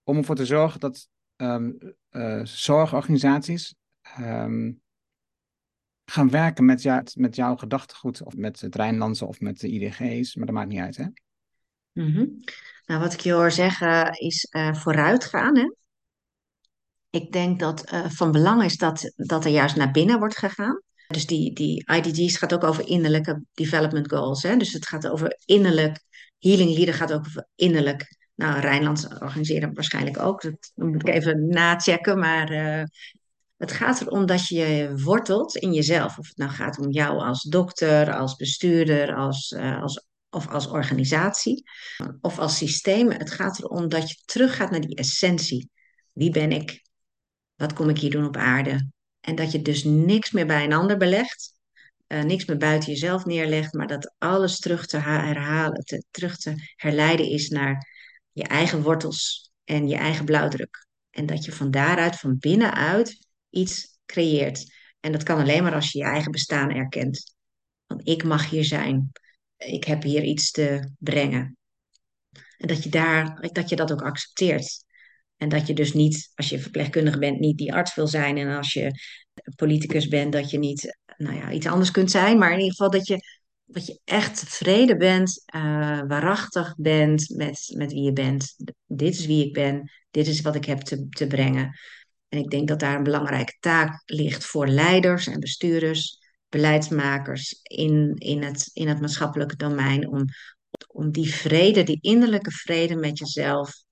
om 0.03 0.17
ervoor 0.17 0.35
te 0.35 0.45
zorgen 0.45 0.79
dat 0.79 1.09
um, 1.35 1.77
uh, 2.11 2.45
zorgorganisaties 2.45 3.75
um, 4.19 4.81
gaan 6.05 6.29
werken 6.29 6.65
met, 6.65 6.81
jou, 6.81 7.03
met 7.13 7.35
jouw 7.35 7.55
gedachtegoed, 7.55 8.23
of 8.23 8.35
met 8.35 8.61
het 8.61 8.75
Rijnlandse 8.75 9.25
of 9.25 9.39
met 9.39 9.59
de 9.59 9.69
IDG's, 9.69 10.35
maar 10.35 10.45
dat 10.45 10.55
maakt 10.55 10.69
niet 10.69 10.79
uit, 10.79 10.97
hè? 10.97 11.05
Mm 11.91 12.13
-hmm. 12.13 12.43
Nou, 12.85 13.01
wat 13.01 13.13
ik 13.13 13.19
je 13.19 13.31
hoor 13.31 13.51
zeggen 13.51 14.11
is 14.11 14.47
uh, 14.51 14.73
vooruitgaan, 14.73 15.57
hè? 15.57 15.73
Ik 17.15 17.31
denk 17.31 17.59
dat 17.59 17.93
uh, 17.93 18.09
van 18.09 18.31
belang 18.31 18.63
is 18.63 18.77
dat, 18.77 19.11
dat 19.15 19.45
er 19.45 19.51
juist 19.51 19.75
naar 19.75 19.91
binnen 19.91 20.19
wordt 20.19 20.37
gegaan. 20.37 20.81
Dus 21.07 21.25
die, 21.25 21.53
die 21.53 21.91
IDG's 21.93 22.37
gaat 22.37 22.53
ook 22.53 22.63
over 22.63 22.87
innerlijke 22.87 23.43
development 23.53 24.09
goals. 24.09 24.43
Hè? 24.43 24.57
Dus 24.57 24.73
het 24.73 24.87
gaat 24.87 25.07
over 25.07 25.37
innerlijk. 25.45 26.03
Healing 26.39 26.75
Leader 26.75 26.93
gaat 26.93 27.13
ook 27.13 27.25
over 27.25 27.47
innerlijk. 27.55 28.17
Nou, 28.35 28.59
Rijnlands 28.59 29.07
organiseren 29.07 29.73
waarschijnlijk 29.73 30.19
ook. 30.19 30.41
Dat 30.41 30.71
moet 30.75 31.07
ik 31.07 31.13
even 31.13 31.47
nachecken. 31.47 32.19
Maar 32.19 32.51
uh, 32.51 32.83
het 33.57 33.71
gaat 33.71 34.01
erom 34.01 34.25
dat 34.25 34.47
je 34.47 34.93
wortelt 35.03 35.55
in 35.55 35.73
jezelf. 35.73 36.17
Of 36.17 36.27
het 36.27 36.37
nou 36.37 36.51
gaat 36.51 36.79
om 36.79 36.91
jou 36.91 37.19
als 37.19 37.41
dokter, 37.41 38.15
als 38.15 38.35
bestuurder, 38.35 39.15
als, 39.15 39.51
uh, 39.51 39.81
als, 39.81 40.05
of 40.29 40.47
als 40.49 40.67
organisatie 40.67 41.63
of 42.21 42.39
als 42.39 42.57
systeem. 42.57 43.11
Het 43.11 43.31
gaat 43.31 43.59
erom 43.59 43.89
dat 43.89 44.09
je 44.09 44.21
teruggaat 44.25 44.71
naar 44.71 44.81
die 44.81 44.95
essentie. 44.95 45.69
Wie 46.11 46.29
ben 46.29 46.51
ik? 46.51 46.83
Wat 47.55 47.73
kom 47.73 47.89
ik 47.89 47.97
hier 47.97 48.11
doen 48.11 48.25
op 48.25 48.37
aarde? 48.37 48.89
En 49.19 49.35
dat 49.35 49.51
je 49.51 49.61
dus 49.61 49.83
niks 49.83 50.31
meer 50.31 50.45
bij 50.45 50.63
een 50.63 50.73
ander 50.73 50.97
belegt, 50.97 51.53
uh, 52.07 52.23
niks 52.23 52.45
meer 52.45 52.57
buiten 52.57 52.91
jezelf 52.91 53.25
neerlegt, 53.25 53.73
maar 53.73 53.87
dat 53.87 54.13
alles 54.17 54.59
terug 54.59 54.85
te 54.85 54.97
herhalen, 54.97 55.83
te, 55.83 56.03
terug 56.11 56.37
te 56.37 56.73
herleiden 56.75 57.29
is 57.29 57.49
naar 57.49 57.87
je 58.31 58.43
eigen 58.43 58.81
wortels 58.81 59.51
en 59.63 59.87
je 59.87 59.95
eigen 59.95 60.25
blauwdruk. 60.25 60.87
En 61.09 61.25
dat 61.25 61.45
je 61.45 61.51
van 61.51 61.71
daaruit, 61.71 62.15
van 62.15 62.37
binnenuit, 62.37 63.27
iets 63.49 63.97
creëert. 64.05 64.73
En 64.99 65.11
dat 65.11 65.23
kan 65.23 65.39
alleen 65.39 65.63
maar 65.63 65.73
als 65.73 65.91
je 65.91 65.97
je 65.97 66.05
eigen 66.05 66.31
bestaan 66.31 66.69
erkent. 66.71 67.35
Want 67.85 68.07
ik 68.07 68.23
mag 68.23 68.49
hier 68.49 68.65
zijn. 68.65 69.11
Ik 69.57 69.83
heb 69.83 70.03
hier 70.03 70.23
iets 70.23 70.51
te 70.51 70.91
brengen. 70.99 71.57
En 72.57 72.67
dat 72.67 72.83
je, 72.83 72.89
daar, 72.89 73.49
dat, 73.51 73.69
je 73.69 73.75
dat 73.75 73.91
ook 73.91 74.01
accepteert. 74.01 74.84
En 75.37 75.49
dat 75.49 75.67
je 75.67 75.73
dus 75.73 75.93
niet, 75.93 76.31
als 76.35 76.49
je 76.49 76.59
verpleegkundige 76.59 77.19
bent, 77.19 77.39
niet 77.39 77.57
die 77.57 77.73
arts 77.73 77.95
wil 77.95 78.07
zijn. 78.07 78.37
En 78.37 78.57
als 78.57 78.73
je 78.73 78.91
politicus 79.55 80.07
bent, 80.07 80.33
dat 80.33 80.49
je 80.49 80.57
niet 80.57 80.97
nou 81.17 81.35
ja, 81.35 81.51
iets 81.51 81.67
anders 81.67 81.91
kunt 81.91 82.11
zijn. 82.11 82.37
Maar 82.37 82.51
in 82.51 82.57
ieder 82.57 82.71
geval 82.71 82.89
dat 82.89 83.07
je, 83.07 83.19
dat 83.65 83.85
je 83.85 83.99
echt 84.03 84.39
tevreden 84.39 84.97
bent, 84.97 85.43
uh, 85.55 85.61
waarachtig 86.07 86.75
bent 86.77 87.29
met, 87.29 87.73
met 87.77 87.91
wie 87.91 88.03
je 88.03 88.13
bent. 88.13 88.55
dit 88.85 89.13
is 89.13 89.25
wie 89.25 89.45
ik 89.45 89.53
ben, 89.53 89.91
dit 90.11 90.27
is 90.27 90.41
wat 90.41 90.55
ik 90.55 90.65
heb 90.65 90.79
te, 90.79 91.07
te 91.09 91.27
brengen. 91.27 91.77
En 92.29 92.39
ik 92.39 92.49
denk 92.49 92.67
dat 92.67 92.79
daar 92.79 92.95
een 92.95 93.03
belangrijke 93.03 93.57
taak 93.59 94.01
ligt 94.05 94.45
voor 94.45 94.67
leiders 94.67 95.27
en 95.27 95.39
bestuurders, 95.39 96.19
beleidsmakers 96.49 97.59
in, 97.63 98.13
in, 98.15 98.43
het, 98.43 98.69
in 98.73 98.87
het 98.87 98.99
maatschappelijke 98.99 99.55
domein, 99.55 100.07
om, 100.07 100.25
om 100.87 101.11
die 101.11 101.33
vrede, 101.33 101.83
die 101.83 101.97
innerlijke 102.01 102.51
vrede 102.51 102.95
met 102.95 103.17
jezelf, 103.17 103.84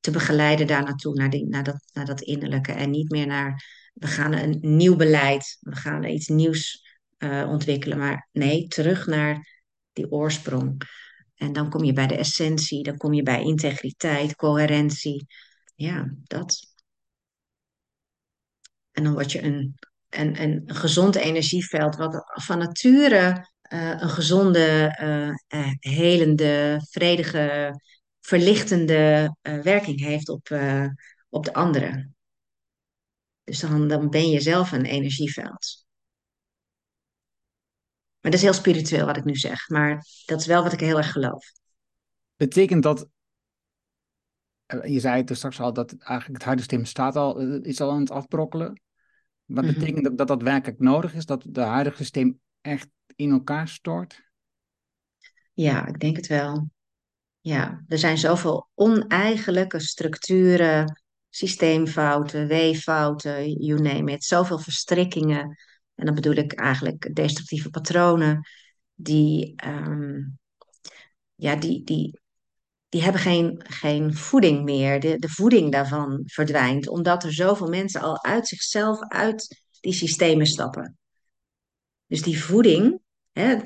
te 0.00 0.10
begeleiden 0.10 0.66
daar 0.66 0.82
naartoe, 0.82 1.14
naar, 1.14 1.30
die, 1.30 1.46
naar, 1.46 1.64
dat, 1.64 1.90
naar 1.92 2.06
dat 2.06 2.20
innerlijke. 2.20 2.72
En 2.72 2.90
niet 2.90 3.10
meer 3.10 3.26
naar, 3.26 3.64
we 3.94 4.06
gaan 4.06 4.32
een 4.32 4.58
nieuw 4.60 4.96
beleid, 4.96 5.56
we 5.60 5.76
gaan 5.76 6.04
iets 6.04 6.28
nieuws 6.28 6.86
uh, 7.18 7.48
ontwikkelen. 7.48 7.98
Maar 7.98 8.28
nee, 8.32 8.66
terug 8.66 9.06
naar 9.06 9.64
die 9.92 10.10
oorsprong. 10.10 10.82
En 11.34 11.52
dan 11.52 11.70
kom 11.70 11.84
je 11.84 11.92
bij 11.92 12.06
de 12.06 12.16
essentie, 12.16 12.82
dan 12.82 12.96
kom 12.96 13.12
je 13.12 13.22
bij 13.22 13.42
integriteit, 13.42 14.36
coherentie. 14.36 15.26
Ja, 15.74 16.14
dat. 16.22 16.68
En 18.90 19.04
dan 19.04 19.12
word 19.12 19.32
je 19.32 19.42
een, 19.42 19.74
een, 20.08 20.42
een 20.42 20.62
gezond 20.66 21.14
energieveld, 21.14 21.96
wat 21.96 22.22
van 22.44 22.58
nature 22.58 23.48
uh, 23.72 24.00
een 24.00 24.08
gezonde, 24.08 24.96
uh, 25.48 25.72
helende, 25.78 26.80
vredige, 26.90 27.74
verlichtende 28.30 29.34
werking 29.42 30.00
heeft 30.00 30.28
op, 30.28 30.48
op 31.28 31.44
de 31.44 31.52
anderen. 31.52 32.14
Dus 33.44 33.60
dan, 33.60 33.88
dan 33.88 34.10
ben 34.10 34.30
je 34.30 34.40
zelf 34.40 34.72
een 34.72 34.84
energieveld. 34.84 35.86
Maar 38.20 38.30
dat 38.30 38.34
is 38.34 38.42
heel 38.42 38.52
spiritueel 38.52 39.06
wat 39.06 39.16
ik 39.16 39.24
nu 39.24 39.34
zeg, 39.34 39.68
maar 39.68 40.06
dat 40.26 40.40
is 40.40 40.46
wel 40.46 40.62
wat 40.62 40.72
ik 40.72 40.80
heel 40.80 40.96
erg 40.96 41.12
geloof. 41.12 41.52
Betekent 42.36 42.82
dat, 42.82 43.08
je 44.66 45.00
zei 45.00 45.22
het 45.22 45.36
straks 45.36 45.60
al, 45.60 45.72
dat 45.72 45.90
eigenlijk 45.98 46.32
het 46.32 46.44
huidige 46.44 46.68
systeem 46.68 46.84
staat 46.84 47.16
al, 47.16 47.38
is 47.62 47.80
al 47.80 47.90
aan 47.90 48.00
het 48.00 48.10
afbrokkelen. 48.10 48.80
Wat 49.44 49.64
mm 49.64 49.72
betekent 49.72 50.04
dat, 50.04 50.18
dat 50.18 50.28
dat 50.28 50.42
werkelijk 50.42 50.80
nodig 50.80 51.14
is, 51.14 51.26
dat 51.26 51.42
het 51.42 51.56
huidige 51.56 51.96
systeem 51.96 52.40
echt 52.60 52.88
in 53.16 53.30
elkaar 53.30 53.68
stort? 53.68 54.22
Ja, 55.52 55.86
ik 55.86 56.00
denk 56.00 56.16
het 56.16 56.26
wel. 56.26 56.70
Ja, 57.40 57.84
er 57.88 57.98
zijn 57.98 58.18
zoveel 58.18 58.68
oneigenlijke 58.74 59.80
structuren, 59.80 61.02
systeemfouten, 61.28 62.46
weeffouten, 62.46 63.52
you 63.52 63.80
name 63.80 64.12
it. 64.12 64.24
Zoveel 64.24 64.58
verstrikkingen. 64.58 65.58
En 65.94 66.04
dan 66.06 66.14
bedoel 66.14 66.34
ik 66.34 66.52
eigenlijk 66.52 67.14
destructieve 67.14 67.70
patronen. 67.70 68.48
Die, 68.94 69.52
ehm, 69.56 70.20
ja, 71.34 71.56
die, 71.56 71.84
die, 71.84 72.20
die 72.88 73.02
hebben 73.02 73.20
geen, 73.20 73.64
geen 73.68 74.14
voeding 74.14 74.64
meer. 74.64 75.00
De, 75.00 75.18
de 75.18 75.28
voeding 75.28 75.72
daarvan 75.72 76.22
verdwijnt, 76.24 76.88
omdat 76.88 77.24
er 77.24 77.32
zoveel 77.32 77.68
mensen 77.68 78.00
al 78.00 78.24
uit 78.24 78.48
zichzelf, 78.48 79.00
uit 79.00 79.62
die 79.80 79.92
systemen 79.92 80.46
stappen. 80.46 80.98
Dus 82.06 82.22
die 82.22 82.42
voeding, 82.42 83.00
hè, 83.32 83.56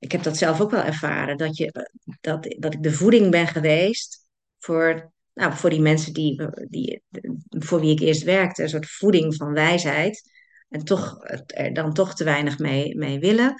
ik 0.00 0.12
heb 0.12 0.22
dat 0.22 0.36
zelf 0.36 0.60
ook 0.60 0.70
wel 0.70 0.82
ervaren, 0.82 1.36
dat, 1.36 1.56
je, 1.56 1.88
dat, 2.20 2.54
dat 2.58 2.74
ik 2.74 2.82
de 2.82 2.92
voeding 2.92 3.30
ben 3.30 3.46
geweest 3.46 4.26
voor, 4.58 5.12
nou, 5.34 5.52
voor 5.52 5.70
die 5.70 5.80
mensen 5.80 6.12
die, 6.12 6.48
die, 6.68 7.02
voor 7.48 7.80
wie 7.80 7.92
ik 7.92 8.00
eerst 8.00 8.22
werkte, 8.22 8.62
een 8.62 8.68
soort 8.68 8.90
voeding 8.90 9.34
van 9.34 9.52
wijsheid. 9.52 10.30
En 10.68 10.84
toch 10.84 11.18
er 11.46 11.72
dan 11.72 11.92
toch 11.92 12.14
te 12.14 12.24
weinig 12.24 12.58
mee, 12.58 12.96
mee 12.96 13.18
willen. 13.18 13.54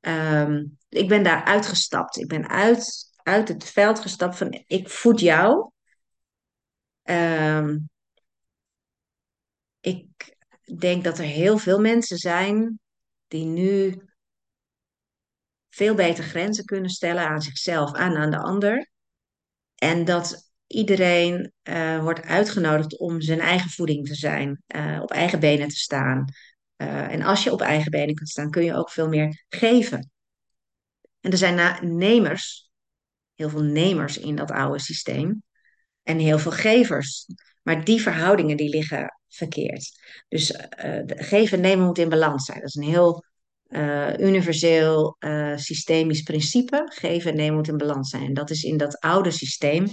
Ehm, 0.00 0.64
ik 0.88 1.08
ben 1.08 1.22
daar 1.22 1.44
uitgestapt. 1.44 2.16
Ik 2.16 2.28
ben 2.28 2.48
uit, 2.48 3.12
uit 3.16 3.48
het 3.48 3.64
veld 3.64 4.00
gestapt 4.00 4.36
van 4.36 4.62
ik 4.66 4.88
voed 4.88 5.20
jou. 5.20 5.70
Um, 7.02 7.88
ik 9.80 10.36
denk 10.78 11.04
dat 11.04 11.18
er 11.18 11.24
heel 11.24 11.58
veel 11.58 11.80
mensen 11.80 12.16
zijn 12.16 12.80
die 13.28 13.44
nu 13.44 14.02
veel 15.70 15.94
beter 15.94 16.24
grenzen 16.24 16.64
kunnen 16.64 16.90
stellen 16.90 17.28
aan 17.28 17.42
zichzelf 17.42 17.92
en 17.92 18.16
aan 18.16 18.30
de 18.30 18.38
ander. 18.38 18.90
En 19.74 20.04
dat 20.04 20.52
iedereen 20.66 21.52
uh, 21.62 22.02
wordt 22.02 22.22
uitgenodigd 22.22 22.98
om 22.98 23.20
zijn 23.20 23.40
eigen 23.40 23.70
voeding 23.70 24.06
te 24.06 24.14
zijn, 24.14 24.62
uh, 24.76 24.98
op 25.02 25.10
eigen 25.10 25.40
benen 25.40 25.68
te 25.68 25.76
staan. 25.76 26.24
Uh, 26.76 27.12
en 27.12 27.22
als 27.22 27.44
je 27.44 27.52
op 27.52 27.60
eigen 27.60 27.90
benen 27.90 28.14
kunt 28.14 28.28
staan, 28.28 28.50
kun 28.50 28.64
je 28.64 28.74
ook 28.74 28.90
veel 28.90 29.08
meer 29.08 29.44
geven. 29.48 30.10
En 31.20 31.30
er 31.30 31.38
zijn 31.38 31.96
nemers, 31.96 32.70
heel 33.34 33.48
veel 33.48 33.62
nemers 33.62 34.18
in 34.18 34.36
dat 34.36 34.50
oude 34.50 34.78
systeem. 34.78 35.42
En 36.02 36.18
heel 36.18 36.38
veel 36.38 36.52
gevers. 36.52 37.26
Maar 37.62 37.84
die 37.84 38.00
verhoudingen 38.02 38.56
die 38.56 38.68
liggen 38.68 39.20
verkeerd. 39.28 40.00
Dus 40.28 40.54
geven 41.06 41.56
en 41.56 41.62
nemen 41.62 41.86
moet 41.86 41.98
in 41.98 42.08
balans 42.08 42.44
zijn. 42.44 42.58
Dat 42.60 42.68
is 42.68 42.74
een 42.74 42.82
heel 42.82 43.24
uh, 43.70 44.18
universeel 44.18 45.16
uh, 45.18 45.56
systemisch 45.56 46.22
principe. 46.22 46.82
Geven 46.94 47.30
en 47.30 47.36
nemen 47.36 47.54
moet 47.54 47.68
in 47.68 47.76
balans 47.76 48.10
zijn. 48.10 48.34
Dat 48.34 48.50
is 48.50 48.62
in 48.62 48.76
dat 48.76 48.98
oude 48.98 49.30
systeem, 49.30 49.88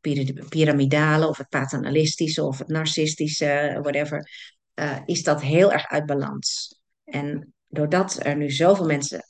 het 0.00 0.48
piramidale 0.48 1.28
of 1.28 1.38
het 1.38 1.48
paternalistische 1.48 2.44
of 2.44 2.58
het 2.58 2.68
narcistische, 2.68 3.78
whatever, 3.82 4.30
uh, 4.74 4.98
is 5.04 5.22
dat 5.22 5.42
heel 5.42 5.72
erg 5.72 5.86
uit 5.86 6.06
balans. 6.06 6.78
En 7.04 7.54
doordat 7.68 8.18
er 8.24 8.36
nu 8.36 8.50
zoveel 8.50 8.86
mensen 8.86 9.24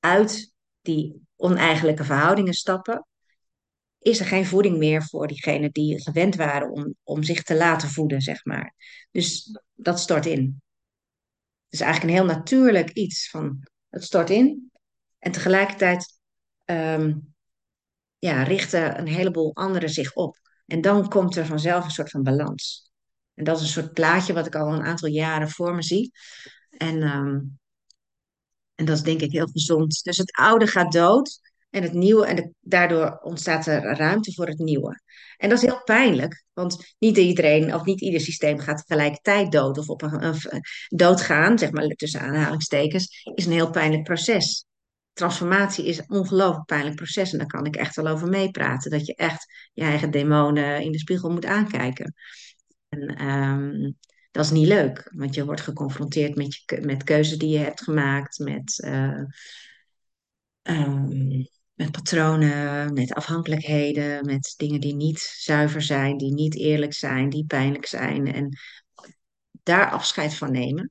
uit 0.00 0.52
die 0.80 1.22
oneigenlijke 1.36 2.04
verhoudingen 2.04 2.54
stappen, 2.54 3.06
is 3.98 4.20
er 4.20 4.26
geen 4.26 4.46
voeding 4.46 4.78
meer 4.78 5.02
voor 5.02 5.26
diegenen 5.26 5.70
die 5.72 6.02
gewend 6.02 6.34
waren 6.34 6.70
om, 6.70 6.94
om 7.02 7.22
zich 7.22 7.42
te 7.42 7.56
laten 7.56 7.88
voeden, 7.88 8.20
zeg 8.20 8.44
maar. 8.44 8.74
Dus 9.10 9.58
dat 9.74 10.00
stort 10.00 10.26
in. 10.26 10.60
Is 11.68 11.80
eigenlijk 11.80 12.12
een 12.12 12.24
heel 12.24 12.34
natuurlijk 12.36 12.90
iets 12.90 13.30
van 13.30 13.62
het 13.88 14.04
stort 14.04 14.30
in. 14.30 14.70
En 15.18 15.32
tegelijkertijd 15.32 16.18
um, 16.64 17.34
ja, 18.18 18.42
richten 18.42 18.98
een 18.98 19.06
heleboel 19.06 19.54
anderen 19.54 19.90
zich 19.90 20.14
op. 20.14 20.38
En 20.66 20.80
dan 20.80 21.08
komt 21.08 21.36
er 21.36 21.46
vanzelf 21.46 21.84
een 21.84 21.90
soort 21.90 22.10
van 22.10 22.22
balans. 22.22 22.90
En 23.34 23.44
dat 23.44 23.56
is 23.56 23.62
een 23.62 23.82
soort 23.82 23.92
plaatje 23.92 24.32
wat 24.32 24.46
ik 24.46 24.54
al 24.54 24.72
een 24.72 24.84
aantal 24.84 25.08
jaren 25.08 25.50
voor 25.50 25.74
me 25.74 25.82
zie. 25.82 26.12
En, 26.70 27.02
um, 27.02 27.58
en 28.74 28.84
dat 28.84 28.96
is 28.96 29.02
denk 29.02 29.20
ik 29.20 29.32
heel 29.32 29.46
gezond. 29.46 30.02
Dus 30.02 30.16
het 30.16 30.32
oude 30.36 30.66
gaat 30.66 30.92
dood 30.92 31.40
en 31.70 31.82
het 31.82 31.92
nieuwe, 31.92 32.26
en 32.26 32.54
daardoor 32.60 33.18
ontstaat 33.22 33.66
er 33.66 33.96
ruimte 33.96 34.32
voor 34.32 34.46
het 34.46 34.58
nieuwe. 34.58 35.00
En 35.36 35.48
dat 35.48 35.58
is 35.58 35.64
heel 35.64 35.82
pijnlijk, 35.84 36.44
want 36.52 36.94
niet 36.98 37.16
iedereen 37.16 37.74
of 37.74 37.84
niet 37.84 38.00
ieder 38.00 38.20
systeem 38.20 38.58
gaat 38.58 38.86
tegelijkertijd 38.86 39.52
dood 39.52 39.78
of 39.78 39.88
op 39.88 40.02
een, 40.02 40.24
een 40.24 40.60
doodgaan, 40.88 41.58
zeg 41.58 41.70
maar 41.70 41.86
tussen 41.86 42.20
aanhalingstekens, 42.20 43.30
is 43.34 43.46
een 43.46 43.52
heel 43.52 43.70
pijnlijk 43.70 44.02
proces. 44.02 44.66
Transformatie 45.12 45.86
is 45.86 45.98
een 45.98 46.10
ongelooflijk 46.10 46.66
pijnlijk 46.66 46.96
proces 46.96 47.32
en 47.32 47.38
daar 47.38 47.46
kan 47.46 47.66
ik 47.66 47.76
echt 47.76 47.96
wel 47.96 48.06
over 48.06 48.28
meepraten. 48.28 48.90
Dat 48.90 49.06
je 49.06 49.14
echt 49.14 49.70
je 49.72 49.82
eigen 49.82 50.10
demonen 50.10 50.82
in 50.82 50.92
de 50.92 50.98
spiegel 50.98 51.30
moet 51.30 51.44
aankijken. 51.44 52.14
En 52.88 53.28
um, 53.28 53.96
dat 54.30 54.44
is 54.44 54.50
niet 54.50 54.66
leuk, 54.66 55.10
want 55.14 55.34
je 55.34 55.44
wordt 55.44 55.60
geconfronteerd 55.60 56.36
met, 56.36 56.54
je, 56.54 56.80
met 56.80 57.04
keuzes 57.04 57.38
die 57.38 57.48
je 57.48 57.58
hebt 57.58 57.82
gemaakt, 57.82 58.38
met 58.38 58.82
uh, 58.84 59.22
um, 60.62 61.48
met 61.76 61.92
patronen, 61.92 62.92
met 62.92 63.14
afhankelijkheden, 63.14 64.24
met 64.24 64.54
dingen 64.56 64.80
die 64.80 64.94
niet 64.94 65.20
zuiver 65.20 65.82
zijn, 65.82 66.16
die 66.16 66.34
niet 66.34 66.56
eerlijk 66.56 66.94
zijn, 66.94 67.28
die 67.28 67.46
pijnlijk 67.46 67.86
zijn. 67.86 68.32
En 68.32 68.58
daar 69.62 69.90
afscheid 69.90 70.34
van 70.34 70.52
nemen. 70.52 70.90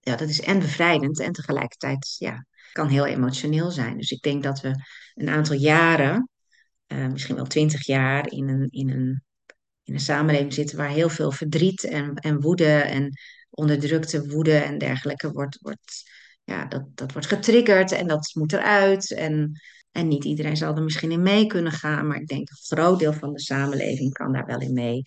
Ja, 0.00 0.16
dat 0.16 0.28
is 0.28 0.40
en 0.40 0.58
bevrijdend 0.58 1.20
en 1.20 1.32
tegelijkertijd 1.32 2.14
ja, 2.18 2.46
kan 2.72 2.88
heel 2.88 3.06
emotioneel 3.06 3.70
zijn. 3.70 3.96
Dus 3.96 4.10
ik 4.10 4.22
denk 4.22 4.42
dat 4.42 4.60
we 4.60 4.74
een 5.14 5.28
aantal 5.28 5.56
jaren, 5.56 6.28
uh, 6.86 7.06
misschien 7.06 7.36
wel 7.36 7.46
twintig 7.46 7.86
jaar, 7.86 8.32
in 8.32 8.48
een, 8.48 8.68
in, 8.70 8.90
een, 8.90 9.22
in 9.82 9.94
een 9.94 10.00
samenleving 10.00 10.54
zitten 10.54 10.76
waar 10.76 10.90
heel 10.90 11.08
veel 11.08 11.32
verdriet 11.32 11.84
en, 11.84 12.14
en 12.14 12.40
woede 12.40 12.78
en 12.78 13.18
onderdrukte 13.50 14.26
woede 14.26 14.56
en 14.56 14.78
dergelijke 14.78 15.32
wordt, 15.32 15.58
wordt 15.60 16.10
ja, 16.46 16.64
dat, 16.64 16.82
dat 16.94 17.12
wordt 17.12 17.28
getriggerd 17.28 17.92
en 17.92 18.06
dat 18.06 18.30
moet 18.34 18.52
eruit. 18.52 19.12
En, 19.12 19.60
en 19.90 20.08
niet 20.08 20.24
iedereen 20.24 20.56
zal 20.56 20.76
er 20.76 20.82
misschien 20.82 21.10
in 21.10 21.22
mee 21.22 21.46
kunnen 21.46 21.72
gaan, 21.72 22.06
maar 22.06 22.20
ik 22.20 22.26
denk 22.26 22.48
een 22.48 22.76
groot 22.76 22.98
deel 22.98 23.12
van 23.12 23.32
de 23.32 23.40
samenleving 23.40 24.12
kan 24.12 24.32
daar 24.32 24.46
wel 24.46 24.60
in 24.60 24.72
mee. 24.72 25.06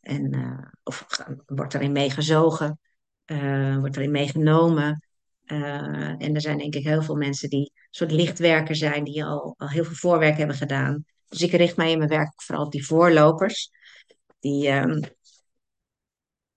En, 0.00 0.34
uh, 0.36 0.66
of 0.82 1.06
wordt 1.46 1.74
erin 1.74 1.92
meegezogen, 1.92 2.78
uh, 3.26 3.78
wordt 3.78 3.96
erin 3.96 4.10
meegenomen. 4.10 5.06
Uh, 5.46 6.22
en 6.22 6.34
er 6.34 6.40
zijn 6.40 6.58
denk 6.58 6.74
ik 6.74 6.84
heel 6.84 7.02
veel 7.02 7.16
mensen 7.16 7.48
die 7.48 7.72
een 7.74 7.88
soort 7.90 8.12
lichtwerker 8.12 8.76
zijn, 8.76 9.04
die 9.04 9.24
al, 9.24 9.54
al 9.58 9.68
heel 9.68 9.84
veel 9.84 9.94
voorwerk 9.94 10.36
hebben 10.36 10.56
gedaan. 10.56 11.04
Dus 11.28 11.42
ik 11.42 11.52
richt 11.52 11.76
mij 11.76 11.90
in 11.90 11.98
mijn 11.98 12.10
werk 12.10 12.42
vooral 12.42 12.64
op 12.64 12.72
die 12.72 12.86
voorlopers, 12.86 13.70
die, 14.38 14.70
um, 14.70 15.00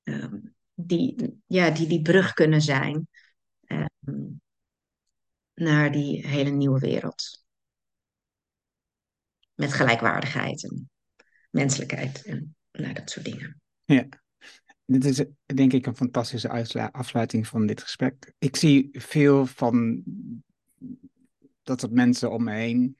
um, 0.03 0.55
die, 0.73 1.39
ja, 1.45 1.69
die 1.69 1.87
die 1.87 2.01
brug 2.01 2.33
kunnen 2.33 2.61
zijn 2.61 3.07
naar 5.53 5.91
die 5.91 6.27
hele 6.27 6.49
nieuwe 6.49 6.79
wereld. 6.79 7.43
met 9.53 9.73
gelijkwaardigheid 9.73 10.63
en 10.63 10.89
menselijkheid 11.49 12.23
en 12.25 12.55
nou, 12.71 12.93
dat 12.93 13.09
soort 13.09 13.25
dingen. 13.25 13.61
Ja, 13.83 14.07
dit 14.85 15.05
is 15.05 15.23
denk 15.45 15.73
ik 15.73 15.85
een 15.85 15.95
fantastische 15.95 16.91
afsluiting 16.91 17.47
van 17.47 17.65
dit 17.65 17.81
gesprek. 17.81 18.33
Ik 18.37 18.55
zie 18.55 18.89
veel 18.91 19.45
van 19.45 20.03
dat 21.63 21.79
soort 21.79 21.91
mensen 21.91 22.31
om 22.31 22.43
me 22.43 22.53
heen. 22.53 22.97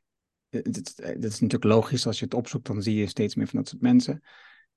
Dat, 0.50 0.94
dat 0.96 1.24
is 1.24 1.40
natuurlijk 1.40 1.64
logisch, 1.64 2.08
als 2.08 2.20
je 2.20 2.26
het 2.26 2.34
opzoekt, 2.34 2.68
dan 2.68 2.82
zie 2.82 2.96
je 2.96 3.08
steeds 3.08 3.36
meer 3.36 3.48
van 3.48 3.60
dat 3.60 3.70
soort 3.70 3.82
mensen. 3.82 4.22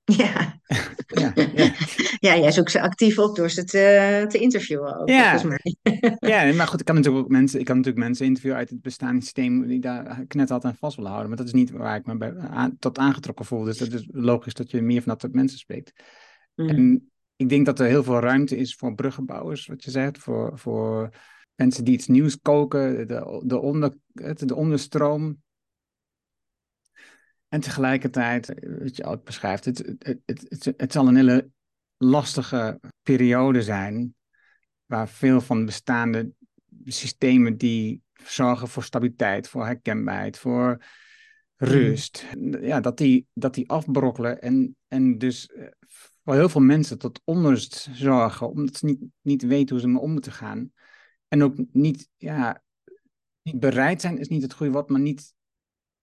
Ja. 0.05 0.61
ja, 1.07 1.33
ja. 1.55 1.73
ja, 2.19 2.37
jij 2.37 2.53
zoekt 2.53 2.71
ze 2.71 2.81
actief 2.81 3.19
op 3.19 3.37
door 3.37 3.51
ze 3.51 3.65
te, 3.65 4.25
te 4.29 4.39
interviewen 4.39 5.01
ook, 5.01 5.09
ja. 5.09 5.43
mij. 5.45 5.77
ja, 6.33 6.53
maar 6.53 6.67
goed, 6.67 6.81
ik 6.81 6.87
kan 6.87 6.95
natuurlijk 6.95 7.25
ook 7.25 7.31
mensen, 7.31 7.61
ik 7.61 7.65
kan 7.65 7.77
natuurlijk 7.77 8.05
mensen 8.05 8.27
interviewen 8.27 8.59
uit 8.59 8.71
het 8.71 8.83
bestaande 8.83 9.23
systeem 9.23 9.67
die 9.67 9.81
daar 9.81 10.25
net 10.29 10.51
altijd 10.51 10.73
aan 10.73 10.79
vast 10.79 10.97
willen 10.97 11.11
houden. 11.11 11.31
Maar 11.31 11.39
dat 11.45 11.55
is 11.55 11.61
niet 11.61 11.71
waar 11.71 11.97
ik 11.97 12.07
me 12.07 12.17
bij, 12.17 12.37
aan, 12.39 12.77
tot 12.79 12.99
aangetrokken 12.99 13.45
voel. 13.45 13.65
Dus 13.65 13.79
het 13.79 13.93
is 13.93 14.09
logisch 14.11 14.55
dat 14.55 14.71
je 14.71 14.83
meer 14.83 15.03
van 15.03 15.13
dat 15.13 15.21
soort 15.21 15.35
mensen 15.35 15.59
spreekt. 15.59 15.93
Mm. 16.55 16.69
En 16.69 17.11
ik 17.37 17.49
denk 17.49 17.67
dat 17.67 17.81
er 17.81 17.87
heel 17.87 18.03
veel 18.03 18.21
ruimte 18.21 18.57
is 18.57 18.75
voor 18.75 18.95
bruggenbouwers, 18.95 19.67
wat 19.67 19.85
je 19.85 19.91
zegt, 19.91 20.19
voor, 20.19 20.59
voor 20.59 21.11
mensen 21.55 21.85
die 21.85 21.95
iets 21.95 22.07
nieuws 22.07 22.41
koken, 22.41 23.09
de, 23.09 23.43
de, 23.45 23.59
onder, 23.59 23.95
de 24.35 24.55
onderstroom. 24.55 25.45
En 27.49 27.61
tegelijkertijd, 27.61 28.55
wat 28.79 28.97
je 28.97 29.05
ook 29.05 29.25
beschrijft, 29.25 29.65
het, 29.65 29.79
het, 29.99 30.19
het, 30.25 30.75
het, 30.77 30.93
zal 30.93 31.09
een 31.09 31.17
hele 31.17 31.51
lastige 31.97 32.81
periode 33.03 33.63
zijn, 33.63 34.15
waar 34.87 35.09
veel 35.09 35.41
van 35.41 35.59
de 35.59 35.65
bestaande 35.65 36.33
systemen 36.85 37.57
die 37.57 38.03
zorgen 38.25 38.69
voor 38.69 38.83
stabiliteit, 38.83 39.49
voor 39.49 39.65
herkenbaarheid, 39.65 40.39
voor 40.39 40.85
rust, 41.57 42.27
ja, 42.61 42.81
dat, 42.81 42.99
die, 42.99 43.27
dat 43.33 43.55
die 43.55 43.71
afbrokkelen 43.71 44.41
en, 44.41 44.77
en 44.89 45.19
dus 45.19 45.47
eh, 45.47 45.67
voor 46.25 46.35
heel 46.35 46.49
veel 46.49 46.61
mensen 46.61 46.99
tot 46.99 47.21
onrust 47.25 47.89
zorgen, 47.93 48.51
omdat 48.51 48.77
ze 48.77 48.87
niet, 48.87 49.01
niet 49.23 49.43
weten 49.43 49.69
hoe 49.69 49.81
ze 49.81 49.89
mee 49.89 50.01
om 50.01 50.13
moeten 50.13 50.33
gaan. 50.33 50.73
En 51.29 51.43
ook 51.43 51.57
niet, 51.73 52.09
ja, 52.17 52.63
niet 53.43 53.61
bereid 53.61 54.01
zijn, 54.01 54.19
is 54.19 54.29
niet 54.29 54.43
het 54.43 54.53
goede 54.53 54.73
woord, 54.73 54.89
maar 54.89 55.01
niet 55.01 55.35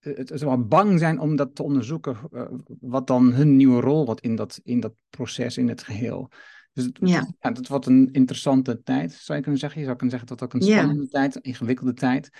het, 0.04 0.28
het 0.28 0.40
wel 0.40 0.66
bang 0.66 0.98
zijn 0.98 1.18
om 1.18 1.36
dat 1.36 1.54
te 1.54 1.62
onderzoeken, 1.62 2.16
uh, 2.32 2.42
wat 2.80 3.06
dan 3.06 3.32
hun 3.32 3.56
nieuwe 3.56 3.80
rol 3.80 4.04
wordt 4.04 4.20
in 4.20 4.36
dat, 4.36 4.60
in 4.62 4.80
dat 4.80 4.94
proces, 5.10 5.56
in 5.56 5.68
het 5.68 5.82
geheel. 5.82 6.30
Dus 6.72 6.84
het, 6.84 6.98
ja. 7.00 7.34
ja. 7.40 7.50
dat 7.50 7.68
wordt 7.68 7.86
een 7.86 8.08
interessante 8.12 8.82
tijd, 8.82 9.12
zou 9.12 9.36
je 9.38 9.42
kunnen 9.42 9.60
zeggen. 9.60 9.80
Je 9.80 9.86
zou 9.86 9.98
kunnen 9.98 10.18
zeggen 10.18 10.36
dat 10.36 10.40
het 10.40 10.54
ook 10.54 10.60
een 10.60 10.68
spannende 10.68 11.02
ja. 11.02 11.08
tijd, 11.08 11.34
een 11.34 11.42
ingewikkelde 11.42 11.94
tijd. 11.94 12.30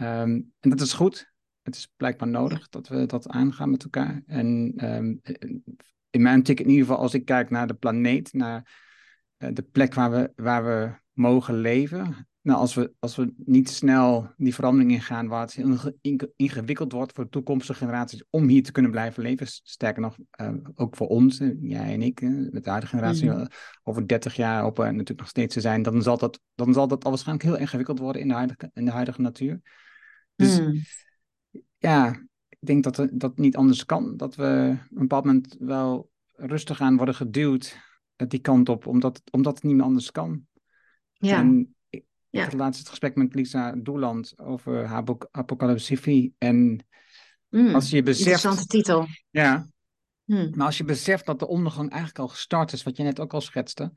Um, 0.00 0.52
en 0.60 0.70
dat 0.70 0.80
is 0.80 0.92
goed. 0.92 1.32
Het 1.62 1.76
is 1.76 1.92
blijkbaar 1.96 2.28
nodig 2.28 2.68
dat 2.68 2.88
we 2.88 3.06
dat 3.06 3.28
aangaan 3.28 3.70
met 3.70 3.82
elkaar. 3.82 4.22
En 4.26 4.74
um, 4.84 5.20
in 6.10 6.22
mijn 6.22 6.42
ticket 6.42 6.66
in 6.66 6.72
ieder 6.72 6.86
geval, 6.86 7.02
als 7.02 7.14
ik 7.14 7.24
kijk 7.24 7.50
naar 7.50 7.66
de 7.66 7.74
planeet, 7.74 8.32
naar 8.32 8.72
uh, 9.38 9.48
de 9.52 9.62
plek 9.62 9.94
waar 9.94 10.10
we, 10.10 10.32
waar 10.36 10.64
we 10.64 10.92
mogen 11.12 11.54
leven, 11.54 12.28
nou, 12.42 12.58
als 12.58 12.74
we, 12.74 12.92
als 12.98 13.16
we 13.16 13.32
niet 13.36 13.70
snel 13.70 14.32
die 14.36 14.54
verandering 14.54 14.90
ingaan, 14.90 15.28
waar 15.28 15.40
het 15.40 15.92
ingewikkeld 16.36 16.92
wordt 16.92 17.12
voor 17.12 17.28
toekomstige 17.28 17.78
generaties 17.78 18.24
om 18.30 18.48
hier 18.48 18.62
te 18.62 18.72
kunnen 18.72 18.90
blijven 18.90 19.22
leven, 19.22 19.46
sterker 19.46 20.02
nog, 20.02 20.16
uh, 20.40 20.52
ook 20.74 20.96
voor 20.96 21.06
ons, 21.06 21.38
jij 21.60 21.92
en 21.92 22.02
ik, 22.02 22.20
met 22.20 22.64
de 22.64 22.70
huidige 22.70 22.96
generatie, 22.96 23.30
mm. 23.30 23.46
over 23.82 24.06
30 24.06 24.34
jaar 24.36 24.64
op 24.64 24.78
natuurlijk 24.78 25.18
nog 25.18 25.28
steeds 25.28 25.54
te 25.54 25.60
zijn, 25.60 25.82
dan 25.82 26.02
zal 26.02 26.18
dat, 26.18 26.40
dan 26.54 26.72
zal 26.72 26.88
dat 26.88 27.04
al 27.04 27.10
waarschijnlijk 27.10 27.48
heel 27.48 27.58
ingewikkeld 27.58 27.98
worden 27.98 28.22
in 28.22 28.28
de 28.28 28.34
huidige, 28.34 28.70
in 28.74 28.84
de 28.84 28.90
huidige 28.90 29.20
natuur. 29.20 29.60
Dus 30.36 30.60
mm. 30.60 30.80
ja, 31.78 32.26
ik 32.48 32.58
denk 32.66 32.84
dat 32.84 33.08
dat 33.12 33.38
niet 33.38 33.56
anders 33.56 33.84
kan, 33.84 34.16
dat 34.16 34.34
we 34.34 34.78
op 34.90 34.96
een 34.96 34.98
bepaald 34.98 35.24
moment 35.24 35.56
wel 35.58 36.10
rustig 36.32 36.80
aan 36.80 36.96
worden 36.96 37.14
geduwd 37.14 37.76
die 38.16 38.40
kant 38.40 38.68
op, 38.68 38.86
omdat, 38.86 39.22
omdat 39.30 39.54
het 39.54 39.62
niet 39.62 39.74
meer 39.74 39.84
anders 39.84 40.10
kan. 40.10 40.46
Ja. 41.12 41.38
En, 41.38 41.74
ja. 42.30 42.44
Ik 42.44 42.50
had 42.50 42.60
laatst 42.60 42.80
het 42.80 42.88
gesprek 42.88 43.14
met 43.16 43.34
Lisa 43.34 43.74
Doeland 43.76 44.32
over 44.38 44.86
haar 44.86 45.04
boek 45.04 45.28
Apocalypse 45.30 46.32
En 46.38 46.86
mm, 47.48 47.74
als 47.74 47.90
je 47.90 48.02
beseft... 48.02 48.26
Interessante 48.26 48.66
titel. 48.66 49.06
Ja. 49.30 49.68
Mm. 50.24 50.50
Maar 50.54 50.66
als 50.66 50.78
je 50.78 50.84
beseft 50.84 51.26
dat 51.26 51.38
de 51.38 51.48
ondergang 51.48 51.90
eigenlijk 51.90 52.18
al 52.18 52.28
gestart 52.28 52.72
is, 52.72 52.82
wat 52.82 52.96
je 52.96 53.02
net 53.02 53.20
ook 53.20 53.32
al 53.32 53.40
schetste. 53.40 53.92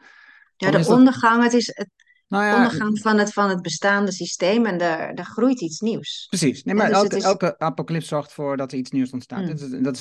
Ja, 0.56 0.72
de 0.72 0.88
ondergang, 0.88 1.44
het 1.44 1.54
is 1.54 1.68
het 1.68 1.90
nou 2.28 2.44
ja, 2.44 2.56
ondergang 2.56 3.00
van 3.00 3.18
het, 3.18 3.34
van 3.34 3.50
het 3.50 3.62
bestaande 3.62 4.12
systeem 4.12 4.66
en 4.66 4.78
daar, 4.78 5.16
daar 5.16 5.26
groeit 5.26 5.62
iets 5.62 5.80
nieuws. 5.80 6.26
Precies. 6.30 6.64
Nee, 6.64 6.76
maar 6.76 6.88
dus 6.88 6.98
elke, 6.98 7.16
is... 7.16 7.24
elke 7.24 7.60
apocalypse 7.60 8.08
zorgt 8.08 8.34
voor 8.34 8.58
dat 8.58 8.72
er 8.72 8.78
iets 8.78 8.92
nieuws 8.92 9.12
ontstaat. 9.12 9.42
Mm. 9.42 9.48
Dat 9.48 9.60
is, 9.60 9.70
dat 9.70 9.96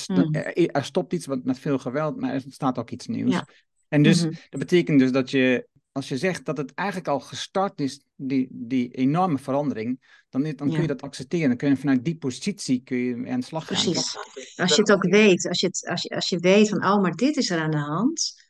is, 0.54 0.68
er 0.72 0.84
stopt 0.84 1.12
iets 1.12 1.26
met 1.26 1.58
veel 1.58 1.78
geweld, 1.78 2.16
maar 2.16 2.34
er 2.34 2.42
ontstaat 2.44 2.78
ook 2.78 2.90
iets 2.90 3.06
nieuws. 3.06 3.32
Ja. 3.32 3.46
En 3.88 4.02
dus, 4.02 4.18
mm-hmm. 4.18 4.38
dat 4.50 4.60
betekent 4.60 4.98
dus 4.98 5.12
dat 5.12 5.30
je 5.30 5.68
als 5.92 6.08
je 6.08 6.16
zegt 6.16 6.44
dat 6.44 6.56
het 6.56 6.74
eigenlijk 6.74 7.08
al 7.08 7.20
gestart 7.20 7.80
is, 7.80 8.04
die, 8.16 8.48
die 8.50 8.90
enorme 8.90 9.38
verandering, 9.38 10.24
dan, 10.28 10.42
dan 10.42 10.70
kun 10.70 10.80
je 10.80 10.86
dat 10.86 11.02
accepteren. 11.02 11.48
Dan 11.48 11.56
kun 11.56 11.68
je 11.68 11.76
vanuit 11.76 12.04
die 12.04 12.16
positie 12.16 12.82
kun 12.82 12.96
je 12.96 13.30
aan 13.30 13.40
de 13.40 13.46
slag 13.46 13.66
gaan. 13.66 13.82
Precies. 13.82 14.16
Als 14.56 14.74
je 14.74 14.80
het 14.80 14.92
ook 14.92 15.02
weet, 15.02 15.48
als 15.48 15.60
je, 15.60 15.66
het, 15.66 15.88
als 15.88 16.02
je, 16.02 16.08
als 16.08 16.28
je 16.28 16.38
weet 16.38 16.68
van, 16.68 16.84
oh, 16.84 17.02
maar 17.02 17.14
dit 17.14 17.36
is 17.36 17.50
er 17.50 17.60
aan 17.60 17.70
de 17.70 17.76
hand. 17.76 18.40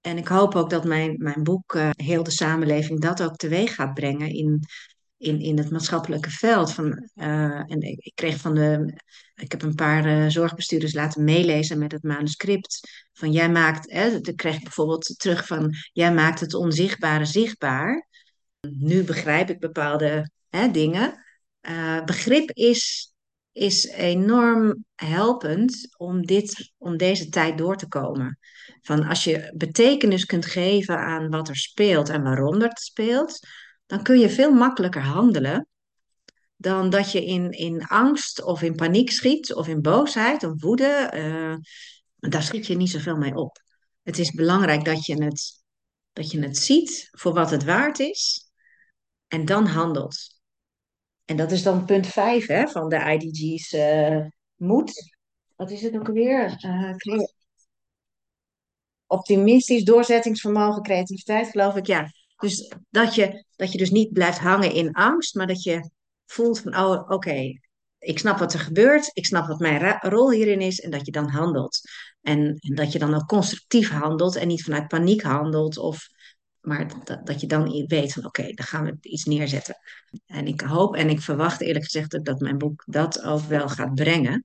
En 0.00 0.16
ik 0.16 0.28
hoop 0.28 0.54
ook 0.54 0.70
dat 0.70 0.84
mijn, 0.84 1.14
mijn 1.18 1.42
boek, 1.42 1.74
uh, 1.74 1.90
Heel 1.96 2.22
de 2.22 2.30
Samenleving, 2.30 3.00
dat 3.00 3.22
ook 3.22 3.36
teweeg 3.36 3.74
gaat 3.74 3.94
brengen 3.94 4.28
in 4.28 4.60
in, 5.20 5.40
in 5.40 5.58
het 5.58 5.70
maatschappelijke 5.70 6.30
veld. 6.30 6.72
Van, 6.72 7.08
uh, 7.14 7.70
en 7.70 7.80
ik, 7.80 7.98
ik, 7.98 8.12
kreeg 8.14 8.36
van 8.36 8.54
de. 8.54 8.94
Ik 9.34 9.50
heb 9.50 9.62
een 9.62 9.74
paar 9.74 10.06
uh, 10.06 10.28
zorgbestuurders 10.28 10.94
laten 10.94 11.24
meelezen 11.24 11.78
met 11.78 11.92
het 11.92 12.02
manuscript. 12.02 12.80
Van 13.12 13.32
jij 13.32 13.50
maakt. 13.50 13.92
Hè, 13.92 14.20
dan 14.20 14.34
kreeg 14.34 14.56
ik 14.56 14.62
bijvoorbeeld 14.62 15.18
terug 15.18 15.46
van. 15.46 15.74
Jij 15.92 16.12
maakt 16.14 16.40
het 16.40 16.54
onzichtbare 16.54 17.24
zichtbaar. 17.24 18.08
Nu 18.60 19.02
begrijp 19.02 19.50
ik 19.50 19.60
bepaalde 19.60 20.30
hè, 20.48 20.70
dingen. 20.70 21.24
Uh, 21.68 22.04
begrip 22.04 22.50
is, 22.50 23.12
is 23.52 23.86
enorm 23.86 24.84
helpend 24.94 25.94
om, 25.96 26.26
dit, 26.26 26.72
om 26.78 26.96
deze 26.96 27.28
tijd 27.28 27.58
door 27.58 27.76
te 27.76 27.88
komen. 27.88 28.38
Van 28.80 29.04
als 29.04 29.24
je 29.24 29.52
betekenis 29.56 30.24
kunt 30.24 30.46
geven 30.46 30.98
aan 30.98 31.30
wat 31.30 31.48
er 31.48 31.56
speelt 31.56 32.08
en 32.08 32.22
waarom 32.22 32.60
het 32.60 32.80
speelt, 32.80 33.38
dan 33.90 34.02
kun 34.02 34.18
je 34.18 34.30
veel 34.30 34.52
makkelijker 34.52 35.02
handelen 35.02 35.66
dan 36.56 36.90
dat 36.90 37.12
je 37.12 37.24
in, 37.24 37.50
in 37.50 37.86
angst 37.86 38.42
of 38.42 38.62
in 38.62 38.74
paniek 38.74 39.10
schiet 39.10 39.54
of 39.54 39.68
in 39.68 39.80
boosheid 39.80 40.44
of 40.44 40.62
woede. 40.62 41.12
Uh, 41.14 41.56
daar 42.30 42.42
schiet 42.42 42.66
je 42.66 42.76
niet 42.76 42.90
zoveel 42.90 43.16
mee 43.16 43.34
op. 43.34 43.62
Het 44.02 44.18
is 44.18 44.30
belangrijk 44.30 44.84
dat 44.84 45.06
je 45.06 45.24
het, 45.24 45.62
dat 46.12 46.30
je 46.30 46.40
het 46.40 46.58
ziet 46.58 47.08
voor 47.10 47.32
wat 47.32 47.50
het 47.50 47.64
waard 47.64 47.98
is 47.98 48.50
en 49.28 49.44
dan 49.44 49.66
handelt. 49.66 50.40
En 51.24 51.36
dat 51.36 51.52
is 51.52 51.62
dan 51.62 51.84
punt 51.84 52.06
5 52.06 52.46
hè, 52.46 52.68
van 52.68 52.88
de 52.88 52.96
IDG's 52.96 53.72
uh, 53.72 54.26
moed. 54.56 55.14
Wat 55.56 55.70
is 55.70 55.82
het 55.82 55.94
ook 55.96 56.08
alweer? 56.08 56.64
Uh, 56.64 57.22
optimistisch, 59.06 59.84
doorzettingsvermogen, 59.84 60.82
creativiteit, 60.82 61.48
geloof 61.48 61.76
ik. 61.76 61.86
Ja, 61.86 62.10
dus 62.40 62.72
dat 62.90 63.14
je, 63.14 63.44
dat 63.56 63.72
je 63.72 63.78
dus 63.78 63.90
niet 63.90 64.12
blijft 64.12 64.38
hangen 64.38 64.72
in 64.72 64.92
angst, 64.92 65.34
maar 65.34 65.46
dat 65.46 65.62
je 65.62 65.90
voelt 66.26 66.60
van, 66.60 66.76
oh 66.76 67.10
oké, 67.10 67.58
ik 67.98 68.18
snap 68.18 68.38
wat 68.38 68.52
er 68.52 68.60
gebeurt, 68.60 69.10
ik 69.12 69.26
snap 69.26 69.46
wat 69.46 69.58
mijn 69.58 69.98
rol 70.00 70.30
hierin 70.30 70.60
is 70.60 70.80
en 70.80 70.90
dat 70.90 71.06
je 71.06 71.12
dan 71.12 71.28
handelt. 71.28 71.80
En, 72.20 72.56
dat 72.58 72.92
je 72.92 72.98
dan 72.98 73.14
ook 73.14 73.26
constructief 73.26 73.90
handelt 73.90 74.36
en 74.36 74.48
niet 74.48 74.64
vanuit 74.64 74.88
paniek 74.88 75.22
handelt 75.22 75.78
of 75.78 76.08
maar 76.60 77.04
dat, 77.04 77.26
dat 77.26 77.40
je 77.40 77.46
dan 77.46 77.84
weet 77.86 78.12
van 78.12 78.26
oké, 78.26 78.42
dan 78.42 78.66
gaan 78.66 78.84
we 78.84 78.96
iets 79.00 79.24
neerzetten. 79.24 79.76
En 80.26 80.46
ik 80.46 80.60
hoop 80.60 80.96
en 80.96 81.08
ik 81.08 81.20
verwacht 81.20 81.60
eerlijk 81.60 81.84
gezegd 81.84 82.24
dat 82.24 82.40
mijn 82.40 82.58
boek 82.58 82.82
dat 82.86 83.22
ook 83.22 83.40
wel 83.40 83.68
gaat 83.68 83.94
brengen. 83.94 84.44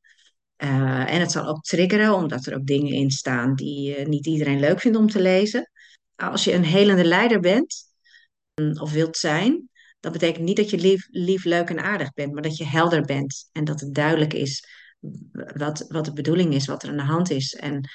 Uh, 0.57 1.13
en 1.13 1.19
het 1.19 1.31
zal 1.31 1.45
ook 1.45 1.63
triggeren, 1.63 2.13
omdat 2.13 2.45
er 2.45 2.55
ook 2.55 2.65
dingen 2.65 2.93
in 2.93 3.11
staan 3.11 3.55
die 3.55 3.99
uh, 3.99 4.05
niet 4.05 4.25
iedereen 4.25 4.59
leuk 4.59 4.79
vindt 4.79 4.97
om 4.97 5.09
te 5.09 5.21
lezen. 5.21 5.71
Als 6.15 6.43
je 6.43 6.53
een 6.53 6.63
helende 6.63 7.05
leider 7.05 7.39
bent, 7.39 7.75
mm, 8.61 8.79
of 8.79 8.91
wilt 8.91 9.17
zijn, 9.17 9.69
dat 9.99 10.11
betekent 10.11 10.45
niet 10.45 10.57
dat 10.57 10.69
je 10.69 10.77
lief, 10.77 11.07
lief, 11.09 11.43
leuk 11.43 11.69
en 11.69 11.79
aardig 11.79 12.13
bent, 12.13 12.33
maar 12.33 12.41
dat 12.41 12.57
je 12.57 12.65
helder 12.65 13.01
bent 13.01 13.49
en 13.51 13.63
dat 13.63 13.79
het 13.79 13.93
duidelijk 13.93 14.33
is 14.33 14.67
wat, 15.53 15.85
wat 15.87 16.05
de 16.05 16.13
bedoeling 16.13 16.53
is, 16.53 16.65
wat 16.65 16.83
er 16.83 16.89
aan 16.89 16.97
de 16.97 17.03
hand 17.03 17.29
is. 17.29 17.53
En 17.53 17.89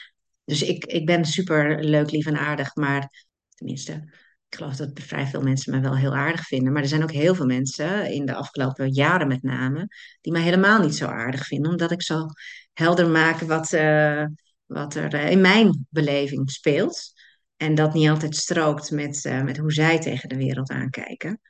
dus 0.44 0.62
ik, 0.62 0.84
ik 0.84 1.06
ben 1.06 1.24
super 1.24 1.84
leuk, 1.84 2.10
lief 2.10 2.26
en 2.26 2.38
aardig, 2.38 2.74
maar 2.74 3.26
tenminste, 3.54 3.92
ik 4.48 4.56
geloof 4.56 4.76
dat 4.76 4.90
vrij 4.94 5.26
veel 5.26 5.42
mensen 5.42 5.72
mij 5.72 5.80
wel 5.80 5.96
heel 5.96 6.14
aardig 6.14 6.46
vinden. 6.46 6.72
Maar 6.72 6.82
er 6.82 6.88
zijn 6.88 7.02
ook 7.02 7.12
heel 7.12 7.34
veel 7.34 7.46
mensen, 7.46 8.12
in 8.12 8.26
de 8.26 8.34
afgelopen 8.34 8.92
jaren 8.92 9.28
met 9.28 9.42
name, 9.42 9.88
die 10.20 10.32
mij 10.32 10.42
helemaal 10.42 10.82
niet 10.82 10.94
zo 10.94 11.06
aardig 11.06 11.46
vinden, 11.46 11.70
omdat 11.70 11.90
ik 11.90 12.02
zo 12.02 12.26
helder 12.72 13.08
maak 13.08 13.40
wat, 13.40 13.72
uh, 13.72 14.24
wat 14.66 14.94
er 14.94 15.14
uh, 15.14 15.30
in 15.30 15.40
mijn 15.40 15.86
beleving 15.90 16.50
speelt. 16.50 17.12
En 17.60 17.74
dat 17.74 17.94
niet 17.94 18.08
altijd 18.08 18.36
strookt 18.36 18.90
met, 18.90 19.24
uh, 19.24 19.42
met 19.42 19.56
hoe 19.56 19.72
zij 19.72 20.00
tegen 20.00 20.28
de 20.28 20.36
wereld 20.36 20.70
aankijken. 20.70 21.40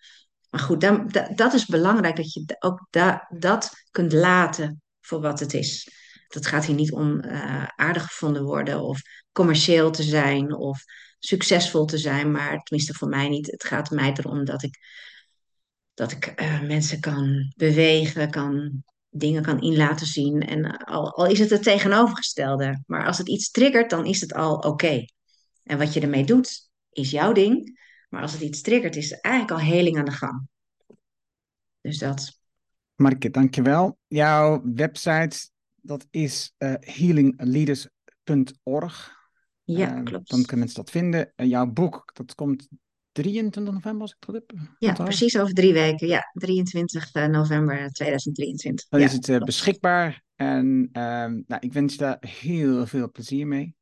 Maar 0.50 0.60
goed, 0.60 0.80
dan, 0.80 1.08
dat, 1.08 1.36
dat 1.36 1.54
is 1.54 1.66
belangrijk 1.66 2.16
dat 2.16 2.32
je 2.32 2.56
ook 2.58 2.86
da, 2.90 3.26
dat 3.38 3.70
kunt 3.90 4.12
laten 4.12 4.82
voor 5.00 5.20
wat 5.20 5.40
het 5.40 5.54
is. 5.54 5.88
Het 6.28 6.46
gaat 6.46 6.64
hier 6.64 6.74
niet 6.74 6.92
om 6.92 7.24
uh, 7.24 7.64
aardig 7.64 8.04
gevonden 8.04 8.42
worden 8.44 8.80
of 8.80 9.00
commercieel 9.32 9.90
te 9.90 10.02
zijn 10.02 10.54
of 10.54 10.82
succesvol 11.18 11.84
te 11.84 11.98
zijn, 11.98 12.30
maar 12.30 12.58
tenminste 12.58 12.94
voor 12.94 13.08
mij 13.08 13.28
niet. 13.28 13.50
Het 13.50 13.64
gaat 13.64 13.90
mij 13.90 14.12
erom 14.12 14.44
dat 14.44 14.62
ik, 14.62 14.78
dat 15.94 16.12
ik 16.12 16.40
uh, 16.40 16.60
mensen 16.60 17.00
kan 17.00 17.52
bewegen, 17.56 18.30
kan, 18.30 18.82
dingen 19.08 19.42
kan 19.42 19.60
in 19.60 19.76
laten 19.76 20.06
zien. 20.06 20.40
En 20.40 20.76
al, 20.76 21.14
al, 21.14 21.26
is 21.26 21.38
het 21.38 21.50
het 21.50 21.62
tegenovergestelde, 21.62 22.82
maar 22.86 23.06
als 23.06 23.18
het 23.18 23.28
iets 23.28 23.50
triggert, 23.50 23.90
dan 23.90 24.06
is 24.06 24.20
het 24.20 24.34
al 24.34 24.56
oké. 24.56 25.04
En 25.70 25.78
wat 25.78 25.94
je 25.94 26.00
ermee 26.00 26.24
doet, 26.24 26.70
is 26.90 27.10
jouw 27.10 27.32
ding. 27.32 27.78
Maar 28.08 28.22
als 28.22 28.32
het 28.32 28.40
iets 28.40 28.60
triggert, 28.60 28.96
is 28.96 29.12
er 29.12 29.20
eigenlijk 29.20 29.60
al 29.60 29.66
heling 29.66 29.98
aan 29.98 30.04
de 30.04 30.10
gang. 30.10 30.48
Dus 31.80 31.98
dat. 31.98 32.40
Marike, 32.94 33.30
dankjewel. 33.30 33.98
Jouw 34.06 34.62
website, 34.74 35.50
dat 35.74 36.06
is 36.10 36.54
uh, 36.58 36.74
healingleaders.org. 36.80 39.18
Ja, 39.64 39.96
uh, 39.96 40.04
klopt. 40.04 40.30
Dan 40.30 40.40
kunnen 40.40 40.58
mensen 40.58 40.84
dat 40.84 40.90
vinden. 40.90 41.32
Uh, 41.36 41.48
jouw 41.48 41.66
boek, 41.66 42.10
dat 42.14 42.34
komt 42.34 42.68
23 43.12 43.74
november, 43.74 44.02
als 44.02 44.16
ik 44.18 44.26
het 44.26 44.34
heb. 44.34 44.52
Ja, 44.78 44.92
precies 44.92 45.38
over 45.38 45.54
drie 45.54 45.72
weken. 45.72 46.08
Ja, 46.08 46.30
23 46.32 47.14
november 47.14 47.92
2023. 47.92 48.88
Dan 48.88 49.00
ja, 49.00 49.06
is 49.06 49.12
het 49.12 49.44
beschikbaar. 49.44 50.22
En 50.34 50.88
ehm, 50.92 51.42
nou, 51.46 51.60
ik 51.60 51.72
wens 51.72 51.92
je 51.92 51.98
daar 51.98 52.16
heel 52.20 52.86
veel 52.86 53.10
plezier 53.10 53.46
mee. 53.46 53.78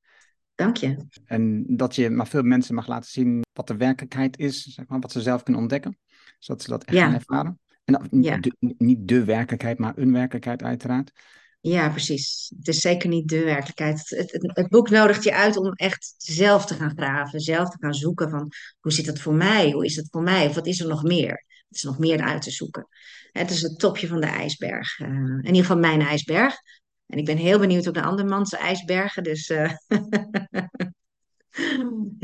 Dank 0.58 0.76
je. 0.76 0.96
En 1.24 1.64
dat 1.76 1.94
je 1.94 2.10
maar 2.10 2.26
veel 2.28 2.42
mensen 2.42 2.74
mag 2.74 2.86
laten 2.86 3.10
zien 3.10 3.44
wat 3.52 3.66
de 3.66 3.76
werkelijkheid 3.76 4.38
is, 4.38 4.62
zeg 4.62 4.86
maar, 4.86 5.00
wat 5.00 5.12
ze 5.12 5.20
zelf 5.22 5.42
kunnen 5.42 5.62
ontdekken, 5.62 5.98
zodat 6.38 6.62
ze 6.62 6.70
dat 6.70 6.84
echt 6.84 6.96
Ja. 6.96 7.04
gaan 7.04 7.14
ervaren. 7.14 7.60
En 7.84 8.08
Ja. 8.22 8.36
de- 8.38 8.74
niet 8.78 9.08
de 9.08 9.24
werkelijkheid, 9.24 9.78
maar 9.78 9.92
een 9.96 10.12
werkelijkheid 10.12 10.62
uiteraard. 10.62 11.12
Ja, 11.60 11.88
precies. 11.88 12.52
Het 12.58 12.68
is 12.68 12.80
zeker 12.80 13.08
niet 13.08 13.28
de 13.28 13.44
werkelijkheid. 13.44 14.08
Het, 14.08 14.32
het, 14.32 14.50
het 14.54 14.68
boek 14.68 14.90
nodigt 14.90 15.24
je 15.24 15.34
uit 15.34 15.56
om 15.56 15.72
echt 15.72 16.14
zelf 16.16 16.66
te 16.66 16.74
gaan 16.74 16.92
graven, 16.96 17.40
zelf 17.40 17.68
te 17.70 17.76
gaan 17.80 17.94
zoeken 17.94 18.30
van 18.30 18.52
hoe 18.80 18.92
zit 18.92 19.06
het 19.06 19.20
voor 19.20 19.34
mij? 19.34 19.70
Hoe 19.70 19.84
is 19.84 19.96
het 19.96 20.08
voor 20.10 20.22
mij? 20.22 20.46
Of 20.46 20.54
wat 20.54 20.66
is 20.66 20.80
er 20.80 20.88
nog 20.88 21.02
meer? 21.02 21.44
Het 21.68 21.76
is 21.76 21.82
nog 21.82 21.98
meer 21.98 22.20
uit 22.20 22.42
te 22.42 22.50
zoeken. 22.50 22.86
Het 23.32 23.50
is 23.50 23.62
het 23.62 23.78
topje 23.78 24.06
van 24.06 24.20
de 24.20 24.26
ijsberg. 24.26 24.98
Eh, 24.98 25.08
in 25.08 25.44
ieder 25.46 25.60
geval 25.60 25.78
mijn 25.78 26.00
ijsberg. 26.00 26.54
En 27.08 27.18
ik 27.18 27.24
ben 27.24 27.36
heel 27.36 27.58
benieuwd 27.58 27.88
ook 27.88 27.94
naar 27.94 28.04
andermans 28.04 28.52
ijsbergen. 28.52 29.22
Dus 29.22 29.48
eh, 29.48 29.72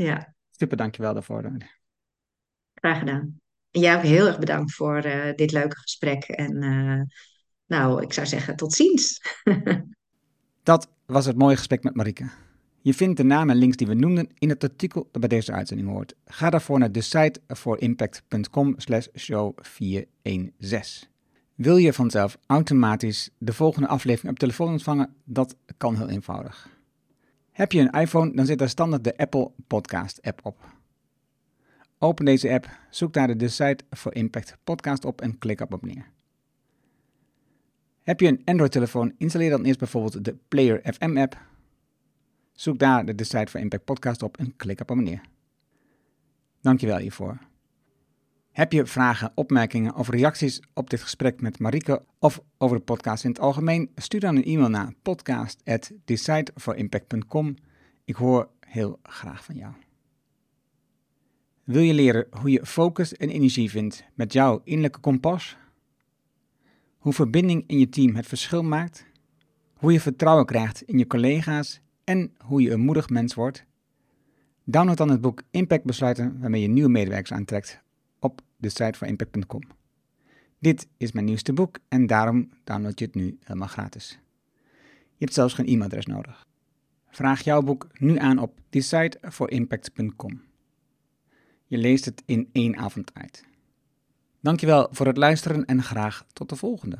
ja, 0.07 0.35
Super, 0.57 0.77
dankjewel 0.77 1.13
daarvoor. 1.13 1.51
graag 2.73 2.99
gedaan. 2.99 3.39
En 3.71 3.81
jij 3.81 3.95
ook 3.95 4.03
heel 4.03 4.27
erg 4.27 4.39
bedankt 4.39 4.73
voor 4.73 4.97
eh, 4.97 5.35
dit 5.35 5.51
leuke 5.51 5.77
gesprek. 5.77 6.23
En 6.23 6.63
eh, 6.63 7.01
nou, 7.65 8.01
ik 8.01 8.13
zou 8.13 8.27
zeggen 8.27 8.55
tot 8.55 8.73
ziens. 8.73 9.21
Dat 10.63 10.89
was 11.05 11.25
het 11.25 11.37
mooie 11.37 11.57
gesprek 11.57 11.83
met 11.83 11.95
Marike. 11.95 12.29
Je 12.81 12.93
vindt 12.93 13.17
de 13.17 13.23
namen 13.23 13.53
en 13.53 13.59
links 13.59 13.77
die 13.77 13.87
we 13.87 13.93
noemden 13.93 14.29
in 14.37 14.49
het 14.49 14.63
artikel 14.63 15.07
dat 15.11 15.19
bij 15.19 15.29
deze 15.29 15.51
uitzending 15.51 15.89
hoort. 15.89 16.15
Ga 16.25 16.49
daarvoor 16.49 16.79
naar 16.79 16.91
de 16.91 17.01
site 17.01 17.41
voor 17.47 17.79
impact.com 17.79 18.73
slash 18.77 19.07
show 19.15 19.57
416. 19.61 21.14
Wil 21.55 21.77
je 21.77 21.93
vanzelf 21.93 22.37
automatisch 22.45 23.29
de 23.37 23.53
volgende 23.53 23.87
aflevering 23.87 24.31
op 24.33 24.39
telefoon 24.39 24.71
ontvangen? 24.71 25.13
Dat 25.23 25.55
kan 25.77 25.95
heel 25.95 26.09
eenvoudig. 26.09 26.69
Heb 27.51 27.71
je 27.71 27.79
een 27.79 28.01
iPhone, 28.01 28.33
dan 28.33 28.45
zit 28.45 28.59
daar 28.59 28.69
standaard 28.69 29.03
de 29.03 29.17
Apple 29.17 29.51
Podcast 29.67 30.21
app 30.21 30.45
op. 30.45 30.73
Open 31.99 32.25
deze 32.25 32.51
app, 32.51 32.69
zoek 32.89 33.13
daar 33.13 33.37
de 33.37 33.47
Site 33.47 33.83
for 33.89 34.15
Impact 34.15 34.57
podcast 34.63 35.05
op 35.05 35.21
en 35.21 35.37
klik 35.37 35.61
op 35.61 35.73
abonneer. 35.73 36.11
Heb 38.01 38.19
je 38.19 38.27
een 38.27 38.41
Android-telefoon, 38.45 39.13
installeer 39.17 39.49
dan 39.49 39.63
eerst 39.63 39.79
bijvoorbeeld 39.79 40.25
de 40.25 40.37
Player 40.47 40.93
FM 40.93 41.17
app. 41.17 41.41
Zoek 42.51 42.79
daar 42.79 43.15
de 43.15 43.23
Site 43.23 43.47
for 43.47 43.59
Impact 43.59 43.85
podcast 43.85 44.23
op 44.23 44.37
en 44.37 44.55
klik 44.55 44.81
op 44.81 44.91
abonneer. 44.91 45.21
Dankjewel 46.61 46.97
hiervoor. 46.97 47.37
Heb 48.55 48.71
je 48.71 48.85
vragen, 48.85 49.31
opmerkingen 49.33 49.95
of 49.95 50.09
reacties 50.09 50.61
op 50.73 50.89
dit 50.89 51.01
gesprek 51.01 51.41
met 51.41 51.59
Marike 51.59 52.03
of 52.19 52.41
over 52.57 52.77
de 52.77 52.83
podcast 52.83 53.23
in 53.23 53.29
het 53.29 53.39
algemeen? 53.39 53.91
Stuur 53.95 54.19
dan 54.19 54.35
een 54.35 54.43
e-mail 54.43 54.69
naar 54.69 54.93
podcast@decideforimpact.com. 55.01 57.55
Ik 58.05 58.15
hoor 58.15 58.49
heel 58.59 58.99
graag 59.03 59.43
van 59.43 59.55
jou. 59.55 59.73
Wil 61.63 61.81
je 61.81 61.93
leren 61.93 62.27
hoe 62.29 62.49
je 62.49 62.65
focus 62.65 63.13
en 63.13 63.29
energie 63.29 63.69
vindt 63.69 64.03
met 64.13 64.33
jouw 64.33 64.61
innerlijke 64.63 64.99
kompas? 64.99 65.57
Hoe 66.97 67.13
verbinding 67.13 67.63
in 67.67 67.79
je 67.79 67.89
team 67.89 68.15
het 68.15 68.27
verschil 68.27 68.63
maakt? 68.63 69.05
Hoe 69.73 69.91
je 69.91 69.99
vertrouwen 69.99 70.45
krijgt 70.45 70.81
in 70.81 70.97
je 70.97 71.07
collega's 71.07 71.81
en 72.03 72.33
hoe 72.37 72.61
je 72.61 72.71
een 72.71 72.79
moedig 72.79 73.09
mens 73.09 73.33
wordt? 73.33 73.65
Download 74.63 74.97
dan 74.97 75.09
het 75.09 75.21
boek 75.21 75.41
Impact 75.51 75.83
Besluiten 75.83 76.39
waarmee 76.39 76.61
je 76.61 76.67
nieuwe 76.67 76.89
medewerkers 76.89 77.31
aantrekt 77.31 77.83
op 78.19 78.41
de 78.57 78.69
site 78.69 78.97
van 78.97 79.07
impact.com. 79.07 79.61
Dit 80.59 80.87
is 80.97 81.11
mijn 81.11 81.25
nieuwste 81.25 81.53
boek 81.53 81.79
en 81.87 82.07
daarom 82.07 82.49
download 82.63 82.99
je 82.99 83.05
het 83.05 83.15
nu 83.15 83.37
helemaal 83.43 83.67
gratis. 83.67 84.19
Je 85.17 85.23
hebt 85.23 85.33
zelfs 85.33 85.53
geen 85.53 85.65
e-mailadres 85.65 86.05
nodig. 86.05 86.47
Vraag 87.09 87.41
jouw 87.41 87.61
boek 87.61 87.87
nu 87.93 88.17
aan 88.17 88.39
op 88.39 88.59
decideforimpact.com. 88.69 90.41
Je 91.67 91.77
leest 91.77 92.05
het 92.05 92.23
in 92.25 92.49
één 92.51 92.77
avond 92.77 93.13
uit. 93.13 93.45
Dankjewel 94.39 94.87
voor 94.91 95.07
het 95.07 95.17
luisteren 95.17 95.65
en 95.65 95.83
graag 95.83 96.25
tot 96.33 96.49
de 96.49 96.55
volgende. 96.55 96.99